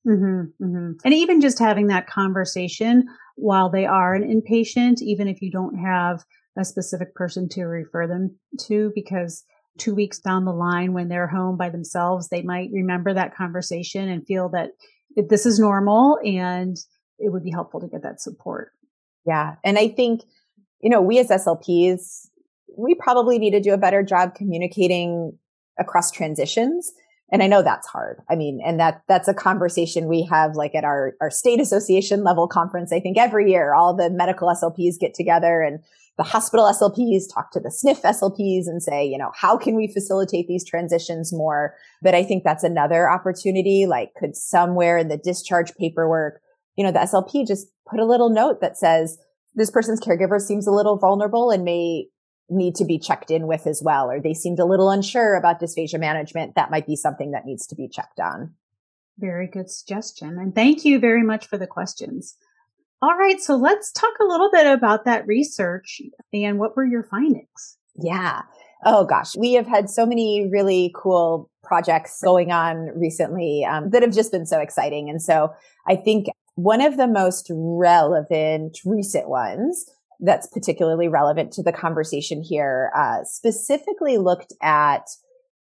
Mm-hmm, 0.08 0.64
mm-hmm. 0.64 0.92
And 1.06 1.14
even 1.14 1.40
just 1.40 1.60
having 1.60 1.88
that 1.88 2.08
conversation 2.08 3.06
while 3.36 3.70
they 3.70 3.86
are 3.86 4.14
an 4.14 4.24
inpatient, 4.24 5.02
even 5.02 5.28
if 5.28 5.42
you 5.42 5.52
don't 5.52 5.78
have 5.78 6.24
a 6.58 6.66
specific 6.66 7.16
person 7.16 7.48
to 7.50 7.64
refer 7.64 8.08
them 8.08 8.38
to, 8.68 8.92
because 8.96 9.44
two 9.78 9.96
weeks 9.96 10.20
down 10.20 10.46
the 10.46 10.54
line 10.54 10.94
when 10.94 11.10
they're 11.10 11.28
home 11.28 11.58
by 11.58 11.70
themselves, 11.70 12.30
they 12.30 12.42
might 12.42 12.70
remember 12.72 13.14
that 13.14 13.36
conversation 13.36 14.08
and 14.10 14.26
feel 14.26 14.50
that 14.50 14.72
this 15.16 15.46
is 15.46 15.60
normal 15.60 16.20
and 16.24 16.78
it 17.20 17.32
would 17.32 17.44
be 17.44 17.52
helpful 17.52 17.80
to 17.80 17.88
get 17.88 18.04
that 18.04 18.22
support. 18.22 18.72
Yeah. 19.26 19.56
And 19.64 19.78
I 19.78 19.88
think, 19.88 20.22
you 20.82 20.90
know, 20.90 21.02
we 21.02 21.20
as 21.20 21.30
SLPs, 21.30 22.28
we 22.78 22.96
probably 22.96 23.40
need 23.40 23.52
to 23.52 23.60
do 23.60 23.74
a 23.74 23.78
better 23.78 24.04
job 24.04 24.36
communicating 24.36 25.38
across 25.80 26.12
transitions. 26.12 26.92
And 27.32 27.42
I 27.42 27.48
know 27.48 27.64
that's 27.64 27.88
hard. 27.88 28.22
I 28.30 28.36
mean, 28.36 28.62
and 28.64 28.80
that, 28.80 29.02
that's 29.08 29.28
a 29.28 29.34
conversation 29.34 30.08
we 30.08 30.28
have 30.30 30.56
like 30.56 30.76
at 30.76 30.84
our, 30.84 31.14
our 31.22 31.32
state 31.32 31.60
association 31.60 32.24
level 32.24 32.48
conference. 32.48 32.92
I 32.92 33.00
think 33.00 33.18
every 33.18 33.52
year 33.52 33.74
all 33.74 33.96
the 33.96 34.10
medical 34.10 34.50
SLPs 34.50 35.00
get 35.00 35.14
together 35.14 35.62
and 35.62 35.80
the 36.18 36.24
hospital 36.24 36.66
SLPs 36.66 37.24
talk 37.34 37.52
to 37.52 37.60
the 37.60 37.70
SNF 37.70 38.02
SLPs 38.02 38.68
and 38.68 38.84
say, 38.84 39.06
you 39.06 39.18
know, 39.18 39.32
how 39.36 39.58
can 39.58 39.76
we 39.76 39.88
facilitate 39.88 40.48
these 40.48 40.64
transitions 40.64 41.34
more? 41.34 41.74
But 42.02 42.14
I 42.14 42.24
think 42.24 42.44
that's 42.44 42.64
another 42.64 43.10
opportunity. 43.10 43.86
Like 43.88 44.14
could 44.16 44.36
somewhere 44.36 44.98
in 44.98 45.08
the 45.08 45.18
discharge 45.18 45.74
paperwork, 45.76 46.40
you 46.76 46.84
know, 46.84 46.92
the 46.92 47.00
SLP 47.00 47.48
just 47.48 47.68
put 47.90 48.00
a 48.00 48.06
little 48.06 48.30
note 48.30 48.62
that 48.62 48.78
says, 48.78 49.18
this 49.56 49.72
person's 49.72 50.00
caregiver 50.00 50.40
seems 50.40 50.68
a 50.68 50.72
little 50.72 50.98
vulnerable 50.98 51.52
and 51.52 51.64
may 51.64 52.08
need 52.50 52.76
to 52.76 52.86
be 52.86 53.00
checked 53.00 53.32
in 53.32 53.48
with 53.48 53.66
as 53.66 53.82
well, 53.84 54.10
or 54.10 54.20
they 54.20 54.34
seemed 54.34 54.60
a 54.60 54.66
little 54.66 54.90
unsure 54.90 55.36
about 55.36 55.62
dysphagia 55.62 56.00
management. 56.00 56.56
That 56.56 56.72
might 56.72 56.86
be 56.86 56.96
something 56.96 57.32
that 57.32 57.46
needs 57.46 57.66
to 57.68 57.76
be 57.76 57.88
checked 57.88 58.20
on. 58.20 58.54
Very 59.18 59.48
good 59.48 59.70
suggestion. 59.70 60.38
And 60.40 60.54
thank 60.56 60.84
you 60.86 61.00
very 61.00 61.24
much 61.24 61.48
for 61.48 61.58
the 61.58 61.68
questions. 61.68 62.36
All 63.04 63.18
right. 63.18 63.42
So 63.42 63.58
let's 63.58 63.92
talk 63.92 64.14
a 64.22 64.24
little 64.24 64.50
bit 64.50 64.66
about 64.66 65.04
that 65.04 65.28
research 65.28 66.02
and 66.32 66.58
what 66.58 66.78
were 66.78 66.86
your 66.86 67.04
findings? 67.04 67.78
Yeah. 68.02 68.44
Oh 68.86 69.04
gosh, 69.04 69.36
we 69.36 69.52
have 69.54 69.68
had 69.68 69.90
so 69.90 70.06
many 70.06 70.48
really 70.50 70.90
cool 70.96 71.52
projects 71.64 72.22
going 72.24 72.54
on 72.54 72.92
recently 72.96 73.66
um, 73.70 73.90
that 73.90 74.04
have 74.04 74.14
just 74.14 74.32
been 74.32 74.46
so 74.46 74.62
exciting. 74.62 75.10
And 75.10 75.22
so 75.22 75.52
I 75.86 75.98
think 75.98 76.28
one 76.56 76.80
of 76.80 76.96
the 76.96 77.08
most 77.08 77.52
relevant 77.54 78.80
recent 78.86 79.28
ones 79.28 79.84
that's 80.22 80.48
particularly 80.48 81.10
relevant 81.10 81.52
to 81.54 81.64
the 81.64 81.74
conversation 81.74 82.42
here 82.42 82.90
uh, 82.96 83.26
specifically 83.26 84.18
looked 84.18 84.54
at 84.62 85.10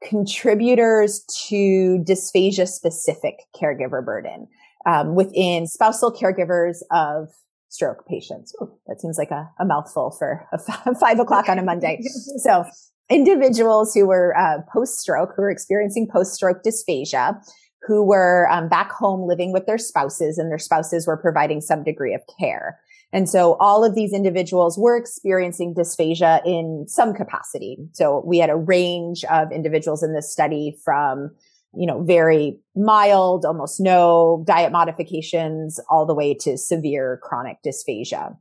contributors 0.07 1.25
to 1.47 2.03
dysphagia 2.07 2.67
specific 2.67 3.39
caregiver 3.59 4.05
burden 4.05 4.47
um, 4.85 5.15
within 5.15 5.67
spousal 5.67 6.11
caregivers 6.11 6.77
of 6.91 7.29
stroke 7.69 8.05
patients. 8.07 8.53
Ooh, 8.61 8.71
that 8.87 9.01
seems 9.01 9.17
like 9.17 9.31
a, 9.31 9.49
a 9.59 9.65
mouthful 9.65 10.15
for 10.17 10.47
a 10.53 10.59
f- 10.69 10.97
five 10.99 11.19
o'clock 11.19 11.49
on 11.49 11.57
a 11.57 11.63
Monday. 11.63 11.99
so 12.37 12.65
individuals 13.09 13.93
who 13.93 14.07
were 14.07 14.37
uh, 14.37 14.59
post 14.71 14.99
stroke, 14.99 15.31
who 15.35 15.41
were 15.41 15.51
experiencing 15.51 16.07
post 16.11 16.33
stroke 16.33 16.63
dysphagia, 16.63 17.35
who 17.81 18.03
were 18.03 18.47
um, 18.49 18.69
back 18.69 18.91
home 18.91 19.27
living 19.27 19.51
with 19.51 19.65
their 19.65 19.77
spouses 19.77 20.37
and 20.37 20.49
their 20.49 20.59
spouses 20.59 21.05
were 21.05 21.17
providing 21.17 21.59
some 21.61 21.83
degree 21.83 22.13
of 22.13 22.21
care. 22.39 22.79
And 23.11 23.29
so 23.29 23.55
all 23.59 23.85
of 23.85 23.93
these 23.93 24.11
individuals 24.11 24.77
were 24.77 24.97
experiencing 24.97 25.75
dysphagia 25.75 26.41
in 26.45 26.85
some 26.87 27.13
capacity. 27.13 27.77
So 27.91 28.23
we 28.25 28.39
had 28.39 28.49
a 28.49 28.55
range 28.55 29.23
of 29.25 29.51
individuals 29.51 30.01
in 30.01 30.13
this 30.13 30.31
study 30.31 30.75
from, 30.83 31.29
you 31.75 31.87
know, 31.87 32.03
very 32.03 32.59
mild, 32.75 33.45
almost 33.45 33.79
no 33.79 34.43
diet 34.47 34.71
modifications 34.71 35.79
all 35.89 36.05
the 36.05 36.15
way 36.15 36.33
to 36.33 36.57
severe 36.57 37.19
chronic 37.23 37.57
dysphagia. 37.65 38.35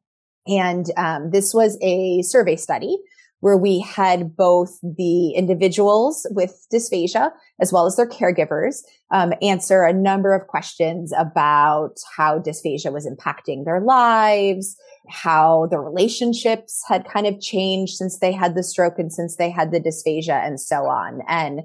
And 0.47 0.87
um, 0.97 1.31
this 1.31 1.55
was 1.55 1.79
a 1.83 2.23
survey 2.23 2.57
study 2.57 2.99
where 3.43 3.57
we 3.57 3.81
had 3.81 4.37
both 4.37 4.79
the 4.83 5.31
individuals 5.31 6.27
with 6.31 6.65
dysphagia 6.73 7.33
as 7.61 7.73
well 7.73 7.87
as 7.87 7.97
their 7.97 8.09
caregivers 8.09 8.83
um, 9.13 9.33
answer 9.43 9.83
a 9.83 9.93
number 9.93 10.33
of 10.33 10.47
questions 10.47 11.13
about 11.19 11.95
how 12.17 12.39
dysphagia 12.39 12.93
was 12.93 13.05
impacting 13.07 13.65
their 13.65 13.81
lives, 13.81 14.77
how 15.09 15.67
the 15.73 15.79
relationships 15.79 16.85
had 16.87 17.05
kind 17.05 17.27
of 17.27 17.41
changed 17.41 17.95
since 17.95 18.21
they 18.21 18.31
had 18.31 18.55
the 18.55 18.63
stroke 18.63 18.99
and 18.99 19.13
since 19.13 19.37
they 19.37 19.51
had 19.51 19.73
the 19.73 19.81
dysphagia 19.81 20.47
and 20.47 20.61
so 20.61 20.85
on. 20.87 21.21
And 21.27 21.63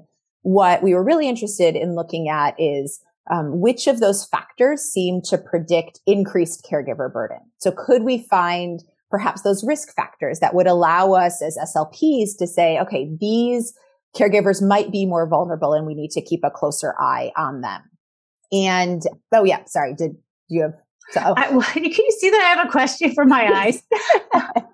what 0.48 0.82
we 0.82 0.94
were 0.94 1.04
really 1.04 1.28
interested 1.28 1.76
in 1.76 1.94
looking 1.94 2.30
at 2.30 2.54
is 2.58 3.00
um, 3.30 3.60
which 3.60 3.86
of 3.86 4.00
those 4.00 4.24
factors 4.24 4.80
seem 4.80 5.20
to 5.20 5.36
predict 5.36 6.00
increased 6.06 6.66
caregiver 6.68 7.12
burden. 7.12 7.38
So 7.58 7.70
could 7.70 8.02
we 8.02 8.22
find 8.22 8.82
perhaps 9.10 9.42
those 9.42 9.62
risk 9.62 9.94
factors 9.94 10.40
that 10.40 10.54
would 10.54 10.66
allow 10.66 11.12
us 11.12 11.42
as 11.42 11.58
SLPs 11.58 12.38
to 12.38 12.46
say, 12.46 12.78
okay, 12.80 13.10
these 13.20 13.74
caregivers 14.16 14.66
might 14.66 14.90
be 14.90 15.04
more 15.04 15.28
vulnerable 15.28 15.74
and 15.74 15.86
we 15.86 15.94
need 15.94 16.12
to 16.12 16.22
keep 16.22 16.40
a 16.44 16.50
closer 16.50 16.94
eye 16.98 17.30
on 17.36 17.60
them. 17.60 17.82
And, 18.50 19.02
oh 19.34 19.44
yeah, 19.44 19.66
sorry, 19.66 19.94
did 19.94 20.12
you 20.48 20.62
have, 20.62 20.74
so. 21.10 21.34
I, 21.36 21.48
can 21.74 21.84
you 21.84 22.16
see 22.18 22.30
that 22.30 22.40
I 22.40 22.58
have 22.58 22.66
a 22.66 22.70
question 22.70 23.12
for 23.12 23.26
my 23.26 23.52
eyes? 23.52 23.82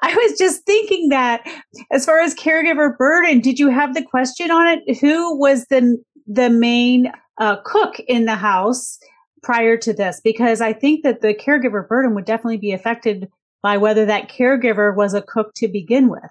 I 0.02 0.14
was 0.14 0.38
just 0.38 0.64
thinking 0.64 1.08
that 1.10 1.46
as 1.90 2.04
far 2.04 2.20
as 2.20 2.34
caregiver 2.34 2.96
burden, 2.96 3.40
did 3.40 3.58
you 3.58 3.68
have 3.68 3.94
the 3.94 4.02
question 4.02 4.50
on 4.50 4.66
it? 4.66 4.98
Who 5.00 5.38
was 5.38 5.66
the, 5.66 6.02
the 6.26 6.50
main 6.50 7.12
uh, 7.38 7.56
cook 7.64 8.00
in 8.00 8.24
the 8.24 8.36
house 8.36 8.98
prior 9.42 9.76
to 9.78 9.92
this? 9.92 10.20
Because 10.22 10.60
I 10.60 10.72
think 10.72 11.02
that 11.02 11.20
the 11.20 11.34
caregiver 11.34 11.86
burden 11.86 12.14
would 12.14 12.24
definitely 12.24 12.58
be 12.58 12.72
affected 12.72 13.28
by 13.62 13.76
whether 13.76 14.06
that 14.06 14.30
caregiver 14.30 14.94
was 14.94 15.12
a 15.12 15.22
cook 15.22 15.52
to 15.56 15.68
begin 15.68 16.08
with. 16.08 16.22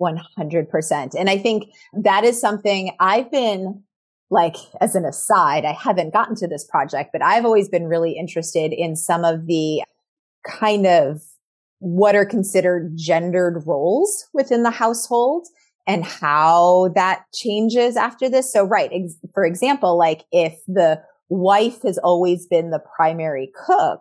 100%. 0.00 1.14
And 1.18 1.28
I 1.28 1.36
think 1.36 1.64
that 1.92 2.24
is 2.24 2.40
something 2.40 2.96
I've 3.00 3.30
been 3.30 3.82
like, 4.30 4.54
as 4.80 4.94
an 4.94 5.04
aside, 5.04 5.64
I 5.64 5.72
haven't 5.72 6.12
gotten 6.12 6.36
to 6.36 6.46
this 6.46 6.64
project, 6.64 7.10
but 7.12 7.20
I've 7.20 7.44
always 7.44 7.68
been 7.68 7.86
really 7.86 8.12
interested 8.12 8.72
in 8.72 8.94
some 8.94 9.24
of 9.24 9.46
the 9.46 9.82
kind 10.46 10.86
of 10.86 11.20
what 11.80 12.14
are 12.14 12.24
considered 12.24 12.92
gendered 12.96 13.64
roles 13.66 14.28
within 14.32 14.62
the 14.62 14.70
household 14.70 15.46
and 15.86 16.04
how 16.04 16.92
that 16.94 17.24
changes 17.34 17.96
after 17.96 18.28
this. 18.28 18.52
So, 18.52 18.64
right. 18.64 18.90
Ex- 18.92 19.18
for 19.34 19.44
example, 19.44 19.98
like 19.98 20.24
if 20.30 20.54
the 20.68 21.02
wife 21.28 21.82
has 21.82 21.98
always 21.98 22.46
been 22.46 22.70
the 22.70 22.82
primary 22.96 23.50
cook, 23.66 24.00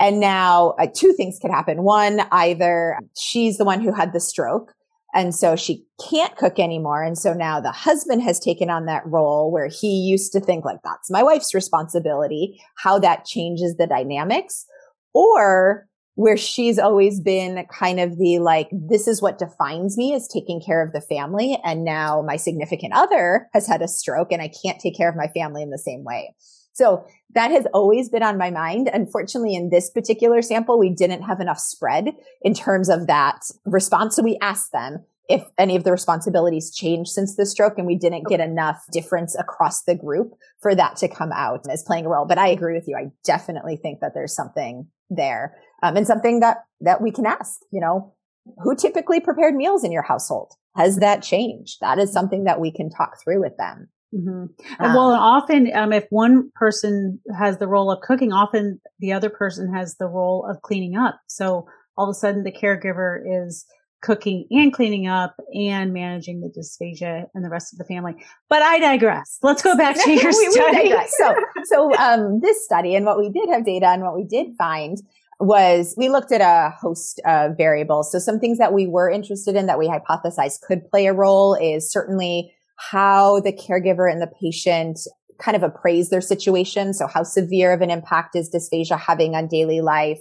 and 0.00 0.18
now 0.20 0.74
uh, 0.78 0.88
two 0.92 1.12
things 1.12 1.38
could 1.40 1.52
happen. 1.52 1.84
One, 1.84 2.22
either 2.32 2.98
she's 3.16 3.58
the 3.58 3.64
one 3.64 3.80
who 3.80 3.92
had 3.92 4.12
the 4.12 4.20
stroke. 4.20 4.74
And 5.14 5.32
so 5.32 5.54
she 5.54 5.84
can't 6.10 6.36
cook 6.36 6.58
anymore. 6.58 7.04
And 7.04 7.16
so 7.16 7.32
now 7.32 7.60
the 7.60 7.70
husband 7.70 8.22
has 8.22 8.40
taken 8.40 8.68
on 8.68 8.86
that 8.86 9.06
role 9.06 9.52
where 9.52 9.68
he 9.68 9.86
used 9.86 10.32
to 10.32 10.40
think 10.40 10.64
like, 10.64 10.80
that's 10.82 11.08
my 11.08 11.22
wife's 11.22 11.54
responsibility, 11.54 12.60
how 12.76 12.98
that 12.98 13.24
changes 13.24 13.76
the 13.76 13.86
dynamics 13.86 14.66
or 15.14 15.86
where 16.14 16.36
she's 16.36 16.78
always 16.78 17.20
been 17.20 17.66
kind 17.66 17.98
of 17.98 18.18
the 18.18 18.38
like, 18.38 18.68
this 18.72 19.08
is 19.08 19.20
what 19.20 19.38
defines 19.38 19.96
me 19.96 20.12
is 20.12 20.28
taking 20.28 20.60
care 20.60 20.82
of 20.82 20.92
the 20.92 21.00
family. 21.00 21.58
And 21.64 21.84
now 21.84 22.22
my 22.22 22.36
significant 22.36 22.92
other 22.94 23.48
has 23.52 23.66
had 23.66 23.82
a 23.82 23.88
stroke 23.88 24.30
and 24.30 24.40
I 24.40 24.50
can't 24.62 24.80
take 24.80 24.96
care 24.96 25.08
of 25.08 25.16
my 25.16 25.28
family 25.28 25.62
in 25.62 25.70
the 25.70 25.78
same 25.78 26.04
way. 26.04 26.34
So 26.72 27.04
that 27.34 27.50
has 27.50 27.66
always 27.72 28.08
been 28.08 28.22
on 28.22 28.38
my 28.38 28.50
mind. 28.50 28.90
Unfortunately, 28.92 29.54
in 29.54 29.70
this 29.70 29.90
particular 29.90 30.42
sample, 30.42 30.78
we 30.78 30.90
didn't 30.90 31.22
have 31.22 31.40
enough 31.40 31.58
spread 31.58 32.12
in 32.42 32.54
terms 32.54 32.88
of 32.88 33.06
that 33.06 33.40
response. 33.64 34.16
So 34.16 34.22
we 34.22 34.38
asked 34.40 34.72
them 34.72 35.04
if 35.28 35.42
any 35.56 35.74
of 35.74 35.84
the 35.84 35.92
responsibilities 35.92 36.74
changed 36.74 37.10
since 37.10 37.36
the 37.36 37.46
stroke 37.46 37.78
and 37.78 37.86
we 37.86 37.96
didn't 37.96 38.28
get 38.28 38.40
enough 38.40 38.84
difference 38.92 39.34
across 39.38 39.82
the 39.84 39.94
group 39.94 40.34
for 40.60 40.74
that 40.74 40.96
to 40.96 41.08
come 41.08 41.32
out 41.32 41.64
as 41.70 41.82
playing 41.82 42.06
a 42.06 42.08
role. 42.08 42.26
But 42.26 42.38
I 42.38 42.48
agree 42.48 42.74
with 42.74 42.86
you. 42.86 42.96
I 42.96 43.10
definitely 43.24 43.76
think 43.76 44.00
that 44.00 44.12
there's 44.14 44.34
something 44.34 44.86
there 45.08 45.56
um, 45.82 45.96
and 45.96 46.06
something 46.06 46.40
that, 46.40 46.58
that 46.80 47.00
we 47.00 47.10
can 47.10 47.26
ask, 47.26 47.60
you 47.70 47.80
know, 47.80 48.14
who 48.58 48.76
typically 48.76 49.20
prepared 49.20 49.54
meals 49.54 49.84
in 49.84 49.92
your 49.92 50.02
household? 50.02 50.52
Has 50.76 50.98
that 50.98 51.22
changed? 51.22 51.78
That 51.80 51.98
is 51.98 52.12
something 52.12 52.44
that 52.44 52.60
we 52.60 52.72
can 52.72 52.90
talk 52.90 53.22
through 53.22 53.40
with 53.40 53.56
them. 53.56 53.88
Mm-hmm. 54.14 54.84
Um, 54.84 54.94
well, 54.94 55.10
often, 55.10 55.70
um, 55.74 55.92
if 55.92 56.04
one 56.10 56.50
person 56.54 57.20
has 57.36 57.58
the 57.58 57.66
role 57.66 57.90
of 57.90 58.00
cooking, 58.00 58.32
often 58.32 58.80
the 59.00 59.12
other 59.12 59.30
person 59.30 59.72
has 59.74 59.96
the 59.96 60.06
role 60.06 60.46
of 60.48 60.62
cleaning 60.62 60.96
up. 60.96 61.20
So 61.28 61.66
all 61.96 62.08
of 62.08 62.10
a 62.10 62.14
sudden 62.14 62.44
the 62.44 62.52
caregiver 62.52 63.18
is 63.24 63.66
cooking 64.02 64.46
and 64.50 64.72
cleaning 64.72 65.06
up 65.06 65.34
and 65.54 65.92
managing 65.92 66.40
the 66.40 66.48
dysphagia 66.48 67.24
and 67.34 67.44
the 67.44 67.48
rest 67.48 67.72
of 67.72 67.78
the 67.78 67.84
family. 67.84 68.14
But 68.48 68.62
I 68.62 68.78
digress. 68.78 69.38
Let's 69.42 69.62
go 69.62 69.76
back 69.76 69.96
to 69.96 70.10
your 70.12 70.26
we, 70.26 70.50
study. 70.50 70.88
We 70.90 71.06
so, 71.08 71.34
so 71.64 71.96
um, 71.96 72.40
this 72.40 72.64
study 72.64 72.94
and 72.94 73.06
what 73.06 73.18
we 73.18 73.30
did 73.30 73.48
have 73.48 73.64
data 73.64 73.88
and 73.88 74.02
what 74.02 74.14
we 74.14 74.24
did 74.24 74.48
find 74.58 74.98
was 75.40 75.94
we 75.96 76.08
looked 76.08 76.32
at 76.32 76.40
a 76.40 76.74
host 76.80 77.20
of 77.26 77.56
variables. 77.56 78.10
So 78.12 78.18
some 78.18 78.38
things 78.38 78.58
that 78.58 78.72
we 78.72 78.86
were 78.86 79.10
interested 79.10 79.56
in 79.56 79.66
that 79.66 79.78
we 79.78 79.88
hypothesized 79.88 80.60
could 80.62 80.88
play 80.90 81.06
a 81.06 81.12
role 81.12 81.54
is 81.54 81.90
certainly 81.90 82.52
how 82.76 83.40
the 83.40 83.52
caregiver 83.52 84.10
and 84.10 84.20
the 84.20 84.30
patient 84.40 85.00
kind 85.40 85.56
of 85.56 85.62
appraise 85.62 86.10
their 86.10 86.20
situation. 86.20 86.94
So 86.94 87.06
how 87.06 87.22
severe 87.22 87.72
of 87.72 87.80
an 87.80 87.90
impact 87.90 88.36
is 88.36 88.50
dysphagia 88.50 88.98
having 88.98 89.34
on 89.34 89.48
daily 89.48 89.80
life? 89.80 90.20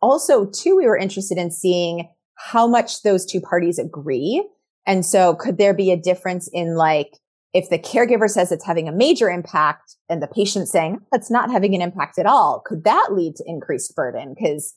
Also, 0.00 0.46
too, 0.46 0.76
we 0.76 0.86
were 0.86 0.96
interested 0.96 1.38
in 1.38 1.50
seeing 1.50 2.08
how 2.34 2.66
much 2.66 3.02
those 3.02 3.24
two 3.24 3.40
parties 3.40 3.78
agree. 3.78 4.46
And 4.86 5.06
so 5.06 5.34
could 5.34 5.58
there 5.58 5.74
be 5.74 5.92
a 5.92 5.96
difference 5.96 6.48
in 6.52 6.76
like, 6.76 7.16
if 7.54 7.68
the 7.68 7.78
caregiver 7.78 8.28
says 8.28 8.50
it's 8.50 8.64
having 8.64 8.88
a 8.88 8.92
major 8.92 9.28
impact 9.28 9.96
and 10.08 10.22
the 10.22 10.26
patient 10.26 10.68
saying 10.68 11.00
it's 11.12 11.30
not 11.30 11.50
having 11.50 11.74
an 11.74 11.82
impact 11.82 12.18
at 12.18 12.26
all, 12.26 12.62
could 12.64 12.84
that 12.84 13.08
lead 13.12 13.36
to 13.36 13.44
increased 13.46 13.94
burden? 13.94 14.34
Because 14.34 14.74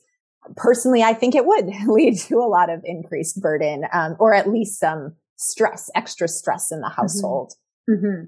personally, 0.57 1.01
I 1.01 1.13
think 1.13 1.35
it 1.35 1.45
would 1.45 1.69
lead 1.87 2.17
to 2.19 2.37
a 2.37 2.47
lot 2.47 2.69
of 2.69 2.81
increased 2.83 3.41
burden, 3.41 3.85
um, 3.93 4.15
or 4.19 4.33
at 4.33 4.49
least 4.49 4.79
some 4.79 5.15
stress, 5.37 5.89
extra 5.95 6.27
stress 6.27 6.71
in 6.71 6.81
the 6.81 6.87
mm-hmm. 6.87 7.01
household. 7.01 7.53
Mm-hmm. 7.89 8.05
Mm-hmm. 8.05 8.23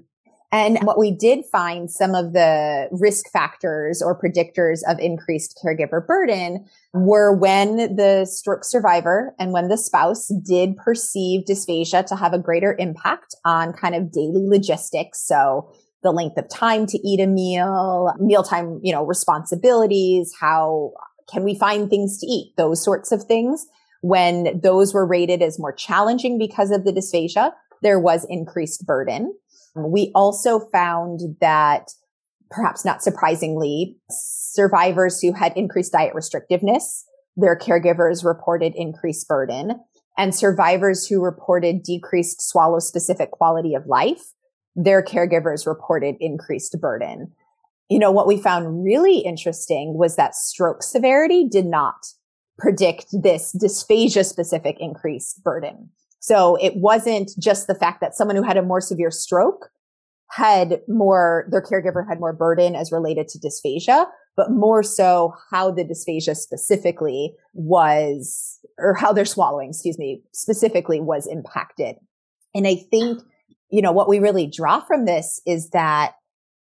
And 0.50 0.78
what 0.82 0.98
we 0.98 1.10
did 1.10 1.44
find 1.52 1.90
some 1.90 2.14
of 2.14 2.32
the 2.32 2.88
risk 2.90 3.30
factors 3.30 4.00
or 4.00 4.18
predictors 4.18 4.80
of 4.88 4.98
increased 4.98 5.60
caregiver 5.62 6.06
burden 6.06 6.64
were 6.94 7.36
when 7.36 7.96
the 7.96 8.24
stroke 8.24 8.64
survivor 8.64 9.34
and 9.38 9.52
when 9.52 9.68
the 9.68 9.76
spouse 9.76 10.28
did 10.46 10.76
perceive 10.76 11.44
dysphagia 11.44 12.06
to 12.06 12.16
have 12.16 12.32
a 12.32 12.38
greater 12.38 12.74
impact 12.78 13.34
on 13.44 13.74
kind 13.74 13.94
of 13.94 14.10
daily 14.10 14.46
logistics. 14.48 15.26
So 15.26 15.70
the 16.02 16.12
length 16.12 16.38
of 16.38 16.48
time 16.48 16.86
to 16.86 16.98
eat 17.06 17.20
a 17.20 17.26
meal, 17.26 18.14
mealtime, 18.18 18.80
you 18.82 18.92
know, 18.92 19.04
responsibilities, 19.04 20.32
how 20.40 20.92
can 21.30 21.44
we 21.44 21.58
find 21.58 21.90
things 21.90 22.18
to 22.20 22.26
eat? 22.26 22.54
Those 22.56 22.82
sorts 22.82 23.12
of 23.12 23.24
things. 23.24 23.66
When 24.00 24.60
those 24.62 24.94
were 24.94 25.06
rated 25.06 25.42
as 25.42 25.58
more 25.58 25.72
challenging 25.72 26.38
because 26.38 26.70
of 26.70 26.84
the 26.84 26.92
dysphagia, 26.92 27.52
there 27.82 27.98
was 27.98 28.24
increased 28.30 28.86
burden. 28.86 29.34
We 29.74 30.12
also 30.14 30.60
found 30.72 31.36
that 31.40 31.90
perhaps 32.50 32.84
not 32.84 33.02
surprisingly, 33.02 33.96
survivors 34.10 35.20
who 35.20 35.32
had 35.32 35.56
increased 35.56 35.92
diet 35.92 36.14
restrictiveness, 36.14 37.02
their 37.36 37.56
caregivers 37.56 38.24
reported 38.24 38.74
increased 38.74 39.28
burden 39.28 39.80
and 40.18 40.34
survivors 40.34 41.06
who 41.06 41.22
reported 41.22 41.84
decreased 41.84 42.42
swallow 42.42 42.80
specific 42.80 43.30
quality 43.30 43.74
of 43.74 43.86
life, 43.86 44.32
their 44.74 45.02
caregivers 45.02 45.66
reported 45.66 46.16
increased 46.18 46.76
burden. 46.80 47.32
You 47.88 48.00
know, 48.00 48.10
what 48.10 48.26
we 48.26 48.36
found 48.36 48.84
really 48.84 49.18
interesting 49.18 49.96
was 49.96 50.16
that 50.16 50.34
stroke 50.34 50.82
severity 50.82 51.48
did 51.48 51.66
not 51.66 52.08
predict 52.58 53.06
this 53.12 53.54
dysphagia 53.54 54.24
specific 54.24 54.76
increased 54.80 55.42
burden. 55.44 55.90
So 56.20 56.56
it 56.56 56.74
wasn't 56.76 57.30
just 57.38 57.66
the 57.66 57.74
fact 57.74 58.00
that 58.00 58.14
someone 58.14 58.36
who 58.36 58.42
had 58.42 58.56
a 58.56 58.62
more 58.62 58.80
severe 58.80 59.10
stroke 59.10 59.70
had 60.30 60.80
more, 60.88 61.46
their 61.50 61.62
caregiver 61.62 62.06
had 62.06 62.20
more 62.20 62.32
burden 62.32 62.74
as 62.74 62.92
related 62.92 63.28
to 63.28 63.38
dysphagia, 63.38 64.06
but 64.36 64.50
more 64.50 64.82
so 64.82 65.32
how 65.50 65.70
the 65.70 65.84
dysphagia 65.84 66.36
specifically 66.36 67.34
was, 67.54 68.58
or 68.78 68.94
how 68.94 69.12
they're 69.12 69.24
swallowing, 69.24 69.70
excuse 69.70 69.98
me, 69.98 70.22
specifically 70.32 71.00
was 71.00 71.26
impacted. 71.26 71.96
And 72.54 72.66
I 72.66 72.76
think, 72.76 73.22
you 73.70 73.82
know, 73.82 73.92
what 73.92 74.08
we 74.08 74.18
really 74.18 74.46
draw 74.46 74.80
from 74.80 75.06
this 75.06 75.40
is 75.46 75.70
that 75.70 76.12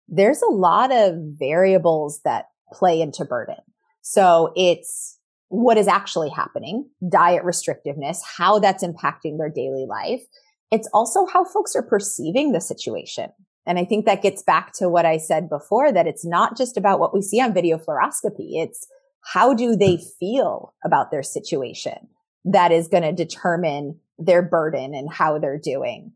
there's 0.09 0.42
a 0.42 0.53
lot 0.53 0.92
of 0.92 1.14
variables 1.38 2.20
that 2.24 2.47
play 2.72 3.01
into 3.01 3.24
burden. 3.24 3.57
So 4.03 4.53
it's 4.55 5.15
what 5.49 5.78
is 5.78 5.88
actually 5.88 6.30
happening, 6.30 6.88
diet 7.09 7.44
restrictiveness, 7.44 8.18
how 8.36 8.59
that's 8.59 8.84
impacting 8.84 9.38
their 9.38 9.51
daily 9.51 9.86
life. 9.88 10.22
It's 10.70 10.88
also 10.92 11.26
how 11.26 11.44
folks 11.44 11.76
are 11.76 11.82
perceiving 11.82 12.53
the 12.53 12.61
situation. 12.61 13.30
And 13.66 13.78
I 13.78 13.84
think 13.84 14.07
that 14.07 14.22
gets 14.22 14.42
back 14.42 14.72
to 14.74 14.88
what 14.88 15.07
I 15.07 15.18
said 15.18 15.49
before, 15.49 15.92
that 15.92 16.07
it's 16.07 16.24
not 16.24 16.57
just 16.57 16.76
about 16.76 17.01
what 17.01 17.14
we 17.14 17.22
see 17.22 17.40
on 17.40 17.55
video 17.55 17.78
fluoroscopy. 17.78 18.62
It's 18.62 18.86
how 19.22 19.55
do 19.55 19.76
they 19.76 19.99
feel 20.20 20.74
about 20.84 21.11
their 21.11 21.22
situation 21.22 22.09
that 22.44 22.70
is 22.70 22.88
going 22.88 23.03
to 23.03 23.12
determine 23.12 23.99
their 24.18 24.42
burden 24.42 24.94
and 24.94 25.12
how 25.12 25.38
they're 25.38 25.59
doing. 25.59 26.12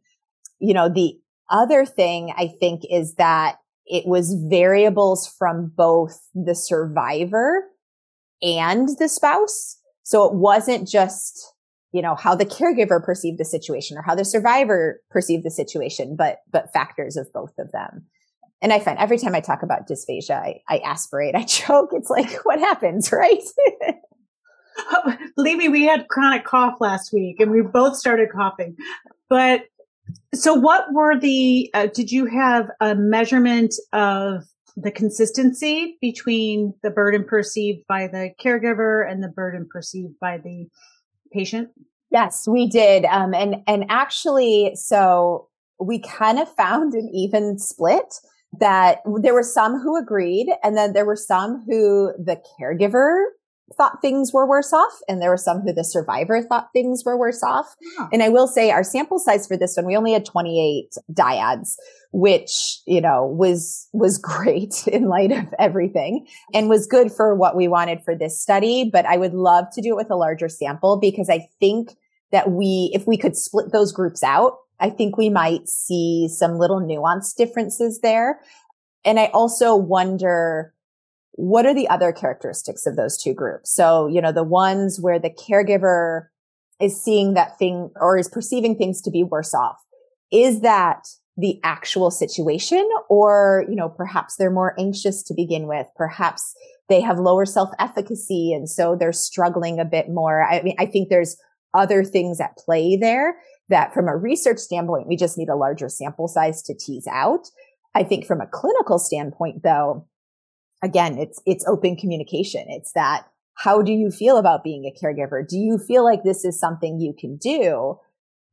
You 0.61 0.75
know, 0.75 0.89
the 0.89 1.19
other 1.49 1.85
thing 1.85 2.33
I 2.37 2.49
think 2.61 2.83
is 2.89 3.17
that 3.17 3.57
it 3.85 4.07
was 4.07 4.37
variables 4.49 5.27
from 5.27 5.73
both 5.77 6.21
the 6.35 6.55
survivor 6.55 7.65
and 8.43 8.89
the 8.99 9.09
spouse. 9.09 9.77
So 10.03 10.25
it 10.25 10.35
wasn't 10.35 10.89
just, 10.89 11.55
you 11.93 12.03
know, 12.03 12.15
how 12.15 12.35
the 12.35 12.47
caregiver 12.47 13.03
perceived 13.03 13.39
the 13.39 13.45
situation 13.45 13.97
or 13.97 14.03
how 14.03 14.15
the 14.15 14.25
survivor 14.25 15.01
perceived 15.11 15.45
the 15.45 15.51
situation, 15.51 16.17
but, 16.17 16.39
but 16.51 16.73
factors 16.73 17.17
of 17.17 17.33
both 17.33 17.53
of 17.59 17.71
them. 17.73 18.07
And 18.63 18.73
I 18.73 18.81
find 18.81 18.99
every 18.99 19.19
time 19.19 19.35
I 19.35 19.41
talk 19.41 19.63
about 19.63 19.89
dysphagia, 19.89 20.33
I, 20.33 20.61
I 20.69 20.79
aspirate, 20.79 21.35
I 21.35 21.45
choke. 21.45 21.91
It's 21.93 22.11
like, 22.11 22.31
what 22.45 22.59
happens, 22.59 23.13
right? 23.13 23.43
Believe 25.37 25.59
me, 25.59 25.69
we 25.69 25.85
had 25.85 26.09
chronic 26.09 26.45
cough 26.45 26.81
last 26.81 27.13
week 27.13 27.41
and 27.41 27.51
we 27.51 27.63
both 27.63 27.97
started 27.97 28.31
coughing. 28.33 28.77
But 29.29 29.65
so 30.35 30.55
what 30.55 30.93
were 30.93 31.19
the, 31.19 31.71
uh, 31.75 31.87
did 31.87 32.11
you 32.11 32.27
have 32.27 32.71
a 32.81 32.95
measurement 32.95 33.75
of 33.93 34.45
the 34.77 34.91
consistency 34.91 35.99
between 36.01 36.75
the 36.83 36.91
burden 36.91 37.25
perceived 37.25 37.87
by 37.89 38.07
the 38.07 38.31
caregiver 38.41 39.09
and 39.11 39.23
the 39.23 39.29
burden 39.29 39.67
perceived 39.71 40.15
by 40.21 40.39
the 40.39 40.67
patient? 41.33 41.69
Yes, 42.11 42.47
we 42.49 42.69
did. 42.69 43.05
Um, 43.05 43.35
and, 43.35 43.57
and 43.67 43.85
actually, 43.89 44.73
so 44.75 45.49
we 45.79 46.01
kind 46.01 46.39
of 46.39 46.53
found 46.55 46.95
an 46.95 47.09
even 47.13 47.59
split 47.59 48.15
that 48.59 48.99
there 49.23 49.35
were 49.35 49.45
some 49.45 49.81
who 49.81 49.97
agreed 49.97 50.49
and 50.63 50.77
then 50.77 50.93
there 50.93 51.05
were 51.05 51.17
some 51.17 51.63
who 51.67 52.13
the 52.19 52.41
caregiver 52.61 53.27
thought 53.77 54.03
things 54.03 54.33
were 54.33 54.47
worse 54.47 54.73
off 54.73 54.93
and 55.09 55.21
there 55.21 55.31
were 55.31 55.37
some 55.37 55.61
who 55.61 55.73
the 55.73 55.85
survivor 55.85 56.43
thought 56.43 56.71
things 56.73 57.03
were 57.05 57.17
worse 57.17 57.43
off. 57.43 57.75
Yeah. 57.97 58.09
And 58.13 58.23
I 58.23 58.29
will 58.29 58.47
say 58.47 58.71
our 58.71 58.83
sample 58.83 59.19
size 59.19 59.47
for 59.47 59.57
this 59.57 59.77
one, 59.77 59.87
we 59.87 59.97
only 59.97 60.13
had 60.13 60.25
28 60.25 60.95
dyads, 61.13 61.77
which, 62.13 62.81
you 62.87 63.01
know, 63.01 63.27
was, 63.27 63.89
was 63.93 64.19
great 64.23 64.87
in 64.89 65.09
light 65.09 65.33
of 65.33 65.55
everything 65.59 66.27
and 66.53 66.69
was 66.69 66.87
good 66.87 67.13
for 67.13 67.35
what 67.35 67.57
we 67.57 67.69
wanted 67.69 68.03
for 68.03 68.15
this 68.15 68.41
study. 68.41 68.91
But 68.91 69.07
I 69.07 69.17
would 69.17 69.35
love 69.35 69.67
to 69.75 69.83
do 69.83 69.91
it 69.91 69.97
with 69.97 70.11
a 70.11 70.17
larger 70.17 70.49
sample 70.49 70.99
because 70.99 71.31
I 71.31 71.49
think 71.61 71.97
that 72.33 72.51
we, 72.51 72.91
if 72.95 73.07
we 73.07 73.17
could 73.17 73.37
split 73.37 73.73
those 73.73 73.93
groups 73.93 74.23
out, 74.23 74.57
I 74.81 74.91
think 74.91 75.17
we 75.17 75.29
might 75.29 75.69
see 75.69 76.29
some 76.29 76.59
little 76.59 76.81
nuanced 76.81 77.37
differences 77.37 78.01
there. 78.01 78.41
And 79.05 79.19
I 79.19 79.27
also 79.27 79.77
wonder, 79.77 80.75
what 81.41 81.65
are 81.65 81.75
the 81.75 81.89
other 81.89 82.13
characteristics 82.13 82.87
of 82.87 82.97
those 82.97 83.17
two 83.17 83.33
groups? 83.33 83.75
So, 83.75 84.07
you 84.07 84.21
know, 84.21 84.31
the 84.31 84.45
ones 84.45 84.99
where 85.01 85.19
the 85.19 85.31
caregiver 85.31 86.27
is 86.81 87.03
seeing 87.03 87.35
that 87.35 87.59
thing 87.59 87.91
or 87.97 88.19
is 88.19 88.29
perceiving 88.29 88.77
things 88.77 89.01
to 89.03 89.11
be 89.11 89.23
worse 89.23 89.55
off. 89.55 89.77
Is 90.31 90.61
that 90.61 91.07
the 91.37 91.59
actual 91.65 92.11
situation 92.11 92.87
or, 93.09 93.65
you 93.69 93.75
know, 93.75 93.89
perhaps 93.89 94.37
they're 94.37 94.51
more 94.51 94.79
anxious 94.79 95.23
to 95.25 95.35
begin 95.35 95.67
with. 95.67 95.87
Perhaps 95.97 96.55
they 96.91 97.01
have 97.01 97.19
lower 97.19 97.47
self 97.47 97.71
efficacy. 97.79 98.53
And 98.53 98.69
so 98.69 98.95
they're 98.95 99.13
struggling 99.13 99.81
a 99.81 99.85
bit 99.85 100.11
more. 100.11 100.45
I 100.45 100.61
mean, 100.63 100.77
I 100.79 100.85
think 100.85 101.09
there's 101.09 101.37
other 101.73 102.05
things 102.05 102.41
at 102.41 102.57
play 102.59 102.97
there 102.97 103.37
that 103.71 103.95
from 103.95 104.09
a 104.09 104.17
research 104.17 104.59
standpoint, 104.59 105.09
we 105.09 105.17
just 105.17 105.39
need 105.39 105.49
a 105.49 105.57
larger 105.57 105.89
sample 105.89 106.29
size 106.29 106.63
to 106.65 106.75
tease 106.75 107.07
out. 107.11 107.47
I 107.95 108.03
think 108.03 108.27
from 108.27 108.41
a 108.41 108.47
clinical 108.47 108.99
standpoint, 108.99 109.63
though, 109.63 110.07
again, 110.83 111.19
it's, 111.19 111.41
it's 111.47 111.67
open 111.67 111.97
communication. 111.97 112.65
It's 112.69 112.93
that 112.93 113.27
how 113.55 113.83
do 113.83 113.93
you 113.93 114.11
feel 114.11 114.39
about 114.39 114.65
being 114.65 114.85
a 114.85 115.05
caregiver? 115.05 115.47
Do 115.47 115.59
you 115.59 115.79
feel 115.79 116.03
like 116.03 116.23
this 116.23 116.45
is 116.45 116.59
something 116.59 116.99
you 116.99 117.15
can 117.19 117.37
do? 117.37 117.99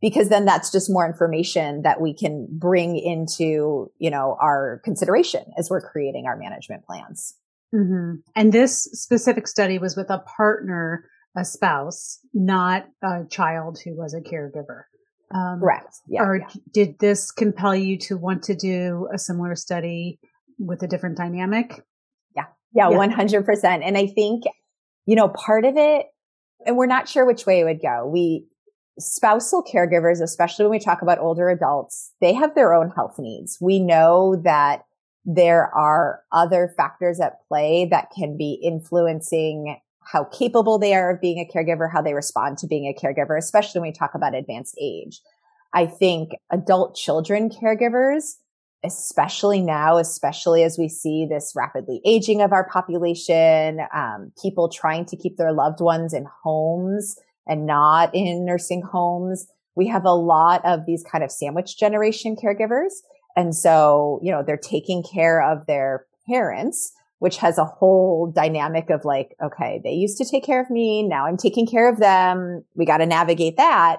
Because 0.02 0.30
then 0.30 0.46
that's 0.46 0.72
just 0.72 0.92
more 0.92 1.08
information 1.08 1.82
that 1.84 2.02
we 2.02 2.14
can 2.14 2.48
bring 2.52 2.98
into, 2.98 3.90
you 3.98 4.12
know, 4.12 4.38
our 4.40 4.82
consideration 4.84 5.46
as 5.58 5.70
we're 5.70 5.82
creating 5.82 6.26
our 6.28 6.38
management 6.38 6.86
plans. 6.86 7.36
Mm-hmm. 7.74 8.16
And 8.36 8.54
this 8.54 8.84
specific 8.84 9.48
study 9.48 9.80
was 9.80 9.96
with 9.96 10.10
a 10.10 10.20
partner, 10.20 11.10
a 11.36 11.46
spouse, 11.46 12.20
not 12.34 12.88
a 13.02 13.24
child 13.30 13.80
who 13.84 13.96
was 13.96 14.14
a 14.14 14.22
caregiver. 14.22 14.84
Um, 15.34 15.60
Correct. 15.60 15.98
Yeah, 16.08 16.24
or 16.24 16.38
yeah. 16.38 16.48
did 16.74 17.00
this 17.00 17.32
compel 17.32 17.76
you 17.76 17.98
to 18.00 18.18
want 18.18 18.44
to 18.44 18.56
do 18.56 19.10
a 19.14 19.18
similar 19.18 19.56
study 19.56 20.20
with 20.60 20.84
a 20.84 20.88
different 20.88 21.18
dynamic? 21.18 21.84
Yeah, 22.74 22.90
100%. 22.90 23.64
And 23.84 23.98
I 23.98 24.08
think, 24.08 24.44
you 25.06 25.16
know, 25.16 25.30
part 25.30 25.66
of 25.66 25.78
it 25.78 26.08
and 26.66 26.78
we're 26.78 26.86
not 26.86 27.08
sure 27.08 27.26
which 27.26 27.46
way 27.46 27.60
it 27.60 27.64
would 27.66 27.82
go. 27.82 28.08
We, 28.08 28.46
spousal 29.00 29.64
caregivers, 29.64 30.22
especially 30.22 30.66
when 30.66 30.72
we 30.72 30.80
talk 30.80 31.02
about 31.02 31.20
older 31.20 31.50
adults, 31.50 32.14
they 32.20 32.34
have 32.34 32.56
their 32.56 32.74
own 32.74 32.90
health 32.90 33.16
needs. 33.20 33.58
We 33.62 33.80
know 33.80 34.42
that 34.44 34.84
there 35.24 35.74
are 35.76 36.22
other 36.32 36.74
factors 36.76 37.20
at 37.20 37.40
play 37.48 37.88
that 37.92 38.10
can 38.18 38.38
be 38.38 38.60
influencing 38.64 39.80
how 40.02 40.24
capable 40.24 40.80
they 40.80 40.96
are 40.96 41.12
of 41.12 41.22
being 41.22 41.38
a 41.38 41.58
caregiver, 41.58 41.92
how 41.92 42.02
they 42.02 42.14
respond 42.14 42.58
to 42.60 42.68
being 42.68 42.86
a 42.86 42.98
caregiver, 43.00 43.38
especially 43.38 43.82
when 43.82 43.90
we 43.90 43.94
talk 43.94 44.16
about 44.16 44.34
advanced 44.34 44.76
age. 44.82 45.20
I 45.74 45.86
think 45.86 46.30
adult 46.50 46.96
children 46.96 47.50
caregivers, 47.50 48.36
especially 48.84 49.62
now, 49.62 49.98
especially 49.98 50.64
as 50.64 50.78
we 50.78 50.88
see 50.88 51.26
this 51.30 51.54
rapidly 51.56 52.02
aging 52.06 52.42
of 52.42 52.54
our 52.54 52.70
population, 52.70 53.80
um, 53.94 54.32
people 54.42 54.70
trying 54.70 55.06
to 55.06 55.18
keep 55.18 55.38
their 55.38 55.52
loved 55.52 55.82
ones 55.82 56.14
in 56.14 56.26
homes 56.44 57.20
and 57.48 57.66
not 57.66 58.14
in 58.14 58.46
nursing 58.46 58.82
homes. 58.82 59.48
We 59.76 59.88
have 59.88 60.06
a 60.06 60.14
lot 60.14 60.64
of 60.66 60.86
these 60.86 61.04
kind 61.04 61.24
of 61.24 61.32
sandwich 61.32 61.78
generation 61.78 62.36
caregivers. 62.36 62.92
And 63.36 63.56
so, 63.56 64.20
you 64.24 64.32
know, 64.32 64.44
they're 64.44 64.58
taking 64.58 65.04
care 65.04 65.42
of 65.42 65.66
their 65.68 66.06
parents, 66.28 66.94
which 67.20 67.38
has 67.38 67.58
a 67.58 67.66
whole 67.66 68.32
dynamic 68.36 68.90
of 68.90 69.06
like, 69.06 69.36
okay, 69.44 69.82
they 69.84 69.92
used 69.92 70.18
to 70.18 70.26
take 70.26 70.44
care 70.44 70.62
of 70.62 70.70
me. 70.70 71.04
Now 71.04 71.26
I'm 71.26 71.38
taking 71.38 71.68
care 71.68 71.90
of 71.90 72.00
them. 72.00 72.64
We 72.76 72.86
got 72.86 72.98
to 72.98 73.06
navigate 73.06 73.58
that. 73.58 73.98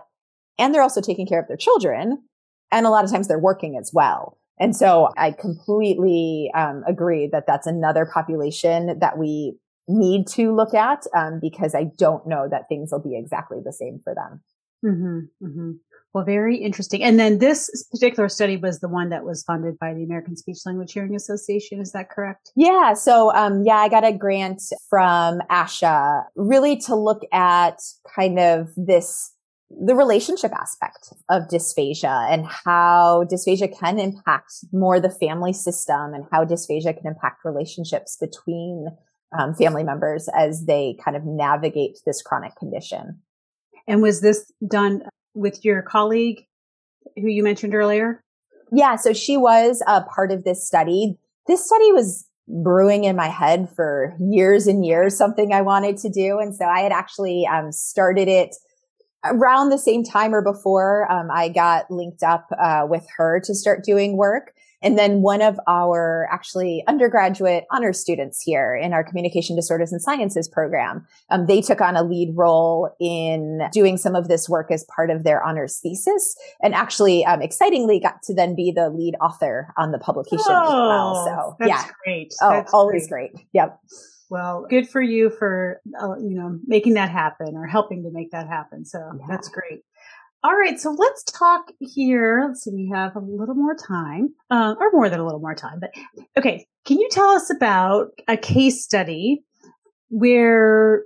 And 0.58 0.74
they're 0.74 0.82
also 0.82 1.00
taking 1.00 1.26
care 1.26 1.40
of 1.40 1.48
their 1.48 1.56
children. 1.56 2.22
And 2.70 2.86
a 2.86 2.90
lot 2.90 3.04
of 3.04 3.10
times 3.10 3.28
they're 3.28 3.38
working 3.38 3.76
as 3.76 3.90
well. 3.94 4.37
And 4.60 4.74
so 4.74 5.10
I 5.16 5.32
completely 5.32 6.50
um, 6.54 6.84
agree 6.86 7.28
that 7.32 7.46
that's 7.46 7.66
another 7.66 8.06
population 8.06 8.98
that 8.98 9.18
we 9.18 9.56
need 9.88 10.26
to 10.28 10.54
look 10.54 10.74
at 10.74 11.06
um, 11.16 11.40
because 11.40 11.74
I 11.74 11.84
don't 11.96 12.26
know 12.26 12.48
that 12.50 12.68
things 12.68 12.90
will 12.92 13.02
be 13.02 13.16
exactly 13.16 13.58
the 13.64 13.72
same 13.72 14.00
for 14.02 14.14
them. 14.14 14.40
Mm-hmm, 14.84 15.46
mm-hmm. 15.46 15.70
Well, 16.14 16.24
very 16.24 16.56
interesting. 16.56 17.02
And 17.02 17.18
then 17.18 17.38
this 17.38 17.86
particular 17.90 18.28
study 18.28 18.56
was 18.56 18.80
the 18.80 18.88
one 18.88 19.10
that 19.10 19.24
was 19.24 19.42
funded 19.42 19.78
by 19.78 19.92
the 19.92 20.02
American 20.02 20.36
Speech 20.36 20.58
Language 20.64 20.92
Hearing 20.92 21.14
Association. 21.14 21.80
Is 21.80 21.92
that 21.92 22.10
correct? 22.10 22.50
Yeah. 22.56 22.94
So, 22.94 23.34
um, 23.34 23.62
yeah, 23.64 23.76
I 23.76 23.88
got 23.88 24.04
a 24.04 24.12
grant 24.12 24.62
from 24.88 25.40
ASHA 25.50 26.24
really 26.34 26.76
to 26.78 26.94
look 26.94 27.22
at 27.32 27.78
kind 28.14 28.38
of 28.38 28.70
this 28.76 29.32
the 29.70 29.94
relationship 29.94 30.52
aspect 30.52 31.12
of 31.28 31.48
dysphagia 31.48 32.32
and 32.32 32.46
how 32.46 33.24
dysphagia 33.30 33.78
can 33.78 33.98
impact 33.98 34.52
more 34.72 34.98
the 34.98 35.10
family 35.10 35.52
system 35.52 36.14
and 36.14 36.24
how 36.32 36.44
dysphagia 36.44 36.96
can 36.96 37.06
impact 37.06 37.44
relationships 37.44 38.16
between 38.18 38.86
um, 39.38 39.54
family 39.54 39.84
members 39.84 40.28
as 40.34 40.64
they 40.66 40.96
kind 41.04 41.16
of 41.16 41.24
navigate 41.24 41.98
this 42.06 42.22
chronic 42.22 42.56
condition. 42.56 43.20
And 43.86 44.00
was 44.00 44.22
this 44.22 44.50
done 44.66 45.02
with 45.34 45.64
your 45.64 45.82
colleague 45.82 46.44
who 47.16 47.28
you 47.28 47.42
mentioned 47.42 47.74
earlier? 47.74 48.22
Yeah, 48.72 48.96
so 48.96 49.12
she 49.12 49.36
was 49.36 49.82
a 49.86 50.02
part 50.02 50.32
of 50.32 50.44
this 50.44 50.66
study. 50.66 51.18
This 51.46 51.66
study 51.66 51.92
was 51.92 52.26
brewing 52.48 53.04
in 53.04 53.16
my 53.16 53.28
head 53.28 53.68
for 53.76 54.16
years 54.18 54.66
and 54.66 54.84
years, 54.84 55.16
something 55.16 55.52
I 55.52 55.60
wanted 55.60 55.98
to 55.98 56.08
do. 56.08 56.38
And 56.38 56.54
so 56.54 56.64
I 56.64 56.80
had 56.80 56.92
actually 56.92 57.46
um, 57.46 57.70
started 57.70 58.28
it 58.28 58.56
around 59.24 59.70
the 59.70 59.78
same 59.78 60.04
time 60.04 60.34
or 60.34 60.42
before 60.42 61.10
um, 61.10 61.30
I 61.30 61.48
got 61.48 61.90
linked 61.90 62.22
up 62.22 62.48
uh, 62.58 62.86
with 62.88 63.06
her 63.16 63.40
to 63.44 63.54
start 63.54 63.84
doing 63.84 64.16
work. 64.16 64.54
And 64.80 64.96
then 64.96 65.22
one 65.22 65.42
of 65.42 65.58
our 65.66 66.28
actually 66.30 66.84
undergraduate 66.86 67.64
honor 67.72 67.92
students 67.92 68.40
here 68.40 68.76
in 68.76 68.92
our 68.92 69.02
communication 69.02 69.56
disorders 69.56 69.90
and 69.90 70.00
sciences 70.00 70.48
program, 70.48 71.04
um, 71.30 71.46
they 71.46 71.60
took 71.60 71.80
on 71.80 71.96
a 71.96 72.04
lead 72.04 72.30
role 72.36 72.94
in 73.00 73.68
doing 73.72 73.96
some 73.96 74.14
of 74.14 74.28
this 74.28 74.48
work 74.48 74.70
as 74.70 74.84
part 74.84 75.10
of 75.10 75.24
their 75.24 75.42
honors 75.42 75.80
thesis 75.82 76.36
and 76.62 76.74
actually 76.74 77.24
um, 77.24 77.42
excitingly 77.42 77.98
got 77.98 78.22
to 78.22 78.34
then 78.34 78.54
be 78.54 78.70
the 78.70 78.88
lead 78.90 79.16
author 79.20 79.74
on 79.76 79.90
the 79.90 79.98
publication 79.98 80.46
oh, 80.48 80.62
as 80.62 80.70
well. 80.70 81.24
So 81.24 81.56
that's 81.58 81.68
yeah. 81.68 81.90
great. 82.04 82.34
Oh, 82.40 82.50
that's 82.50 82.72
always 82.72 83.08
great. 83.08 83.32
great. 83.32 83.46
Yep. 83.54 83.80
Well, 84.30 84.66
good 84.68 84.88
for 84.88 85.00
you 85.00 85.30
for, 85.30 85.80
uh, 86.00 86.16
you 86.18 86.34
know, 86.34 86.58
making 86.66 86.94
that 86.94 87.10
happen 87.10 87.56
or 87.56 87.66
helping 87.66 88.02
to 88.02 88.10
make 88.10 88.30
that 88.32 88.46
happen. 88.46 88.84
So 88.84 88.98
yeah. 88.98 89.26
that's 89.28 89.48
great. 89.48 89.82
All 90.44 90.54
right, 90.54 90.78
so 90.78 90.92
let's 90.92 91.24
talk 91.24 91.72
here. 91.80 92.44
Let's 92.46 92.62
see, 92.62 92.70
we 92.70 92.88
have 92.94 93.16
a 93.16 93.20
little 93.20 93.56
more 93.56 93.74
time, 93.74 94.32
uh, 94.50 94.76
or 94.78 94.92
more 94.92 95.08
than 95.08 95.18
a 95.18 95.24
little 95.24 95.40
more 95.40 95.54
time. 95.54 95.80
But 95.80 95.90
okay, 96.36 96.64
can 96.84 97.00
you 97.00 97.08
tell 97.10 97.30
us 97.30 97.50
about 97.50 98.10
a 98.28 98.36
case 98.36 98.84
study 98.84 99.42
where 100.10 101.04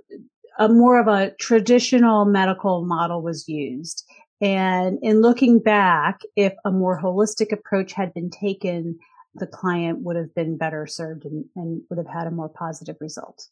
a 0.59 0.69
more 0.69 0.99
of 0.99 1.07
a 1.07 1.31
traditional 1.39 2.25
medical 2.25 2.85
model 2.85 3.23
was 3.23 3.47
used? 3.47 4.05
And 4.39 4.99
in 5.01 5.21
looking 5.21 5.57
back, 5.57 6.19
if 6.35 6.53
a 6.63 6.71
more 6.71 7.01
holistic 7.01 7.51
approach 7.51 7.93
had 7.93 8.13
been 8.13 8.29
taken, 8.29 8.99
the 9.35 9.47
client 9.47 9.99
would 10.01 10.15
have 10.15 10.33
been 10.35 10.57
better 10.57 10.85
served 10.85 11.25
and, 11.25 11.45
and 11.55 11.81
would 11.89 11.97
have 11.97 12.13
had 12.13 12.27
a 12.27 12.31
more 12.31 12.49
positive 12.49 12.97
result. 12.99 13.47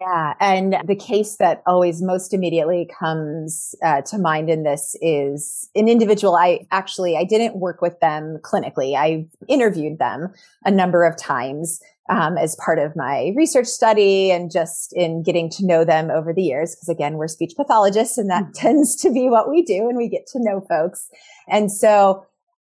Yeah. 0.00 0.34
And 0.40 0.76
the 0.84 0.96
case 0.96 1.36
that 1.36 1.62
always 1.66 2.02
most 2.02 2.34
immediately 2.34 2.88
comes 2.98 3.74
uh, 3.82 4.02
to 4.02 4.18
mind 4.18 4.50
in 4.50 4.64
this 4.64 4.96
is 5.00 5.70
an 5.74 5.88
individual. 5.88 6.34
I 6.34 6.66
actually, 6.70 7.16
I 7.16 7.24
didn't 7.24 7.56
work 7.56 7.80
with 7.80 8.00
them 8.00 8.38
clinically. 8.42 8.96
I 8.96 9.26
interviewed 9.48 9.98
them 9.98 10.34
a 10.64 10.70
number 10.70 11.04
of 11.04 11.16
times 11.16 11.80
um, 12.10 12.36
as 12.36 12.56
part 12.56 12.78
of 12.78 12.96
my 12.96 13.32
research 13.36 13.66
study 13.66 14.30
and 14.30 14.50
just 14.50 14.92
in 14.94 15.22
getting 15.22 15.48
to 15.50 15.64
know 15.64 15.84
them 15.84 16.10
over 16.10 16.34
the 16.34 16.42
years. 16.42 16.74
Cause 16.74 16.88
again, 16.88 17.14
we're 17.14 17.28
speech 17.28 17.54
pathologists 17.56 18.18
and 18.18 18.28
that 18.30 18.42
mm-hmm. 18.42 18.52
tends 18.54 18.96
to 18.96 19.12
be 19.12 19.28
what 19.28 19.48
we 19.48 19.62
do 19.62 19.88
and 19.88 19.96
we 19.96 20.08
get 20.08 20.26
to 20.28 20.38
know 20.42 20.60
folks. 20.68 21.08
And 21.48 21.70
so, 21.72 22.26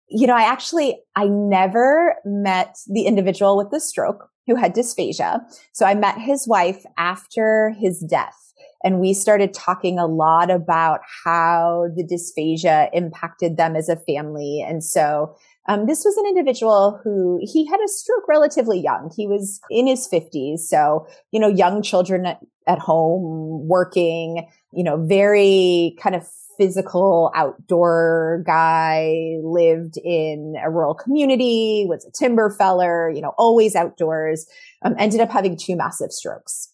you 0.10 0.28
know, 0.28 0.36
I 0.36 0.44
actually, 0.44 1.00
I 1.16 1.28
never 1.28 2.16
met 2.26 2.78
the 2.88 3.04
individual 3.04 3.58
with 3.58 3.72
the 3.72 3.80
stroke 3.80 4.30
who 4.46 4.56
had 4.56 4.74
dysphagia. 4.74 5.42
So 5.74 5.86
I 5.86 5.94
met 5.94 6.18
his 6.18 6.48
wife 6.48 6.84
after 6.98 7.76
his 7.78 8.00
death. 8.00 8.54
And 8.84 9.00
we 9.00 9.14
started 9.14 9.54
talking 9.54 10.00
a 10.00 10.06
lot 10.06 10.50
about 10.50 11.02
how 11.26 11.88
the 11.96 12.04
dysphagia 12.04 12.90
impacted 12.94 13.58
them 13.58 13.76
as 13.76 13.90
a 13.90 13.98
family. 13.98 14.64
And 14.66 14.84
so 14.84 15.36
um, 15.68 15.86
this 15.86 16.06
was 16.06 16.16
an 16.18 16.26
individual 16.26 17.00
who 17.04 17.40
he 17.42 17.66
had 17.66 17.80
a 17.82 17.88
stroke 17.88 18.28
relatively 18.28 18.80
young. 18.80 19.12
He 19.16 19.28
was 19.28 19.60
in 19.70 19.86
his 19.86 20.08
50s. 20.08 20.60
So, 20.60 21.08
you 21.32 21.40
know, 21.40 21.50
young 21.50 21.82
children 21.82 22.26
at, 22.26 22.40
at 22.68 22.80
home, 22.80 23.68
working, 23.68 24.48
you 24.72 24.84
know, 24.84 24.98
very 25.06 25.98
kind 26.02 26.16
of 26.16 26.26
physical 26.58 27.32
outdoor 27.36 28.44
guy, 28.46 29.36
lived 29.44 29.98
in 30.04 30.56
a 30.64 30.72
rural 30.72 30.96
community, 30.96 31.86
was 31.88 32.06
a 32.06 32.12
timber 32.12 32.50
feller, 32.50 33.10
you 33.10 33.22
know, 33.22 33.34
always 33.38 33.76
outdoors, 33.76 34.48
um, 34.84 34.96
ended 34.98 35.20
up 35.20 35.30
having 35.30 35.58
two 35.58 35.76
massive 35.76 36.12
strokes. 36.12 36.74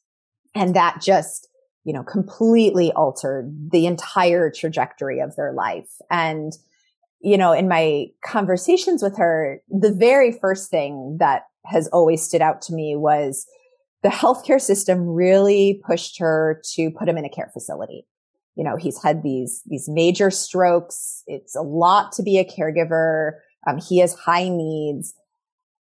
And 0.56 0.76
that 0.76 1.02
just, 1.02 1.50
you 1.84 1.94
know, 1.94 2.04
completely 2.04 2.92
altered 2.94 3.72
the 3.72 3.88
entire 3.88 4.52
trajectory 4.52 5.20
of 5.20 5.36
their 5.36 5.52
life. 5.52 5.90
And, 6.12 6.54
you 7.24 7.38
know, 7.38 7.54
in 7.54 7.68
my 7.68 8.08
conversations 8.24 9.02
with 9.02 9.18
her, 9.18 9.62
the 9.70 9.94
very 9.94 10.32
first 10.32 10.70
thing 10.70 11.18
that 11.20 11.44
has 11.66 11.88
always 11.88 12.22
stood 12.22 12.42
out 12.42 12.62
to 12.64 12.74
me 12.74 12.96
was 12.96 13.46
the 14.04 14.10
healthcare 14.10 14.62
system 14.62 15.08
really 15.08 15.82
pushed 15.88 16.20
her 16.20 16.62
to 16.74 16.92
put 16.92 17.08
him 17.08 17.18
in 17.18 17.26
a 17.26 17.30
care 17.30 17.50
facility 17.54 18.06
you 18.56 18.64
know, 18.64 18.76
he's 18.76 19.02
had 19.02 19.24
these, 19.24 19.64
these 19.66 19.90
major 19.90 20.30
strokes. 20.30 21.24
It's 21.28 21.56
a 21.56 21.62
lot 21.62 22.12
to 22.14 22.24
be 22.24 22.38
a 22.38 22.46
caregiver. 22.46 23.34
Um, 23.68 23.80
he 23.80 24.00
has 24.00 24.14
high 24.14 24.50
needs. 24.50 25.14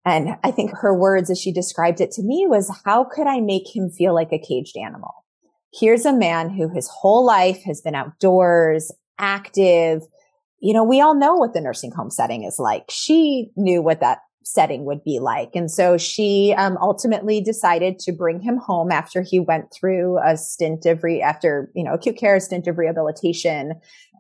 And 0.06 0.38
I 0.44 0.52
think 0.52 0.72
her 0.78 0.98
words 0.98 1.30
as 1.30 1.40
she 1.40 1.52
described 1.52 2.02
it 2.02 2.12
to 2.12 2.24
me 2.24 2.46
was, 2.48 2.72
how 2.86 3.04
could 3.04 3.28
I 3.28 3.40
make 3.40 3.76
him 3.76 3.90
feel 3.90 4.16
like 4.16 4.32
a 4.32 4.40
caged 4.40 4.78
animal? 4.78 5.14
Here's 5.74 6.06
a 6.06 6.14
man 6.14 6.50
who 6.50 6.70
his 6.70 6.88
whole 6.88 7.26
life 7.26 7.62
has 7.64 7.82
been 7.82 7.96
outdoors, 7.96 8.92
active. 9.20 10.02
You 10.62 10.74
know, 10.74 10.84
we 10.84 11.02
all 11.02 11.16
know 11.16 11.36
what 11.36 11.54
the 11.54 11.62
nursing 11.62 11.92
home 11.92 12.12
setting 12.12 12.44
is 12.44 12.58
like. 12.60 12.86
She 12.90 13.52
knew 13.56 13.82
what 13.82 14.00
that 14.00 14.20
setting 14.44 14.86
would 14.86 15.04
be 15.04 15.20
like. 15.20 15.52
And 15.56 15.70
so 15.70 15.98
she 15.98 16.54
um, 16.58 16.78
ultimately 16.82 17.42
decided 17.42 18.00
to 18.00 18.12
bring 18.12 18.40
him 18.40 18.58
home 18.58 18.92
after 18.92 19.22
he 19.22 19.40
went 19.40 19.74
through 19.74 20.20
a 20.24 20.38
stint 20.38 20.86
of 20.86 21.04
re- 21.04 21.22
after 21.22 21.72
you 21.76 21.84
know 21.84 21.94
acute 21.94 22.18
care, 22.18 22.40
stint 22.40 22.68
of 22.68 22.78
rehabilitation, 22.78 23.74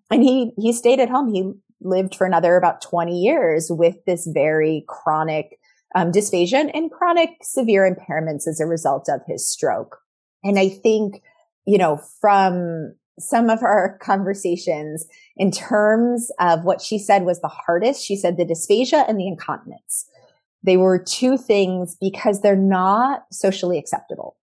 and 0.09 0.23
he 0.23 0.51
he 0.57 0.73
stayed 0.73 0.99
at 0.99 1.09
home. 1.09 1.33
He 1.33 1.51
lived 1.81 2.15
for 2.15 2.25
another 2.25 2.55
about 2.55 2.81
twenty 2.81 3.19
years 3.19 3.67
with 3.69 3.95
this 4.05 4.27
very 4.31 4.85
chronic 4.87 5.59
um, 5.95 6.11
dysphagia 6.11 6.69
and 6.73 6.91
chronic 6.91 7.29
severe 7.41 7.89
impairments 7.89 8.47
as 8.47 8.59
a 8.59 8.65
result 8.65 9.09
of 9.09 9.21
his 9.27 9.49
stroke. 9.49 9.97
And 10.43 10.57
I 10.59 10.69
think 10.69 11.21
you 11.65 11.77
know 11.77 11.99
from 12.19 12.95
some 13.21 13.49
of 13.49 13.63
our 13.63 13.97
conversations 13.99 15.05
in 15.37 15.51
terms 15.51 16.31
of 16.39 16.63
what 16.63 16.81
she 16.81 16.97
said 16.99 17.23
was 17.23 17.41
the 17.41 17.47
hardest. 17.47 18.03
She 18.03 18.15
said 18.15 18.37
the 18.37 18.45
dysphagia 18.45 19.07
and 19.07 19.19
the 19.19 19.27
incontinence. 19.27 20.09
They 20.63 20.77
were 20.77 21.03
two 21.03 21.37
things 21.37 21.95
because 21.99 22.41
they're 22.41 22.55
not 22.55 23.23
socially 23.31 23.77
acceptable. 23.79 24.37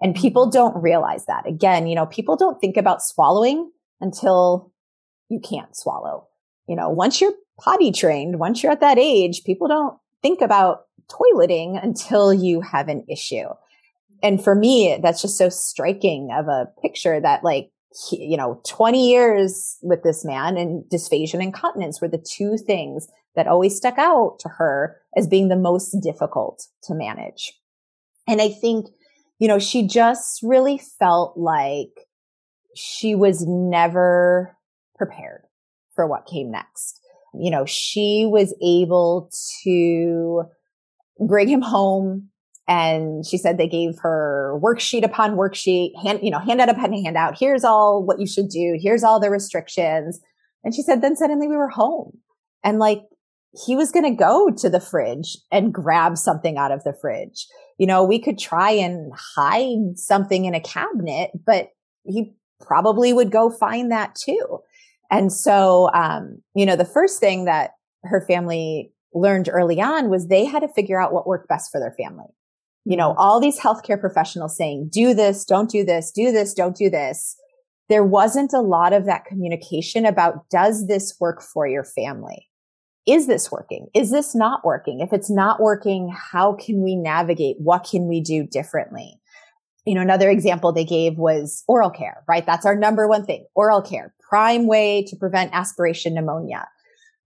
And 0.00 0.14
mm-hmm. 0.14 0.22
people 0.22 0.50
don't 0.50 0.80
realize 0.80 1.26
that. 1.26 1.46
Again, 1.46 1.86
you 1.86 1.94
know, 1.94 2.06
people 2.06 2.36
don't 2.36 2.60
think 2.60 2.76
about 2.76 3.02
swallowing 3.02 3.70
until 4.00 4.72
you 5.28 5.40
can't 5.40 5.76
swallow. 5.76 6.28
You 6.68 6.76
know, 6.76 6.90
once 6.90 7.20
you're 7.20 7.34
potty 7.58 7.92
trained, 7.92 8.38
once 8.38 8.62
you're 8.62 8.72
at 8.72 8.80
that 8.80 8.98
age, 8.98 9.44
people 9.44 9.68
don't 9.68 9.98
think 10.22 10.40
about 10.40 10.82
toileting 11.08 11.82
until 11.82 12.32
you 12.32 12.60
have 12.60 12.88
an 12.88 13.04
issue. 13.08 13.46
And 14.22 14.42
for 14.42 14.54
me, 14.54 14.98
that's 15.02 15.22
just 15.22 15.38
so 15.38 15.48
striking 15.48 16.30
of 16.32 16.48
a 16.48 16.68
picture 16.82 17.20
that 17.20 17.44
like, 17.44 17.70
you 18.12 18.36
know, 18.36 18.60
20 18.66 19.10
years 19.10 19.78
with 19.82 20.02
this 20.02 20.24
man 20.24 20.56
and 20.56 20.84
dysphagia 20.92 21.34
and 21.34 21.42
incontinence 21.42 22.00
were 22.00 22.08
the 22.08 22.18
two 22.18 22.56
things 22.56 23.08
that 23.34 23.46
always 23.46 23.76
stuck 23.76 23.98
out 23.98 24.38
to 24.40 24.48
her 24.48 24.96
as 25.16 25.26
being 25.26 25.48
the 25.48 25.56
most 25.56 25.96
difficult 26.02 26.66
to 26.84 26.94
manage. 26.94 27.52
And 28.26 28.40
I 28.40 28.48
think, 28.48 28.86
you 29.38 29.48
know, 29.48 29.58
she 29.58 29.86
just 29.86 30.40
really 30.42 30.80
felt 30.98 31.36
like 31.36 32.06
she 32.74 33.14
was 33.14 33.46
never 33.46 34.56
prepared 34.96 35.42
for 35.94 36.06
what 36.06 36.26
came 36.26 36.50
next. 36.50 37.00
You 37.34 37.50
know, 37.50 37.66
she 37.66 38.26
was 38.30 38.54
able 38.62 39.30
to 39.64 40.44
bring 41.26 41.48
him 41.48 41.62
home 41.62 42.30
and 42.68 43.24
she 43.24 43.38
said 43.38 43.58
they 43.58 43.68
gave 43.68 43.98
her 44.00 44.58
worksheet 44.62 45.04
upon 45.04 45.36
worksheet, 45.36 45.92
hand, 46.02 46.20
you 46.22 46.30
know, 46.30 46.40
handout 46.40 46.68
upon 46.68 46.92
handout. 46.92 47.38
Here's 47.38 47.64
all 47.64 48.04
what 48.04 48.18
you 48.18 48.26
should 48.26 48.48
do. 48.48 48.78
Here's 48.80 49.04
all 49.04 49.20
the 49.20 49.30
restrictions. 49.30 50.20
And 50.64 50.74
she 50.74 50.82
said, 50.82 51.00
then 51.00 51.16
suddenly 51.16 51.46
we 51.46 51.56
were 51.56 51.68
home 51.68 52.18
and 52.64 52.78
like 52.78 53.02
he 53.64 53.76
was 53.76 53.92
going 53.92 54.04
to 54.04 54.16
go 54.16 54.50
to 54.50 54.68
the 54.68 54.80
fridge 54.80 55.38
and 55.50 55.72
grab 55.72 56.18
something 56.18 56.58
out 56.58 56.72
of 56.72 56.82
the 56.84 56.92
fridge. 56.92 57.46
You 57.78 57.86
know, 57.86 58.04
we 58.04 58.18
could 58.18 58.38
try 58.38 58.70
and 58.70 59.12
hide 59.14 59.96
something 59.96 60.44
in 60.44 60.54
a 60.54 60.60
cabinet, 60.60 61.30
but 61.46 61.70
he 62.04 62.34
probably 62.60 63.12
would 63.12 63.30
go 63.30 63.50
find 63.50 63.92
that 63.92 64.14
too. 64.14 64.58
And 65.10 65.32
so, 65.32 65.88
um, 65.94 66.42
you 66.54 66.66
know, 66.66 66.76
the 66.76 66.84
first 66.84 67.20
thing 67.20 67.44
that 67.44 67.72
her 68.02 68.20
family 68.26 68.92
learned 69.14 69.48
early 69.50 69.80
on 69.80 70.10
was 70.10 70.26
they 70.26 70.44
had 70.44 70.60
to 70.60 70.68
figure 70.68 71.00
out 71.00 71.12
what 71.12 71.26
worked 71.26 71.48
best 71.48 71.70
for 71.70 71.80
their 71.80 71.92
family. 71.92 72.26
You 72.88 72.96
know, 72.96 73.14
all 73.18 73.40
these 73.40 73.58
healthcare 73.58 74.00
professionals 74.00 74.56
saying, 74.56 74.90
do 74.92 75.12
this, 75.12 75.44
don't 75.44 75.68
do 75.68 75.84
this, 75.84 76.12
do 76.12 76.30
this, 76.30 76.54
don't 76.54 76.76
do 76.76 76.88
this. 76.88 77.36
There 77.88 78.04
wasn't 78.04 78.52
a 78.52 78.60
lot 78.60 78.92
of 78.92 79.06
that 79.06 79.24
communication 79.24 80.06
about, 80.06 80.48
does 80.50 80.86
this 80.86 81.16
work 81.18 81.42
for 81.42 81.66
your 81.66 81.82
family? 81.82 82.48
Is 83.04 83.26
this 83.26 83.50
working? 83.50 83.88
Is 83.92 84.12
this 84.12 84.36
not 84.36 84.64
working? 84.64 85.00
If 85.00 85.12
it's 85.12 85.28
not 85.28 85.60
working, 85.60 86.14
how 86.14 86.54
can 86.54 86.80
we 86.80 86.94
navigate? 86.94 87.56
What 87.58 87.88
can 87.90 88.06
we 88.06 88.20
do 88.20 88.46
differently? 88.46 89.20
You 89.84 89.96
know, 89.96 90.00
another 90.00 90.30
example 90.30 90.72
they 90.72 90.84
gave 90.84 91.18
was 91.18 91.64
oral 91.66 91.90
care, 91.90 92.22
right? 92.28 92.46
That's 92.46 92.66
our 92.66 92.76
number 92.76 93.08
one 93.08 93.24
thing. 93.24 93.46
Oral 93.56 93.82
care, 93.82 94.14
prime 94.28 94.68
way 94.68 95.04
to 95.08 95.16
prevent 95.16 95.52
aspiration 95.52 96.14
pneumonia. 96.14 96.68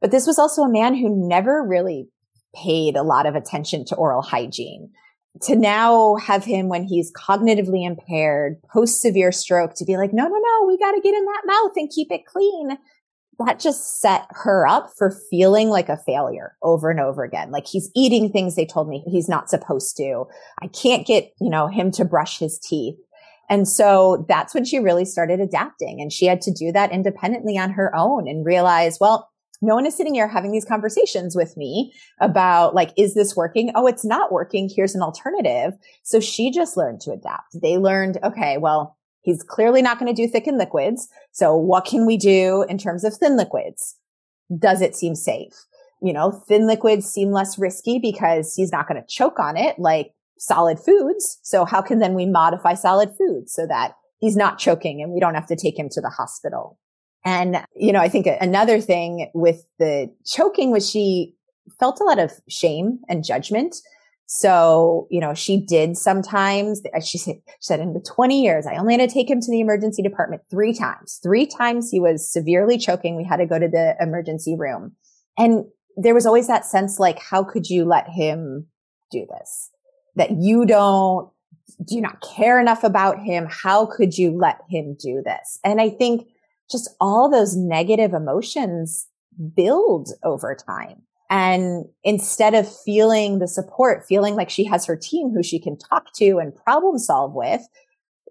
But 0.01 0.11
this 0.11 0.27
was 0.27 0.39
also 0.39 0.63
a 0.63 0.73
man 0.73 0.95
who 0.95 1.29
never 1.29 1.63
really 1.63 2.09
paid 2.55 2.97
a 2.97 3.03
lot 3.03 3.27
of 3.27 3.35
attention 3.35 3.85
to 3.87 3.95
oral 3.95 4.23
hygiene. 4.23 4.91
To 5.43 5.57
now 5.57 6.17
have 6.17 6.45
him 6.45 6.69
when 6.69 6.85
he's 6.85 7.13
cognitively 7.13 7.87
impaired, 7.87 8.61
post 8.73 9.01
severe 9.01 9.33
stroke, 9.33 9.75
to 9.77 9.85
be 9.85 9.97
like, 9.97 10.13
no, 10.13 10.25
no, 10.25 10.37
no, 10.37 10.67
we 10.67 10.77
got 10.77 10.93
to 10.93 11.01
get 11.01 11.15
in 11.15 11.25
that 11.25 11.43
mouth 11.47 11.73
and 11.77 11.89
keep 11.89 12.11
it 12.11 12.27
clean. 12.27 12.77
That 13.47 13.59
just 13.59 14.01
set 14.03 14.27
her 14.31 14.67
up 14.67 14.91
for 14.99 15.17
feeling 15.31 15.71
like 15.71 15.89
a 15.89 15.97
failure 15.97 16.57
over 16.63 16.91
and 16.91 17.01
over 17.01 17.25
again. 17.25 17.51
Like 17.51 17.67
he's 17.67 17.91
eating 17.97 18.31
things 18.31 18.55
they 18.55 18.67
told 18.67 18.87
me 18.87 19.03
he's 19.07 19.31
not 19.31 19.49
supposed 19.49 19.97
to. 19.97 20.25
I 20.61 20.67
can't 20.67 21.07
get, 21.07 21.33
you 21.41 21.49
know, 21.49 21.69
him 21.69 21.91
to 21.93 22.05
brush 22.05 22.39
his 22.39 22.59
teeth. 22.59 22.97
And 23.49 23.67
so 23.67 24.27
that's 24.29 24.55
when 24.55 24.65
she 24.65 24.79
really 24.79 25.05
started 25.05 25.41
adapting 25.41 26.01
and 26.01 26.13
she 26.13 26.27
had 26.27 26.41
to 26.43 26.53
do 26.53 26.71
that 26.73 26.93
independently 26.93 27.57
on 27.57 27.71
her 27.71 27.95
own 27.97 28.29
and 28.29 28.45
realize, 28.45 28.99
well, 29.01 29.31
no 29.63 29.75
one 29.75 29.87
is 29.87 29.97
sitting 29.97 30.15
here 30.15 30.29
having 30.29 30.53
these 30.53 30.65
conversations 30.65 31.37
with 31.37 31.57
me 31.57 31.93
about 32.21 32.75
like, 32.75 32.93
is 32.97 33.15
this 33.15 33.37
working? 33.37 33.71
Oh, 33.75 33.87
it's 33.87 34.05
not 34.05 34.33
working. 34.33 34.71
Here's 34.75 34.95
an 34.95 35.03
alternative. 35.03 35.75
So 36.03 36.21
she 36.21 36.51
just 36.51 36.77
learned 36.77 37.01
to 37.03 37.13
adapt. 37.13 37.61
They 37.61 37.77
learned, 37.77 38.19
okay, 38.25 38.57
well, 38.59 38.97
he's 39.23 39.43
clearly 39.43 39.83
not 39.83 39.99
going 39.99 40.13
to 40.13 40.23
do 40.23 40.31
thickened 40.31 40.59
liquids. 40.59 41.09
So 41.33 41.55
what 41.55 41.85
can 41.85 42.07
we 42.07 42.17
do 42.17 42.65
in 42.69 42.79
terms 42.79 43.05
of 43.05 43.15
thin 43.15 43.37
liquids? 43.37 43.97
Does 44.59 44.81
it 44.81 44.97
seem 44.97 45.15
safe? 45.15 45.53
You 46.03 46.15
know, 46.15 46.31
thin 46.31 46.67
liquids 46.67 47.07
seem 47.07 47.31
less 47.31 47.59
risky 47.59 47.99
because 47.99 48.55
he's 48.55 48.73
not 48.73 48.89
going 48.89 49.01
to 49.01 49.07
choke 49.07 49.39
on 49.39 49.59
it 49.59 49.79
like 49.79 50.13
solid 50.39 50.79
foods. 50.81 51.39
So 51.43 51.67
how 51.67 51.83
can 51.83 51.99
then 51.99 52.15
we 52.15 52.25
modify 52.25 52.73
solid 52.73 53.11
foods 53.17 53.53
so 53.53 53.67
that 53.67 53.93
he's 54.19 54.37
not 54.37 54.59
choking 54.59 55.03
and 55.03 55.13
we 55.13 55.21
don't 55.21 55.35
have 55.35 55.47
to 55.49 55.57
take 55.57 55.79
him 55.79 55.91
to 55.91 56.01
the 56.01 56.09
hospital? 56.09 56.79
And, 57.25 57.65
you 57.77 57.93
know, 57.93 58.01
I 58.01 58.09
think 58.09 58.27
another 58.41 58.81
thing 58.81 59.31
with 59.35 59.65
the 59.79 60.11
choking 60.25 60.71
was 60.71 60.89
she 60.89 61.35
felt 61.79 62.01
a 62.01 62.05
lot 62.05 62.19
of 62.19 62.33
shame 62.49 63.01
and 63.09 63.25
judgment. 63.25 63.77
So, 64.27 65.09
you 65.11 65.21
know, 65.21 65.35
she 65.35 65.61
did 65.61 65.97
sometimes, 65.97 66.81
she 67.05 67.19
said, 67.19 67.37
she 67.47 67.53
said 67.61 67.81
in 67.81 67.95
the 67.95 68.01
20 68.01 68.41
years, 68.41 68.65
I 68.65 68.77
only 68.77 68.97
had 68.97 69.09
to 69.09 69.13
take 69.13 69.29
him 69.29 69.41
to 69.41 69.51
the 69.51 69.61
emergency 69.61 70.03
department 70.03 70.43
three 70.49 70.73
times. 70.73 71.19
Three 71.23 71.47
times 71.47 71.91
he 71.91 71.99
was 71.99 72.33
severely 72.33 72.79
choking. 72.79 73.17
We 73.17 73.25
had 73.25 73.39
to 73.39 73.47
go 73.47 73.59
to 73.59 73.69
the 73.69 73.97
emergency 74.01 74.55
room. 74.57 74.93
And 75.37 75.65
there 75.97 76.15
was 76.15 76.27
always 76.27 76.47
that 76.47 76.65
sense 76.65 77.01
like, 77.01 77.19
how 77.19 77.43
could 77.43 77.69
you 77.69 77.85
let 77.85 78.09
him 78.09 78.67
do 79.11 79.27
this? 79.29 79.71
That 80.15 80.31
you 80.39 80.65
don't, 80.65 81.31
do 81.85 81.97
you 81.97 82.01
not 82.01 82.21
care 82.21 82.61
enough 82.61 82.85
about 82.85 83.19
him? 83.19 83.49
How 83.51 83.85
could 83.85 84.17
you 84.17 84.31
let 84.31 84.61
him 84.69 84.97
do 84.99 85.23
this? 85.25 85.59
And 85.65 85.81
I 85.81 85.91
think 85.91 86.29
just 86.71 86.89
all 87.01 87.31
those 87.31 87.57
negative 87.57 88.13
emotions 88.13 89.07
build 89.55 90.11
over 90.23 90.55
time. 90.55 91.03
And 91.31 91.85
instead 92.03 92.55
of 92.55 92.73
feeling 92.83 93.39
the 93.39 93.47
support, 93.47 94.05
feeling 94.07 94.35
like 94.35 94.51
she 94.51 94.65
has 94.65 94.85
her 94.87 94.97
team 94.97 95.31
who 95.31 95.43
she 95.43 95.61
can 95.61 95.79
talk 95.79 96.13
to 96.15 96.39
and 96.39 96.55
problem 96.55 96.99
solve 96.99 97.35
with, 97.35 97.63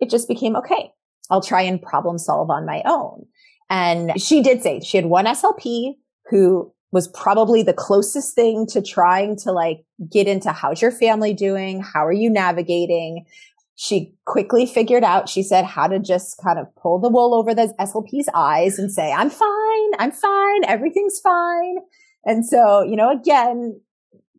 it 0.01 0.09
just 0.09 0.27
became, 0.27 0.55
okay, 0.57 0.91
I'll 1.29 1.41
try 1.41 1.61
and 1.61 1.81
problem 1.81 2.17
solve 2.17 2.49
on 2.49 2.65
my 2.65 2.81
own. 2.85 3.25
And 3.69 4.19
she 4.21 4.41
did 4.41 4.63
say 4.63 4.81
she 4.81 4.97
had 4.97 5.05
one 5.05 5.25
SLP 5.25 5.95
who 6.29 6.73
was 6.91 7.07
probably 7.09 7.61
the 7.61 7.73
closest 7.73 8.33
thing 8.33 8.65
to 8.67 8.81
trying 8.81 9.37
to 9.37 9.51
like 9.51 9.83
get 10.11 10.27
into 10.27 10.51
how's 10.51 10.81
your 10.81 10.91
family 10.91 11.33
doing? 11.33 11.81
How 11.81 12.05
are 12.05 12.11
you 12.11 12.29
navigating? 12.29 13.25
She 13.81 14.13
quickly 14.25 14.65
figured 14.65 15.05
out, 15.05 15.29
she 15.29 15.41
said, 15.41 15.63
how 15.63 15.87
to 15.87 15.99
just 15.99 16.37
kind 16.43 16.59
of 16.59 16.67
pull 16.75 16.99
the 16.99 17.07
wool 17.07 17.33
over 17.33 17.55
the 17.55 17.73
SLP's 17.79 18.27
eyes 18.33 18.77
and 18.77 18.91
say, 18.91 19.09
I'm 19.09 19.29
fine. 19.29 19.91
I'm 19.97 20.11
fine. 20.11 20.65
Everything's 20.65 21.17
fine. 21.21 21.77
And 22.25 22.45
so, 22.45 22.81
you 22.81 22.97
know, 22.97 23.09
again, 23.09 23.79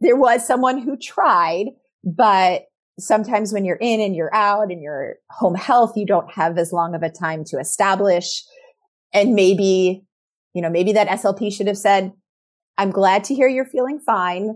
there 0.03 0.15
was 0.15 0.47
someone 0.47 0.77
who 0.77 0.95
tried, 0.95 1.69
but 2.05 2.65
sometimes 2.99 3.51
when 3.51 3.65
you're 3.65 3.79
in 3.81 4.03
and 4.03 4.15
you're 4.15 4.35
out 4.35 4.71
and 4.71 4.83
you're 4.83 5.15
home 5.31 5.55
health, 5.55 5.97
you 5.97 6.05
don't 6.05 6.31
have 6.31 6.59
as 6.59 6.71
long 6.71 6.95
of 6.95 7.03
a 7.03 7.09
time 7.09 7.43
to 7.47 7.59
establish. 7.59 8.45
And 9.15 9.33
maybe, 9.35 10.05
you 10.53 10.61
know, 10.61 10.69
maybe 10.69 10.93
that 10.93 11.09
SLP 11.09 11.51
should 11.51 11.67
have 11.67 11.79
said, 11.79 12.13
I'm 12.77 12.91
glad 12.91 13.25
to 13.25 13.35
hear 13.35 13.49
you're 13.49 13.65
feeling 13.65 14.01
fine. 14.01 14.55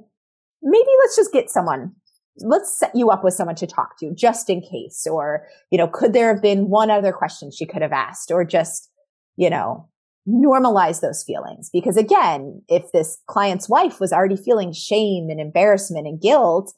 Maybe 0.62 0.91
let's 1.01 1.16
just 1.16 1.32
get 1.32 1.49
someone 1.49 1.95
let's 2.39 2.76
set 2.76 2.95
you 2.95 3.11
up 3.11 3.22
with 3.22 3.35
someone 3.35 3.57
to 3.57 3.66
talk 3.66 3.99
to 3.99 4.12
just 4.14 4.51
in 4.51 4.61
case. 4.61 5.07
Or, 5.11 5.47
you 5.70 5.78
know, 5.78 5.89
could 5.89 6.12
there 6.12 6.32
have 6.32 6.43
been 6.43 6.68
one 6.68 6.91
other 6.91 7.12
question 7.12 7.51
she 7.51 7.66
could 7.66 7.82
have 7.82 7.93
asked 7.93 8.30
or 8.30 8.45
just, 8.45 8.91
you 9.37 9.51
know, 9.51 9.89
normalize 10.28 11.01
those 11.01 11.22
feelings? 11.22 11.70
Because 11.72 11.97
again, 11.97 12.62
if 12.68 12.91
this 12.93 13.18
client's 13.26 13.68
wife 13.68 14.01
was 14.01 14.12
already 14.12 14.37
feeling 14.37 14.72
shame 14.72 15.28
and 15.30 15.41
embarrassment 15.41 16.07
and 16.07 16.20
guilt, 16.20 16.72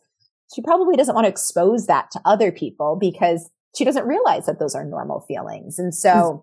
she 0.54 0.62
probably 0.62 0.96
doesn't 0.96 1.14
want 1.14 1.24
to 1.24 1.30
expose 1.30 1.86
that 1.86 2.10
to 2.12 2.20
other 2.24 2.52
people 2.52 2.96
because 3.00 3.50
she 3.76 3.84
doesn't 3.84 4.06
realize 4.06 4.46
that 4.46 4.58
those 4.58 4.74
are 4.74 4.84
normal 4.84 5.20
feelings. 5.20 5.78
And 5.78 5.94
so, 5.94 6.10
mm. 6.10 6.42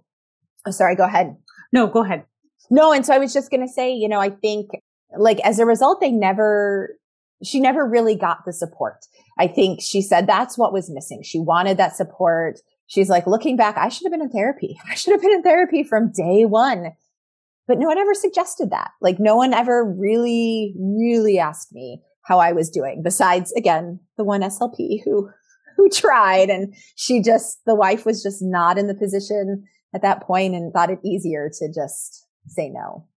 oh, 0.68 0.72
sorry, 0.72 0.96
go 0.96 1.06
ahead. 1.06 1.36
No, 1.72 1.88
go 1.88 2.04
ahead. 2.04 2.26
No. 2.70 2.92
And 2.92 3.06
so 3.06 3.14
I 3.14 3.18
was 3.18 3.34
just 3.34 3.50
going 3.50 3.66
to 3.66 3.72
say, 3.72 3.94
you 3.94 4.08
know, 4.08 4.20
I 4.20 4.30
think 4.30 4.70
like 5.18 5.40
as 5.42 5.60
a 5.60 5.66
result, 5.66 6.02
they 6.02 6.12
never 6.12 6.98
she 7.44 7.60
never 7.60 7.88
really 7.88 8.16
got 8.16 8.46
the 8.46 8.54
support. 8.54 9.06
I 9.38 9.48
think 9.48 9.82
she 9.82 10.02
said 10.02 10.28
that's 10.28 10.58
what 10.58 10.74
was 10.74 10.90
missing. 10.90 11.22
She 11.24 11.40
wanted 11.40 11.78
that 11.78 11.96
support. 11.96 12.60
She's 12.88 13.10
like, 13.10 13.28
looking 13.28 13.58
back, 13.58 13.78
I 13.78 13.90
should 13.90 14.06
have 14.06 14.12
been 14.12 14.22
in 14.22 14.30
therapy. 14.30 14.78
I 14.90 14.96
should 14.96 15.14
have 15.14 15.22
been 15.22 15.32
in 15.32 15.44
therapy 15.44 15.84
from 15.84 16.12
day 16.12 16.46
one. 16.46 16.92
But 17.68 17.80
no 17.80 17.88
one 17.88 17.98
ever 17.98 18.14
suggested 18.14 18.72
that. 18.72 18.92
Like 19.02 19.20
no 19.20 19.36
one 19.36 19.54
ever 19.54 19.84
really, 19.86 20.76
really 20.78 21.40
asked 21.40 21.72
me 21.72 22.02
how 22.24 22.40
I 22.40 22.52
was 22.52 22.70
doing 22.70 23.02
besides 23.04 23.52
again, 23.54 24.00
the 24.18 24.24
one 24.24 24.42
SLP 24.42 25.04
who, 25.04 25.30
who 25.78 25.90
tried 25.90 26.50
and 26.50 26.74
she 26.96 27.22
just, 27.22 27.60
the 27.66 27.76
wife 27.76 28.06
was 28.06 28.22
just 28.22 28.40
not 28.42 28.78
in 28.78 28.88
the 28.88 28.96
position 28.96 29.64
at 29.96 30.02
that 30.02 30.22
point 30.22 30.56
and 30.56 30.74
thought 30.74 30.90
it 30.90 31.00
easier 31.04 31.50
to 31.60 31.68
just 31.74 32.26
say 32.48 32.70
no. 32.70 33.08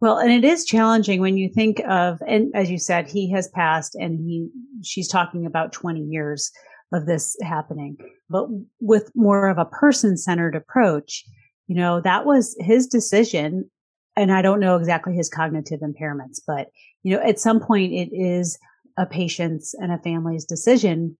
Well, 0.00 0.18
and 0.18 0.30
it 0.30 0.44
is 0.44 0.64
challenging 0.64 1.20
when 1.20 1.36
you 1.36 1.48
think 1.48 1.80
of, 1.88 2.20
and 2.26 2.52
as 2.54 2.70
you 2.70 2.78
said, 2.78 3.08
he 3.08 3.30
has 3.32 3.48
passed 3.48 3.94
and 3.96 4.20
he, 4.20 4.48
she's 4.82 5.08
talking 5.08 5.44
about 5.44 5.72
20 5.72 6.00
years. 6.00 6.52
of 6.92 7.06
this 7.06 7.36
happening. 7.42 7.96
But 8.30 8.46
with 8.80 9.10
more 9.14 9.48
of 9.48 9.58
a 9.58 9.64
person 9.64 10.16
centered 10.16 10.54
approach, 10.54 11.24
you 11.66 11.76
know, 11.76 12.00
that 12.00 12.24
was 12.24 12.56
his 12.58 12.86
decision. 12.86 13.70
And 14.16 14.32
I 14.32 14.42
don't 14.42 14.60
know 14.60 14.76
exactly 14.76 15.14
his 15.14 15.28
cognitive 15.28 15.80
impairments, 15.80 16.40
but 16.46 16.68
you 17.02 17.14
know, 17.14 17.22
at 17.22 17.38
some 17.38 17.60
point 17.60 17.92
it 17.92 18.10
is 18.12 18.58
a 18.96 19.06
patient's 19.06 19.74
and 19.74 19.92
a 19.92 19.98
family's 19.98 20.44
decision, 20.44 21.16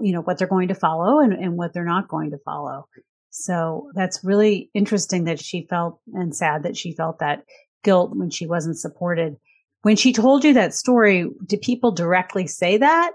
you 0.00 0.12
know, 0.12 0.20
what 0.20 0.38
they're 0.38 0.46
going 0.46 0.68
to 0.68 0.74
follow 0.74 1.20
and, 1.20 1.32
and 1.32 1.56
what 1.56 1.72
they're 1.72 1.84
not 1.84 2.08
going 2.08 2.30
to 2.30 2.38
follow. 2.44 2.86
So 3.30 3.90
that's 3.94 4.22
really 4.22 4.70
interesting 4.74 5.24
that 5.24 5.40
she 5.40 5.66
felt 5.70 6.00
and 6.12 6.36
sad 6.36 6.64
that 6.64 6.76
she 6.76 6.94
felt 6.94 7.20
that 7.20 7.44
guilt 7.82 8.16
when 8.16 8.30
she 8.30 8.46
wasn't 8.46 8.78
supported. 8.78 9.36
When 9.82 9.96
she 9.96 10.12
told 10.12 10.44
you 10.44 10.54
that 10.54 10.74
story, 10.74 11.28
did 11.46 11.60
people 11.60 11.90
directly 11.90 12.46
say 12.46 12.78
that? 12.78 13.12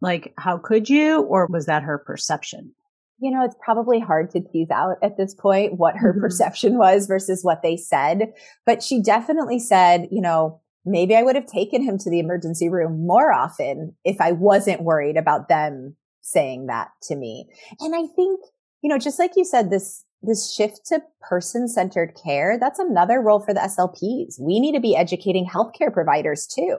Like, 0.00 0.32
how 0.38 0.58
could 0.58 0.88
you? 0.88 1.22
Or 1.22 1.46
was 1.46 1.66
that 1.66 1.82
her 1.82 1.98
perception? 1.98 2.74
You 3.18 3.30
know, 3.30 3.44
it's 3.44 3.56
probably 3.62 4.00
hard 4.00 4.30
to 4.30 4.40
tease 4.40 4.70
out 4.70 4.96
at 5.02 5.16
this 5.16 5.34
point 5.34 5.74
what 5.78 5.96
her 5.96 6.12
mm-hmm. 6.12 6.20
perception 6.20 6.78
was 6.78 7.06
versus 7.06 7.42
what 7.42 7.62
they 7.62 7.76
said. 7.76 8.32
But 8.64 8.82
she 8.82 9.02
definitely 9.02 9.58
said, 9.58 10.08
you 10.10 10.22
know, 10.22 10.60
maybe 10.84 11.14
I 11.14 11.22
would 11.22 11.36
have 11.36 11.46
taken 11.46 11.82
him 11.82 11.98
to 11.98 12.10
the 12.10 12.18
emergency 12.18 12.68
room 12.68 13.06
more 13.06 13.32
often 13.32 13.94
if 14.04 14.20
I 14.20 14.32
wasn't 14.32 14.82
worried 14.82 15.16
about 15.16 15.48
them 15.48 15.96
saying 16.22 16.66
that 16.66 16.88
to 17.02 17.16
me. 17.16 17.46
And 17.80 17.94
I 17.94 18.06
think, 18.14 18.40
you 18.82 18.88
know, 18.88 18.98
just 18.98 19.18
like 19.18 19.32
you 19.36 19.44
said, 19.44 19.70
this, 19.70 20.04
this 20.22 20.52
shift 20.52 20.86
to 20.86 21.00
person 21.20 21.68
centered 21.68 22.18
care, 22.22 22.58
that's 22.58 22.78
another 22.78 23.20
role 23.20 23.40
for 23.40 23.54
the 23.54 23.60
SLPs. 23.60 24.40
We 24.40 24.60
need 24.60 24.74
to 24.74 24.80
be 24.80 24.96
educating 24.96 25.46
healthcare 25.46 25.92
providers 25.92 26.46
too. 26.46 26.76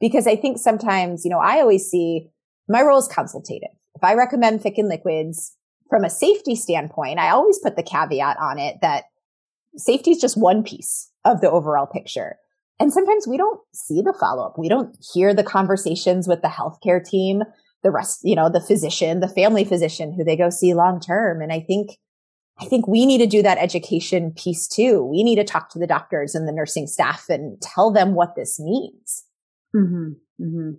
Because 0.00 0.26
I 0.26 0.36
think 0.36 0.58
sometimes, 0.58 1.24
you 1.24 1.30
know, 1.30 1.40
I 1.40 1.60
always 1.60 1.88
see 1.88 2.28
my 2.68 2.82
role 2.82 2.98
is 2.98 3.08
consultative. 3.08 3.70
If 3.94 4.04
I 4.04 4.14
recommend 4.14 4.62
thickened 4.62 4.88
liquids 4.88 5.56
from 5.90 6.04
a 6.04 6.10
safety 6.10 6.54
standpoint, 6.54 7.18
I 7.18 7.30
always 7.30 7.58
put 7.58 7.76
the 7.76 7.82
caveat 7.82 8.36
on 8.40 8.58
it 8.58 8.76
that 8.80 9.04
safety 9.76 10.12
is 10.12 10.20
just 10.20 10.36
one 10.36 10.62
piece 10.62 11.10
of 11.24 11.40
the 11.40 11.50
overall 11.50 11.86
picture. 11.86 12.36
And 12.80 12.92
sometimes 12.92 13.26
we 13.26 13.36
don't 13.36 13.60
see 13.74 14.02
the 14.02 14.14
follow 14.18 14.46
up. 14.46 14.54
We 14.56 14.68
don't 14.68 14.96
hear 15.12 15.34
the 15.34 15.42
conversations 15.42 16.28
with 16.28 16.42
the 16.42 16.48
healthcare 16.48 17.04
team, 17.04 17.42
the 17.82 17.90
rest, 17.90 18.20
you 18.22 18.36
know, 18.36 18.48
the 18.48 18.60
physician, 18.60 19.20
the 19.20 19.28
family 19.28 19.64
physician 19.64 20.12
who 20.12 20.24
they 20.24 20.36
go 20.36 20.50
see 20.50 20.74
long 20.74 21.00
term. 21.00 21.42
And 21.42 21.52
I 21.52 21.60
think, 21.60 21.90
I 22.60 22.64
think 22.64 22.88
we 22.88 23.06
need 23.06 23.18
to 23.18 23.26
do 23.26 23.42
that 23.42 23.58
education 23.58 24.32
piece 24.32 24.66
too. 24.66 25.02
We 25.04 25.22
need 25.22 25.36
to 25.36 25.44
talk 25.44 25.70
to 25.70 25.78
the 25.78 25.86
doctors 25.86 26.34
and 26.34 26.48
the 26.48 26.52
nursing 26.52 26.86
staff 26.86 27.28
and 27.28 27.60
tell 27.62 27.92
them 27.92 28.14
what 28.14 28.34
this 28.34 28.58
means. 28.58 29.24
Mm-hmm, 29.74 30.08
mm-hmm. 30.42 30.70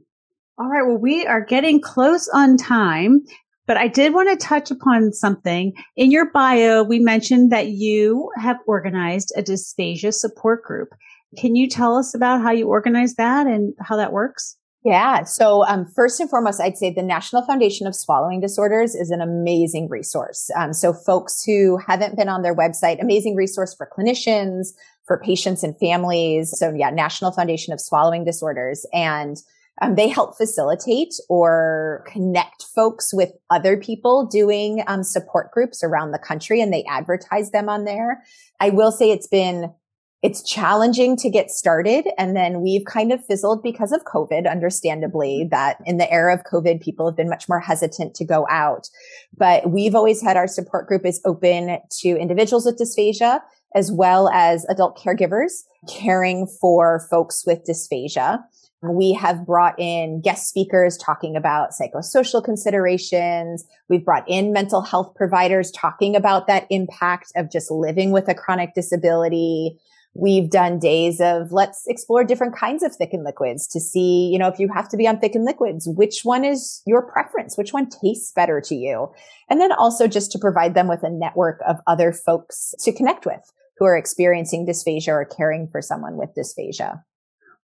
All 0.58 0.68
right. 0.70 0.86
Well, 0.86 0.98
we 0.98 1.26
are 1.26 1.44
getting 1.44 1.80
close 1.80 2.28
on 2.34 2.58
time, 2.58 3.24
but 3.66 3.78
I 3.78 3.88
did 3.88 4.14
want 4.14 4.30
to 4.30 4.46
touch 4.46 4.72
upon 4.72 5.14
something. 5.14 5.74
In 5.96 6.12
your 6.12 6.30
bio, 6.32 6.84
we 6.84 7.00
mentioned 7.00 7.50
that 7.54 7.68
you 7.68 8.30
have 8.36 8.58
organized 8.68 9.32
a 9.38 9.42
dysphagia 9.42 10.14
support 10.14 10.64
group. 10.64 10.90
Can 11.38 11.56
you 11.56 11.70
tell 11.70 11.96
us 11.96 12.14
about 12.14 12.42
how 12.42 12.52
you 12.52 12.68
organize 12.68 13.16
that 13.16 13.48
and 13.48 13.74
how 13.80 13.96
that 13.96 14.12
works? 14.12 14.58
Yeah. 14.86 15.24
So, 15.24 15.66
um, 15.66 15.86
first 15.94 16.22
and 16.22 16.30
foremost, 16.30 16.62
I'd 16.62 16.78
say 16.78 16.94
the 16.94 17.04
National 17.04 17.42
Foundation 17.42 17.86
of 17.86 17.94
Swallowing 17.94 18.40
Disorders 18.40 18.96
is 18.96 19.12
an 19.12 19.20
amazing 19.20 19.90
resource. 19.90 20.50
Um, 20.56 20.72
so 20.72 20.94
folks 20.94 21.44
who 21.44 21.78
haven't 21.86 22.16
been 22.16 22.30
on 22.30 22.44
their 22.44 22.56
website, 22.56 23.02
amazing 23.02 23.36
resource 23.36 23.76
for 23.76 23.90
clinicians, 23.98 24.70
for 25.06 25.20
patients 25.20 25.64
and 25.64 25.78
families. 25.80 26.58
So 26.58 26.74
yeah, 26.74 26.92
National 26.92 27.32
Foundation 27.32 27.74
of 27.74 27.82
Swallowing 27.82 28.24
Disorders. 28.24 28.86
And 28.94 29.36
um, 29.82 29.96
they 29.96 30.08
help 30.08 30.38
facilitate 30.38 31.14
or 31.30 32.06
connect 32.08 32.64
folks 32.64 33.14
with 33.14 33.32
other 33.50 33.78
people 33.78 34.28
doing 34.28 34.84
um, 34.88 35.04
support 35.04 35.52
groups 35.52 35.84
around 35.84 36.12
the 36.12 36.20
country 36.20 36.62
and 36.62 36.72
they 36.72 36.84
advertise 36.90 37.52
them 37.52 37.70
on 37.70 37.86
there. 37.86 38.24
I 38.60 38.70
will 38.70 38.92
say 38.92 39.12
it's 39.12 39.28
been 39.28 39.74
it's 40.22 40.44
challenging 40.44 41.16
to 41.18 41.30
get 41.30 41.50
started. 41.50 42.06
And 42.18 42.36
then 42.36 42.62
we've 42.62 42.86
kind 42.86 43.14
of 43.14 43.24
fizzled 43.26 43.64
because 43.64 43.92
of 43.92 44.04
COVID, 44.04 44.50
understandably, 44.50 45.48
that 45.52 45.78
in 45.86 45.98
the 45.98 46.12
era 46.12 46.34
of 46.34 46.44
COVID, 46.44 46.82
people 46.82 47.08
have 47.08 47.16
been 47.16 47.30
much 47.30 47.48
more 47.48 47.60
hesitant 47.60 48.16
to 48.16 48.26
go 48.26 48.46
out. 48.50 48.90
But 49.38 49.70
we've 49.70 49.96
always 49.96 50.22
had 50.22 50.36
our 50.36 50.48
support 50.48 50.88
group 50.88 51.06
is 51.06 51.22
open 51.26 51.80
to 52.02 52.10
individuals 52.10 52.66
with 52.66 52.78
dysphagia 52.78 53.40
as 53.76 53.92
well 53.92 54.30
as 54.30 54.66
adult 54.66 54.98
caregivers 54.98 55.64
caring 55.88 56.48
for 56.60 57.08
folks 57.10 57.44
with 57.46 57.64
dysphagia. 57.66 58.40
We 58.82 59.14
have 59.14 59.46
brought 59.46 59.78
in 59.78 60.22
guest 60.22 60.48
speakers 60.48 60.98
talking 60.98 61.36
about 61.36 61.72
psychosocial 61.72 62.44
considerations. 62.44 63.66
We've 63.90 64.06
brought 64.06 64.28
in 64.28 64.54
mental 64.54 64.82
health 64.82 65.14
providers 65.16 65.70
talking 65.72 66.16
about 66.16 66.48
that 66.48 66.66
impact 66.70 67.34
of 67.36 67.52
just 67.52 67.70
living 67.70 68.12
with 68.12 68.30
a 68.30 68.34
chronic 68.34 68.74
disability. 68.74 69.80
We've 70.16 70.50
done 70.50 70.80
days 70.80 71.22
of 71.22 71.52
let's 71.52 71.84
explore 71.88 72.24
different 72.24 72.56
kinds 72.56 72.84
of 72.84 72.96
thickened 72.96 73.24
liquids 73.24 73.68
to 73.68 73.80
see, 73.80 74.30
you 74.32 74.40
know, 74.40 74.48
if 74.48 74.60
you 74.60 74.68
have 74.74 74.90
to 74.90 74.98
be 74.98 75.08
on 75.08 75.20
thickened 75.20 75.46
liquids, 75.46 75.88
which 75.88 76.22
one 76.24 76.44
is 76.44 76.82
your 76.88 77.04
preference? 77.04 77.58
Which 77.58 77.74
one 77.74 77.88
tastes 77.90 78.32
better 78.32 78.60
to 78.62 78.76
you? 78.76 79.12
And 79.50 79.62
then 79.62 79.72
also 79.72 80.08
just 80.08 80.32
to 80.32 80.40
provide 80.40 80.74
them 80.74 80.88
with 80.88 81.04
a 81.04 81.10
network 81.10 81.62
of 81.68 81.78
other 81.86 82.12
folks 82.12 82.74
to 82.80 82.92
connect 82.92 83.26
with 83.26 83.52
who 83.78 83.86
are 83.86 83.98
experiencing 83.98 84.66
dysphagia 84.68 85.10
or 85.10 85.26
caring 85.26 85.70
for 85.72 85.82
someone 85.82 86.18
with 86.18 86.32
dysphagia. 86.36 87.02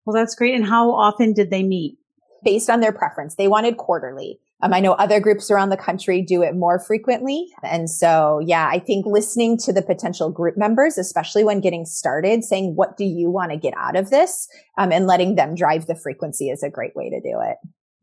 Well, 0.05 0.13
that's 0.13 0.35
great. 0.35 0.53
And 0.53 0.65
how 0.65 0.91
often 0.91 1.33
did 1.33 1.49
they 1.49 1.63
meet? 1.63 1.97
Based 2.43 2.69
on 2.69 2.79
their 2.79 2.93
preference. 2.93 3.35
They 3.35 3.47
wanted 3.47 3.77
quarterly. 3.77 4.39
Um, 4.65 4.73
I 4.73 4.79
know 4.79 4.93
other 4.93 5.19
groups 5.19 5.51
around 5.51 5.69
the 5.69 5.77
country 5.77 6.23
do 6.23 6.41
it 6.41 6.55
more 6.55 6.79
frequently. 6.79 7.49
And 7.61 7.87
so, 7.87 8.41
yeah, 8.43 8.67
I 8.67 8.79
think 8.79 9.05
listening 9.05 9.59
to 9.59 9.71
the 9.71 9.83
potential 9.83 10.31
group 10.31 10.57
members, 10.57 10.97
especially 10.97 11.43
when 11.43 11.61
getting 11.61 11.85
started, 11.85 12.43
saying, 12.43 12.75
what 12.75 12.97
do 12.97 13.05
you 13.05 13.29
want 13.29 13.51
to 13.51 13.57
get 13.57 13.75
out 13.77 13.95
of 13.95 14.09
this? 14.09 14.47
Um, 14.79 14.91
and 14.91 15.05
letting 15.05 15.35
them 15.35 15.53
drive 15.53 15.85
the 15.85 15.95
frequency 15.95 16.49
is 16.49 16.63
a 16.63 16.69
great 16.71 16.95
way 16.95 17.11
to 17.11 17.21
do 17.21 17.39
it. 17.41 17.57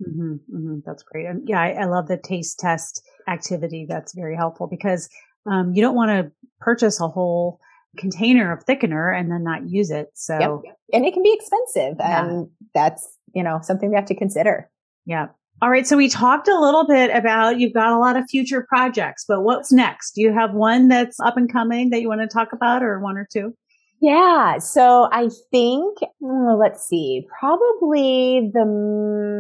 Mm-hmm, 0.09 0.57
mm-hmm, 0.57 0.77
that's 0.87 1.03
great. 1.03 1.27
And 1.27 1.49
yeah, 1.49 1.61
I, 1.61 1.71
I, 1.71 1.85
love 1.87 2.07
the 2.07 2.17
taste 2.17 2.61
test 2.61 3.03
activity. 3.29 3.87
That's 3.89 4.15
very 4.15 4.37
helpful 4.37 4.69
because 4.69 5.09
um, 5.51 5.73
you 5.75 5.83
don't 5.83 5.95
want 5.95 6.11
to 6.11 6.33
purchase 6.61 7.01
a 7.01 7.09
whole 7.09 7.59
container 7.99 8.53
of 8.53 8.65
thickener 8.65 9.17
and 9.17 9.31
then 9.31 9.43
not 9.43 9.69
use 9.69 9.91
it. 9.91 10.09
So, 10.15 10.63
yep. 10.65 10.77
and 10.93 11.05
it 11.05 11.13
can 11.13 11.23
be 11.23 11.33
expensive 11.33 11.97
yeah. 11.99 12.25
and 12.25 12.49
that's, 12.73 13.17
you 13.35 13.43
know, 13.43 13.59
something 13.63 13.91
we 13.91 13.97
have 13.97 14.07
to 14.07 14.17
consider. 14.17 14.71
Yeah. 15.07 15.29
All 15.63 15.71
right. 15.71 15.87
So 15.87 15.97
we 15.97 16.09
talked 16.09 16.49
a 16.49 16.59
little 16.59 16.85
bit 16.85 17.15
about 17.15 17.61
you've 17.61 17.73
got 17.73 17.93
a 17.93 17.99
lot 17.99 18.17
of 18.17 18.25
future 18.29 18.67
projects, 18.69 19.25
but 19.29 19.43
what's 19.43 19.71
next? 19.71 20.17
Do 20.17 20.21
you 20.21 20.33
have 20.33 20.55
one 20.55 20.89
that's 20.89 21.21
up 21.21 21.37
and 21.37 21.51
coming 21.51 21.91
that 21.91 22.01
you 22.01 22.09
want 22.09 22.21
to 22.21 22.27
talk 22.27 22.53
about 22.53 22.83
or 22.83 22.99
one 22.99 23.17
or 23.17 23.29
two? 23.33 23.57
Yeah. 24.01 24.59
So 24.59 25.09
I 25.13 25.29
think, 25.53 25.99
oh, 26.21 26.59
let's 26.61 26.85
see, 26.85 27.29
probably 27.39 28.51
the 28.53 28.65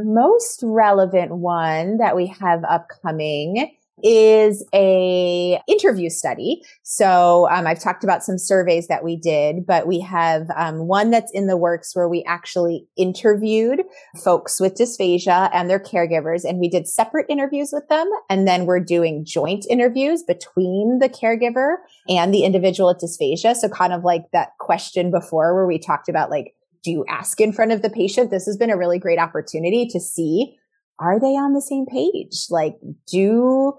most 0.06 0.60
relevant 0.62 1.38
one 1.38 1.98
that 1.98 2.14
we 2.14 2.28
have 2.28 2.62
upcoming 2.68 3.72
is 4.02 4.66
a 4.74 5.60
interview 5.68 6.10
study. 6.10 6.62
So 6.82 7.48
um, 7.50 7.66
I've 7.66 7.80
talked 7.80 8.04
about 8.04 8.22
some 8.22 8.38
surveys 8.38 8.88
that 8.88 9.04
we 9.04 9.16
did, 9.16 9.66
but 9.66 9.86
we 9.86 10.00
have 10.00 10.48
um, 10.56 10.86
one 10.86 11.10
that's 11.10 11.30
in 11.32 11.46
the 11.46 11.56
works 11.56 11.94
where 11.94 12.08
we 12.08 12.24
actually 12.26 12.86
interviewed 12.96 13.82
folks 14.22 14.60
with 14.60 14.74
dysphagia 14.74 15.50
and 15.52 15.70
their 15.70 15.80
caregivers, 15.80 16.44
and 16.44 16.58
we 16.58 16.68
did 16.68 16.88
separate 16.88 17.26
interviews 17.28 17.70
with 17.72 17.88
them, 17.88 18.08
and 18.28 18.46
then 18.46 18.66
we're 18.66 18.80
doing 18.80 19.24
joint 19.24 19.64
interviews 19.70 20.22
between 20.22 20.98
the 20.98 21.08
caregiver 21.08 21.76
and 22.08 22.34
the 22.34 22.44
individual 22.44 22.88
with 22.88 22.98
dysphagia. 22.98 23.54
So 23.54 23.68
kind 23.68 23.92
of 23.92 24.04
like 24.04 24.24
that 24.32 24.50
question 24.58 25.10
before 25.10 25.54
where 25.54 25.66
we 25.66 25.78
talked 25.78 26.08
about 26.08 26.30
like, 26.30 26.54
do 26.82 26.90
you 26.90 27.04
ask 27.08 27.40
in 27.40 27.52
front 27.52 27.72
of 27.72 27.82
the 27.82 27.90
patient? 27.90 28.30
This 28.30 28.46
has 28.46 28.56
been 28.56 28.70
a 28.70 28.76
really 28.76 28.98
great 28.98 29.18
opportunity 29.18 29.86
to 29.86 30.00
see 30.00 30.56
are 30.98 31.18
they 31.18 31.34
on 31.34 31.52
the 31.52 31.60
same 31.60 31.86
page? 31.86 32.46
Like, 32.48 32.76
do 33.10 33.74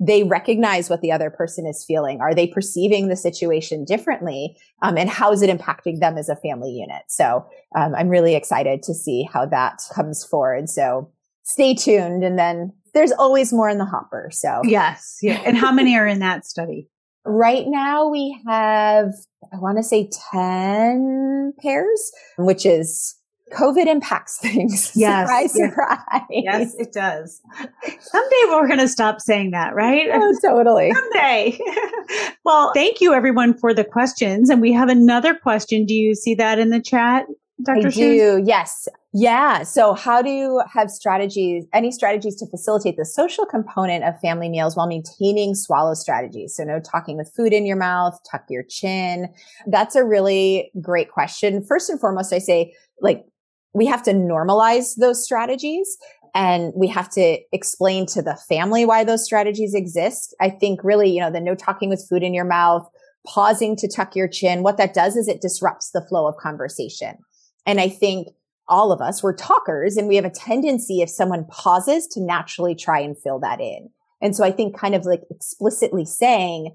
they 0.00 0.22
recognize 0.22 0.88
what 0.88 1.00
the 1.00 1.10
other 1.10 1.30
person 1.30 1.66
is 1.66 1.84
feeling? 1.86 2.20
Are 2.20 2.34
they 2.34 2.46
perceiving 2.46 3.08
the 3.08 3.16
situation 3.16 3.84
differently? 3.84 4.56
Um, 4.82 4.96
and 4.96 5.10
how 5.10 5.32
is 5.32 5.42
it 5.42 5.50
impacting 5.50 6.00
them 6.00 6.16
as 6.16 6.28
a 6.28 6.36
family 6.36 6.70
unit? 6.70 7.02
So 7.08 7.46
um, 7.76 7.94
I'm 7.94 8.08
really 8.08 8.34
excited 8.34 8.82
to 8.84 8.94
see 8.94 9.28
how 9.32 9.46
that 9.46 9.80
comes 9.94 10.24
forward. 10.24 10.68
So 10.68 11.10
stay 11.42 11.74
tuned. 11.74 12.22
And 12.22 12.38
then 12.38 12.72
there's 12.94 13.12
always 13.12 13.52
more 13.52 13.68
in 13.68 13.78
the 13.78 13.84
hopper. 13.84 14.30
So 14.32 14.60
yes. 14.64 15.18
Yeah. 15.20 15.42
And 15.44 15.56
how 15.56 15.72
many 15.72 15.96
are 15.96 16.06
in 16.06 16.20
that 16.20 16.46
study? 16.46 16.88
Right 17.30 17.66
now 17.66 18.08
we 18.08 18.40
have, 18.46 19.12
I 19.52 19.58
want 19.58 19.76
to 19.76 19.82
say 19.82 20.08
10 20.32 21.52
pairs, 21.60 22.12
which 22.38 22.64
is 22.64 23.17
COVID 23.52 23.86
impacts 23.86 24.38
things. 24.42 24.92
Yes. 24.94 25.26
surprise, 25.26 25.52
yes. 25.56 25.70
surprise. 25.70 26.22
Yes, 26.30 26.74
it 26.78 26.92
does. 26.92 27.40
Someday 28.00 28.42
we're 28.48 28.66
going 28.66 28.80
to 28.80 28.88
stop 28.88 29.20
saying 29.20 29.50
that, 29.52 29.74
right? 29.74 30.08
Oh, 30.12 30.34
totally. 30.42 30.92
Someday. 30.94 31.58
well, 32.44 32.72
thank 32.74 33.00
you 33.00 33.14
everyone 33.14 33.54
for 33.54 33.74
the 33.74 33.84
questions. 33.84 34.50
And 34.50 34.60
we 34.60 34.72
have 34.72 34.88
another 34.88 35.34
question. 35.34 35.86
Do 35.86 35.94
you 35.94 36.14
see 36.14 36.34
that 36.34 36.58
in 36.58 36.70
the 36.70 36.80
chat, 36.80 37.26
Dr. 37.62 37.88
I 37.88 37.90
do. 37.90 38.42
Yes. 38.44 38.88
Yeah. 39.12 39.62
So 39.64 39.94
how 39.94 40.22
do 40.22 40.30
you 40.30 40.62
have 40.72 40.90
strategies, 40.90 41.64
any 41.72 41.90
strategies 41.90 42.36
to 42.36 42.46
facilitate 42.46 42.96
the 42.96 43.04
social 43.04 43.44
component 43.46 44.04
of 44.04 44.18
family 44.20 44.48
meals 44.48 44.76
while 44.76 44.86
maintaining 44.86 45.54
swallow 45.54 45.94
strategies? 45.94 46.54
So 46.54 46.62
no 46.62 46.78
talking 46.78 47.16
with 47.16 47.32
food 47.34 47.52
in 47.52 47.66
your 47.66 47.76
mouth, 47.76 48.18
tuck 48.30 48.44
your 48.48 48.62
chin. 48.62 49.28
That's 49.66 49.96
a 49.96 50.04
really 50.04 50.70
great 50.80 51.10
question. 51.10 51.64
First 51.64 51.90
and 51.90 51.98
foremost, 51.98 52.32
I 52.32 52.38
say 52.38 52.74
like 53.00 53.24
we 53.74 53.86
have 53.86 54.02
to 54.04 54.12
normalize 54.12 54.96
those 54.96 55.22
strategies 55.22 55.96
and 56.34 56.72
we 56.76 56.86
have 56.88 57.08
to 57.10 57.38
explain 57.52 58.06
to 58.06 58.22
the 58.22 58.36
family 58.48 58.84
why 58.84 59.04
those 59.04 59.24
strategies 59.24 59.74
exist. 59.74 60.34
I 60.40 60.50
think 60.50 60.84
really, 60.84 61.10
you 61.10 61.20
know, 61.20 61.30
the 61.30 61.40
no 61.40 61.54
talking 61.54 61.88
with 61.88 62.06
food 62.08 62.22
in 62.22 62.34
your 62.34 62.44
mouth, 62.44 62.88
pausing 63.26 63.76
to 63.76 63.88
tuck 63.88 64.14
your 64.14 64.28
chin, 64.28 64.62
what 64.62 64.76
that 64.76 64.94
does 64.94 65.16
is 65.16 65.28
it 65.28 65.40
disrupts 65.40 65.90
the 65.90 66.02
flow 66.02 66.26
of 66.26 66.36
conversation. 66.36 67.18
And 67.66 67.80
I 67.80 67.88
think 67.88 68.28
all 68.68 68.92
of 68.92 69.00
us, 69.00 69.22
we're 69.22 69.34
talkers 69.34 69.96
and 69.96 70.08
we 70.08 70.16
have 70.16 70.24
a 70.24 70.30
tendency 70.30 71.00
if 71.00 71.10
someone 71.10 71.46
pauses 71.46 72.06
to 72.08 72.20
naturally 72.20 72.74
try 72.74 73.00
and 73.00 73.18
fill 73.18 73.38
that 73.40 73.60
in. 73.60 73.90
And 74.20 74.36
so 74.36 74.44
I 74.44 74.50
think 74.50 74.78
kind 74.78 74.94
of 74.94 75.04
like 75.06 75.22
explicitly 75.30 76.04
saying, 76.04 76.74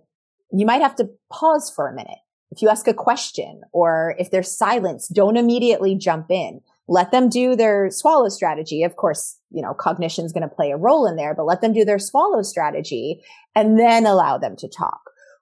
you 0.51 0.65
might 0.65 0.81
have 0.81 0.95
to 0.97 1.09
pause 1.31 1.71
for 1.73 1.87
a 1.87 1.93
minute. 1.93 2.19
If 2.51 2.61
you 2.61 2.69
ask 2.69 2.87
a 2.87 2.93
question 2.93 3.61
or 3.71 4.15
if 4.19 4.29
there's 4.29 4.55
silence, 4.55 5.07
don't 5.07 5.37
immediately 5.37 5.95
jump 5.95 6.29
in. 6.29 6.61
Let 6.87 7.11
them 7.11 7.29
do 7.29 7.55
their 7.55 7.89
swallow 7.89 8.29
strategy. 8.29 8.83
Of 8.83 8.97
course, 8.97 9.39
you 9.51 9.61
know, 9.61 9.73
cognition 9.73 10.25
is 10.25 10.33
going 10.33 10.47
to 10.47 10.53
play 10.53 10.71
a 10.71 10.77
role 10.77 11.07
in 11.07 11.15
there, 11.15 11.33
but 11.33 11.45
let 11.45 11.61
them 11.61 11.73
do 11.73 11.85
their 11.85 11.99
swallow 11.99 12.41
strategy 12.41 13.21
and 13.55 13.79
then 13.79 14.05
allow 14.05 14.37
them 14.37 14.55
to 14.57 14.67
talk. 14.67 15.01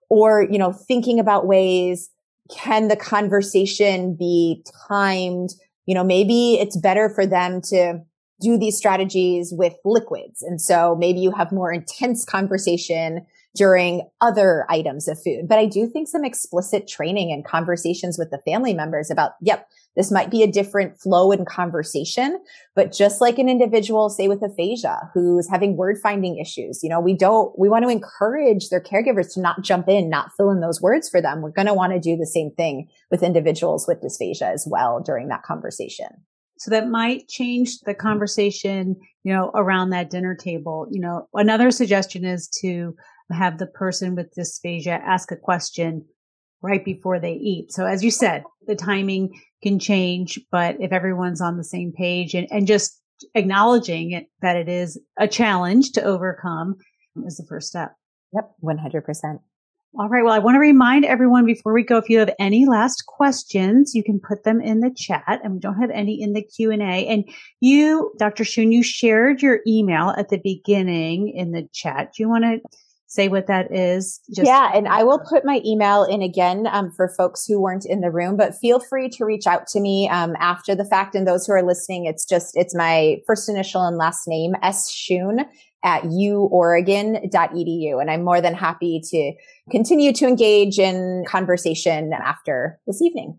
Or, 0.09 0.47
you 0.49 0.59
know, 0.59 0.71
thinking 0.71 1.19
about 1.19 1.47
ways, 1.47 2.09
can 2.55 2.89
the 2.89 2.95
conversation 2.95 4.15
be 4.15 4.63
timed 4.87 5.51
you 5.85 5.95
know, 5.95 6.03
maybe 6.03 6.55
it's 6.55 6.77
better 6.77 7.09
for 7.09 7.25
them 7.25 7.61
to 7.63 7.99
do 8.39 8.57
these 8.57 8.77
strategies 8.77 9.53
with 9.55 9.73
liquids. 9.85 10.41
And 10.41 10.61
so 10.61 10.95
maybe 10.95 11.19
you 11.19 11.31
have 11.31 11.51
more 11.51 11.71
intense 11.71 12.25
conversation 12.25 13.25
during 13.55 14.07
other 14.21 14.65
items 14.69 15.07
of 15.07 15.21
food. 15.21 15.47
But 15.47 15.59
I 15.59 15.65
do 15.65 15.87
think 15.87 16.07
some 16.07 16.23
explicit 16.23 16.87
training 16.87 17.31
and 17.31 17.45
conversations 17.45 18.17
with 18.17 18.31
the 18.31 18.39
family 18.45 18.73
members 18.73 19.11
about, 19.11 19.33
yep, 19.41 19.67
this 19.97 20.09
might 20.09 20.31
be 20.31 20.41
a 20.41 20.51
different 20.51 20.97
flow 21.01 21.31
in 21.33 21.43
conversation, 21.43 22.41
but 22.75 22.93
just 22.93 23.19
like 23.19 23.37
an 23.37 23.49
individual, 23.49 24.09
say 24.09 24.29
with 24.29 24.41
aphasia, 24.41 25.09
who's 25.13 25.49
having 25.49 25.75
word 25.75 25.97
finding 26.01 26.37
issues, 26.37 26.81
you 26.81 26.89
know, 26.89 27.01
we 27.01 27.13
don't, 27.13 27.57
we 27.59 27.67
want 27.67 27.83
to 27.83 27.89
encourage 27.89 28.69
their 28.69 28.81
caregivers 28.81 29.33
to 29.33 29.41
not 29.41 29.61
jump 29.63 29.89
in, 29.89 30.09
not 30.09 30.31
fill 30.37 30.49
in 30.49 30.61
those 30.61 30.81
words 30.81 31.09
for 31.09 31.21
them. 31.21 31.41
We're 31.41 31.49
going 31.51 31.67
to 31.67 31.73
want 31.73 31.91
to 31.91 31.99
do 31.99 32.15
the 32.15 32.25
same 32.25 32.51
thing 32.51 32.87
with 33.09 33.21
individuals 33.21 33.85
with 33.85 34.01
dysphagia 34.01 34.53
as 34.53 34.65
well 34.69 35.01
during 35.01 35.27
that 35.27 35.43
conversation. 35.43 36.07
So 36.57 36.69
that 36.69 36.89
might 36.89 37.27
change 37.27 37.79
the 37.87 37.95
conversation, 37.95 38.95
you 39.23 39.33
know, 39.33 39.49
around 39.55 39.89
that 39.89 40.11
dinner 40.11 40.35
table. 40.35 40.87
You 40.91 41.01
know, 41.01 41.27
another 41.33 41.71
suggestion 41.71 42.23
is 42.23 42.47
to 42.61 42.95
have 43.31 43.57
the 43.57 43.67
person 43.67 44.15
with 44.15 44.33
dysphagia 44.35 44.99
ask 44.99 45.31
a 45.31 45.35
question 45.35 46.05
right 46.61 46.83
before 46.83 47.19
they 47.19 47.33
eat. 47.33 47.71
So 47.71 47.85
as 47.85 48.03
you 48.03 48.11
said, 48.11 48.43
the 48.67 48.75
timing 48.75 49.39
can 49.63 49.79
change, 49.79 50.39
but 50.51 50.77
if 50.79 50.91
everyone's 50.91 51.41
on 51.41 51.57
the 51.57 51.63
same 51.63 51.91
page 51.91 52.33
and, 52.33 52.47
and 52.51 52.67
just 52.67 52.99
acknowledging 53.35 54.11
it, 54.11 54.27
that 54.41 54.55
it 54.55 54.69
is 54.69 54.99
a 55.17 55.27
challenge 55.27 55.91
to 55.93 56.03
overcome 56.03 56.77
is 57.25 57.37
the 57.37 57.45
first 57.45 57.67
step. 57.67 57.95
Yep, 58.33 58.51
100%. 58.63 59.39
All 59.99 60.07
right. 60.07 60.23
Well, 60.23 60.33
I 60.33 60.39
want 60.39 60.55
to 60.55 60.59
remind 60.59 61.03
everyone 61.03 61.45
before 61.45 61.73
we 61.73 61.83
go, 61.83 61.97
if 61.97 62.09
you 62.09 62.19
have 62.19 62.33
any 62.39 62.65
last 62.65 63.05
questions, 63.07 63.93
you 63.93 64.03
can 64.03 64.21
put 64.21 64.45
them 64.45 64.61
in 64.61 64.79
the 64.79 64.89
chat 64.89 65.41
and 65.43 65.55
we 65.55 65.59
don't 65.59 65.81
have 65.81 65.89
any 65.91 66.21
in 66.21 66.31
the 66.31 66.41
Q 66.41 66.71
and 66.71 66.81
A. 66.81 67.05
And 67.07 67.25
you, 67.59 68.13
Dr. 68.17 68.45
Shune, 68.45 68.71
you 68.71 68.83
shared 68.83 69.41
your 69.41 69.59
email 69.67 70.13
at 70.17 70.29
the 70.29 70.37
beginning 70.37 71.33
in 71.35 71.51
the 71.51 71.67
chat. 71.73 72.13
Do 72.15 72.23
you 72.23 72.29
want 72.29 72.45
to 72.45 72.61
say 73.11 73.27
what 73.27 73.47
that 73.47 73.75
is? 73.75 74.21
Just 74.33 74.47
yeah, 74.47 74.71
and 74.73 74.87
I 74.87 75.03
will 75.03 75.19
put 75.19 75.43
my 75.43 75.61
email 75.65 76.03
in 76.03 76.21
again 76.21 76.65
um, 76.71 76.93
for 76.95 77.09
folks 77.17 77.45
who 77.45 77.61
weren't 77.61 77.85
in 77.85 77.99
the 77.99 78.09
room, 78.09 78.37
but 78.37 78.55
feel 78.55 78.79
free 78.79 79.09
to 79.09 79.25
reach 79.25 79.45
out 79.45 79.67
to 79.67 79.81
me 79.81 80.07
um, 80.09 80.33
after 80.39 80.75
the 80.75 80.85
fact. 80.85 81.13
And 81.13 81.27
those 81.27 81.45
who 81.45 81.51
are 81.51 81.61
listening, 81.61 82.05
it's 82.05 82.25
just, 82.25 82.51
it's 82.55 82.73
my 82.73 83.17
first 83.27 83.49
initial 83.49 83.85
and 83.85 83.97
last 83.97 84.29
name, 84.29 84.53
S. 84.63 84.89
Shune 84.89 85.41
at 85.83 86.03
uoregon.edu. 86.03 88.01
And 88.01 88.09
I'm 88.09 88.23
more 88.23 88.39
than 88.39 88.53
happy 88.53 89.01
to 89.09 89.33
continue 89.69 90.13
to 90.13 90.25
engage 90.25 90.79
in 90.79 91.25
conversation 91.27 92.13
after 92.13 92.79
this 92.87 93.01
evening. 93.01 93.37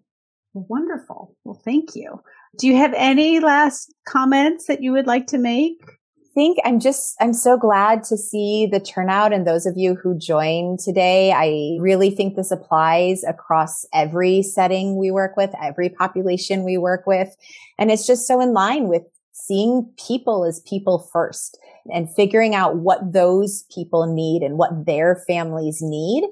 Wonderful. 0.53 1.35
Well, 1.45 1.61
thank 1.65 1.97
you. 1.97 2.21
Do 2.59 2.67
you 2.67 2.77
have 2.77 2.93
any 2.95 3.41
last 3.41 3.95
comments 4.07 4.67
that 4.67 4.83
you 4.83 4.93
would 4.93 5.07
like 5.07 5.29
to 5.29 5.39
make? 5.39 5.81
Think 6.35 6.59
I'm 6.65 6.81
just, 6.81 7.17
I'm 7.21 7.33
so 7.33 7.57
glad 7.57 8.05
to 8.05 8.17
see 8.17 8.67
the 8.71 8.81
turnout 8.81 9.33
and 9.33 9.47
those 9.47 9.67
of 9.67 9.77
you 9.77 9.95
who 9.95 10.17
joined 10.19 10.79
today. 10.79 11.33
I 11.33 11.81
really 11.81 12.11
think 12.11 12.37
this 12.37 12.51
applies 12.51 13.23
across 13.25 13.85
every 13.93 14.43
setting 14.43 14.97
we 14.97 15.11
work 15.11 15.37
with, 15.37 15.51
every 15.63 15.89
population 15.89 16.65
we 16.65 16.79
work 16.79 17.07
with. 17.07 17.35
And 17.79 17.91
it's 17.91 18.07
just 18.07 18.27
so 18.27 18.41
in 18.41 18.53
line 18.53 18.89
with 18.89 19.03
seeing 19.33 19.91
people 20.07 20.45
as 20.45 20.61
people 20.61 21.09
first 21.13 21.59
and 21.93 22.13
figuring 22.15 22.55
out 22.55 22.77
what 22.77 23.13
those 23.13 23.65
people 23.75 24.07
need 24.07 24.43
and 24.43 24.57
what 24.57 24.87
their 24.87 25.23
families 25.27 25.81
need 25.83 26.25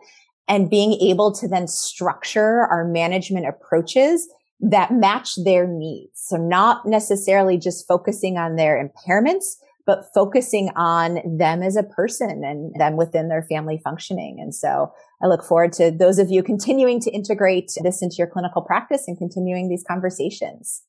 and 0.48 0.70
being 0.70 0.92
able 1.00 1.32
to 1.32 1.48
then 1.48 1.66
structure 1.66 2.66
our 2.66 2.84
management 2.84 3.46
approaches 3.46 4.28
that 4.60 4.92
match 4.92 5.36
their 5.44 5.66
needs. 5.66 6.12
So 6.14 6.36
not 6.36 6.86
necessarily 6.86 7.56
just 7.56 7.86
focusing 7.88 8.36
on 8.36 8.56
their 8.56 8.76
impairments, 8.76 9.56
but 9.86 10.04
focusing 10.14 10.70
on 10.76 11.20
them 11.24 11.62
as 11.62 11.76
a 11.76 11.82
person 11.82 12.42
and 12.44 12.72
them 12.78 12.96
within 12.96 13.28
their 13.28 13.42
family 13.42 13.80
functioning. 13.82 14.38
And 14.40 14.54
so 14.54 14.92
I 15.22 15.26
look 15.26 15.44
forward 15.44 15.72
to 15.74 15.90
those 15.90 16.18
of 16.18 16.30
you 16.30 16.42
continuing 16.42 17.00
to 17.00 17.10
integrate 17.10 17.72
this 17.82 18.02
into 18.02 18.16
your 18.18 18.26
clinical 18.26 18.62
practice 18.62 19.04
and 19.06 19.18
continuing 19.18 19.68
these 19.68 19.84
conversations. 19.86 20.82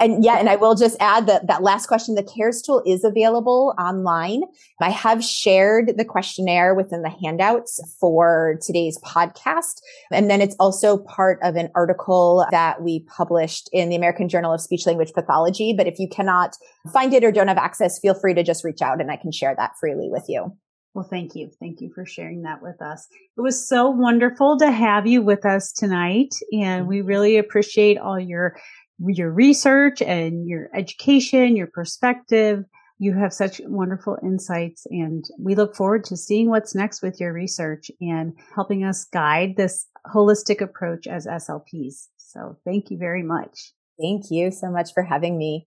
And 0.00 0.24
yeah, 0.24 0.38
and 0.38 0.48
I 0.48 0.56
will 0.56 0.74
just 0.74 0.96
add 1.00 1.26
that 1.28 1.46
that 1.46 1.62
last 1.62 1.86
question, 1.86 2.16
the 2.16 2.22
CARES 2.22 2.62
tool 2.62 2.82
is 2.84 3.04
available 3.04 3.74
online. 3.78 4.42
I 4.80 4.90
have 4.90 5.22
shared 5.22 5.92
the 5.96 6.04
questionnaire 6.04 6.74
within 6.74 7.02
the 7.02 7.14
handouts 7.22 7.80
for 8.00 8.58
today's 8.60 8.98
podcast. 9.04 9.80
And 10.10 10.28
then 10.28 10.40
it's 10.40 10.56
also 10.58 10.98
part 10.98 11.38
of 11.42 11.54
an 11.54 11.70
article 11.76 12.44
that 12.50 12.82
we 12.82 13.04
published 13.16 13.68
in 13.72 13.88
the 13.88 13.96
American 13.96 14.28
Journal 14.28 14.52
of 14.52 14.60
Speech 14.60 14.84
Language 14.86 15.12
Pathology. 15.12 15.74
But 15.76 15.86
if 15.86 16.00
you 16.00 16.08
cannot 16.08 16.56
find 16.92 17.14
it 17.14 17.22
or 17.22 17.30
don't 17.30 17.48
have 17.48 17.56
access, 17.58 18.00
feel 18.00 18.14
free 18.14 18.34
to 18.34 18.42
just 18.42 18.64
reach 18.64 18.82
out 18.82 19.00
and 19.00 19.12
I 19.12 19.16
can 19.16 19.30
share 19.30 19.54
that 19.56 19.72
freely 19.78 20.08
with 20.10 20.24
you. 20.28 20.56
Well, 20.94 21.06
thank 21.08 21.34
you. 21.34 21.50
Thank 21.58 21.80
you 21.80 21.90
for 21.92 22.06
sharing 22.06 22.42
that 22.42 22.62
with 22.62 22.80
us. 22.80 23.08
It 23.36 23.40
was 23.40 23.68
so 23.68 23.90
wonderful 23.90 24.56
to 24.58 24.70
have 24.70 25.08
you 25.08 25.22
with 25.22 25.44
us 25.44 25.72
tonight. 25.72 26.36
And 26.52 26.82
mm-hmm. 26.82 26.88
we 26.88 27.00
really 27.00 27.36
appreciate 27.36 27.98
all 27.98 28.18
your 28.18 28.56
your 28.98 29.30
research 29.30 30.02
and 30.02 30.48
your 30.48 30.68
education, 30.74 31.56
your 31.56 31.68
perspective. 31.68 32.64
You 32.98 33.14
have 33.14 33.32
such 33.32 33.60
wonderful 33.64 34.16
insights 34.22 34.86
and 34.88 35.24
we 35.38 35.54
look 35.54 35.74
forward 35.74 36.04
to 36.04 36.16
seeing 36.16 36.48
what's 36.48 36.74
next 36.74 37.02
with 37.02 37.20
your 37.20 37.32
research 37.32 37.90
and 38.00 38.32
helping 38.54 38.84
us 38.84 39.04
guide 39.04 39.54
this 39.56 39.86
holistic 40.06 40.60
approach 40.60 41.06
as 41.06 41.26
SLPs. 41.26 42.08
So 42.16 42.56
thank 42.64 42.90
you 42.90 42.98
very 42.98 43.22
much. 43.22 43.72
Thank 44.00 44.30
you 44.30 44.50
so 44.50 44.70
much 44.70 44.92
for 44.92 45.02
having 45.02 45.36
me. 45.36 45.66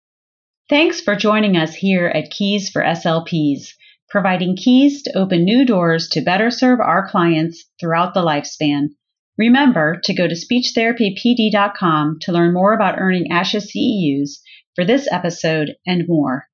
Thanks 0.69 1.01
for 1.01 1.15
joining 1.15 1.57
us 1.57 1.75
here 1.75 2.07
at 2.07 2.31
Keys 2.31 2.69
for 2.69 2.81
SLPs, 2.81 3.69
providing 4.09 4.55
keys 4.55 5.03
to 5.03 5.17
open 5.17 5.43
new 5.43 5.65
doors 5.65 6.09
to 6.09 6.21
better 6.21 6.49
serve 6.49 6.79
our 6.79 7.07
clients 7.07 7.65
throughout 7.79 8.13
the 8.13 8.21
lifespan. 8.21 8.89
Remember 9.37 9.99
to 10.03 10.13
go 10.13 10.27
to 10.27 10.35
speechtherapypd.com 10.35 12.19
to 12.21 12.31
learn 12.31 12.53
more 12.53 12.73
about 12.73 12.99
earning 12.99 13.29
ASHA 13.31 13.61
CEUs 13.61 14.39
for 14.75 14.85
this 14.85 15.07
episode 15.11 15.75
and 15.85 16.07
more. 16.07 16.47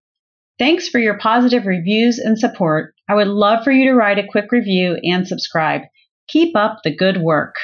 Thanks 0.57 0.89
for 0.89 0.99
your 0.99 1.17
positive 1.17 1.65
reviews 1.65 2.19
and 2.19 2.38
support. 2.38 2.93
I 3.09 3.15
would 3.15 3.27
love 3.27 3.63
for 3.63 3.71
you 3.71 3.86
to 3.86 3.95
write 3.95 4.19
a 4.19 4.27
quick 4.27 4.51
review 4.51 4.97
and 5.03 5.27
subscribe. 5.27 5.82
Keep 6.27 6.55
up 6.55 6.79
the 6.84 6.95
good 6.95 7.17
work. 7.17 7.55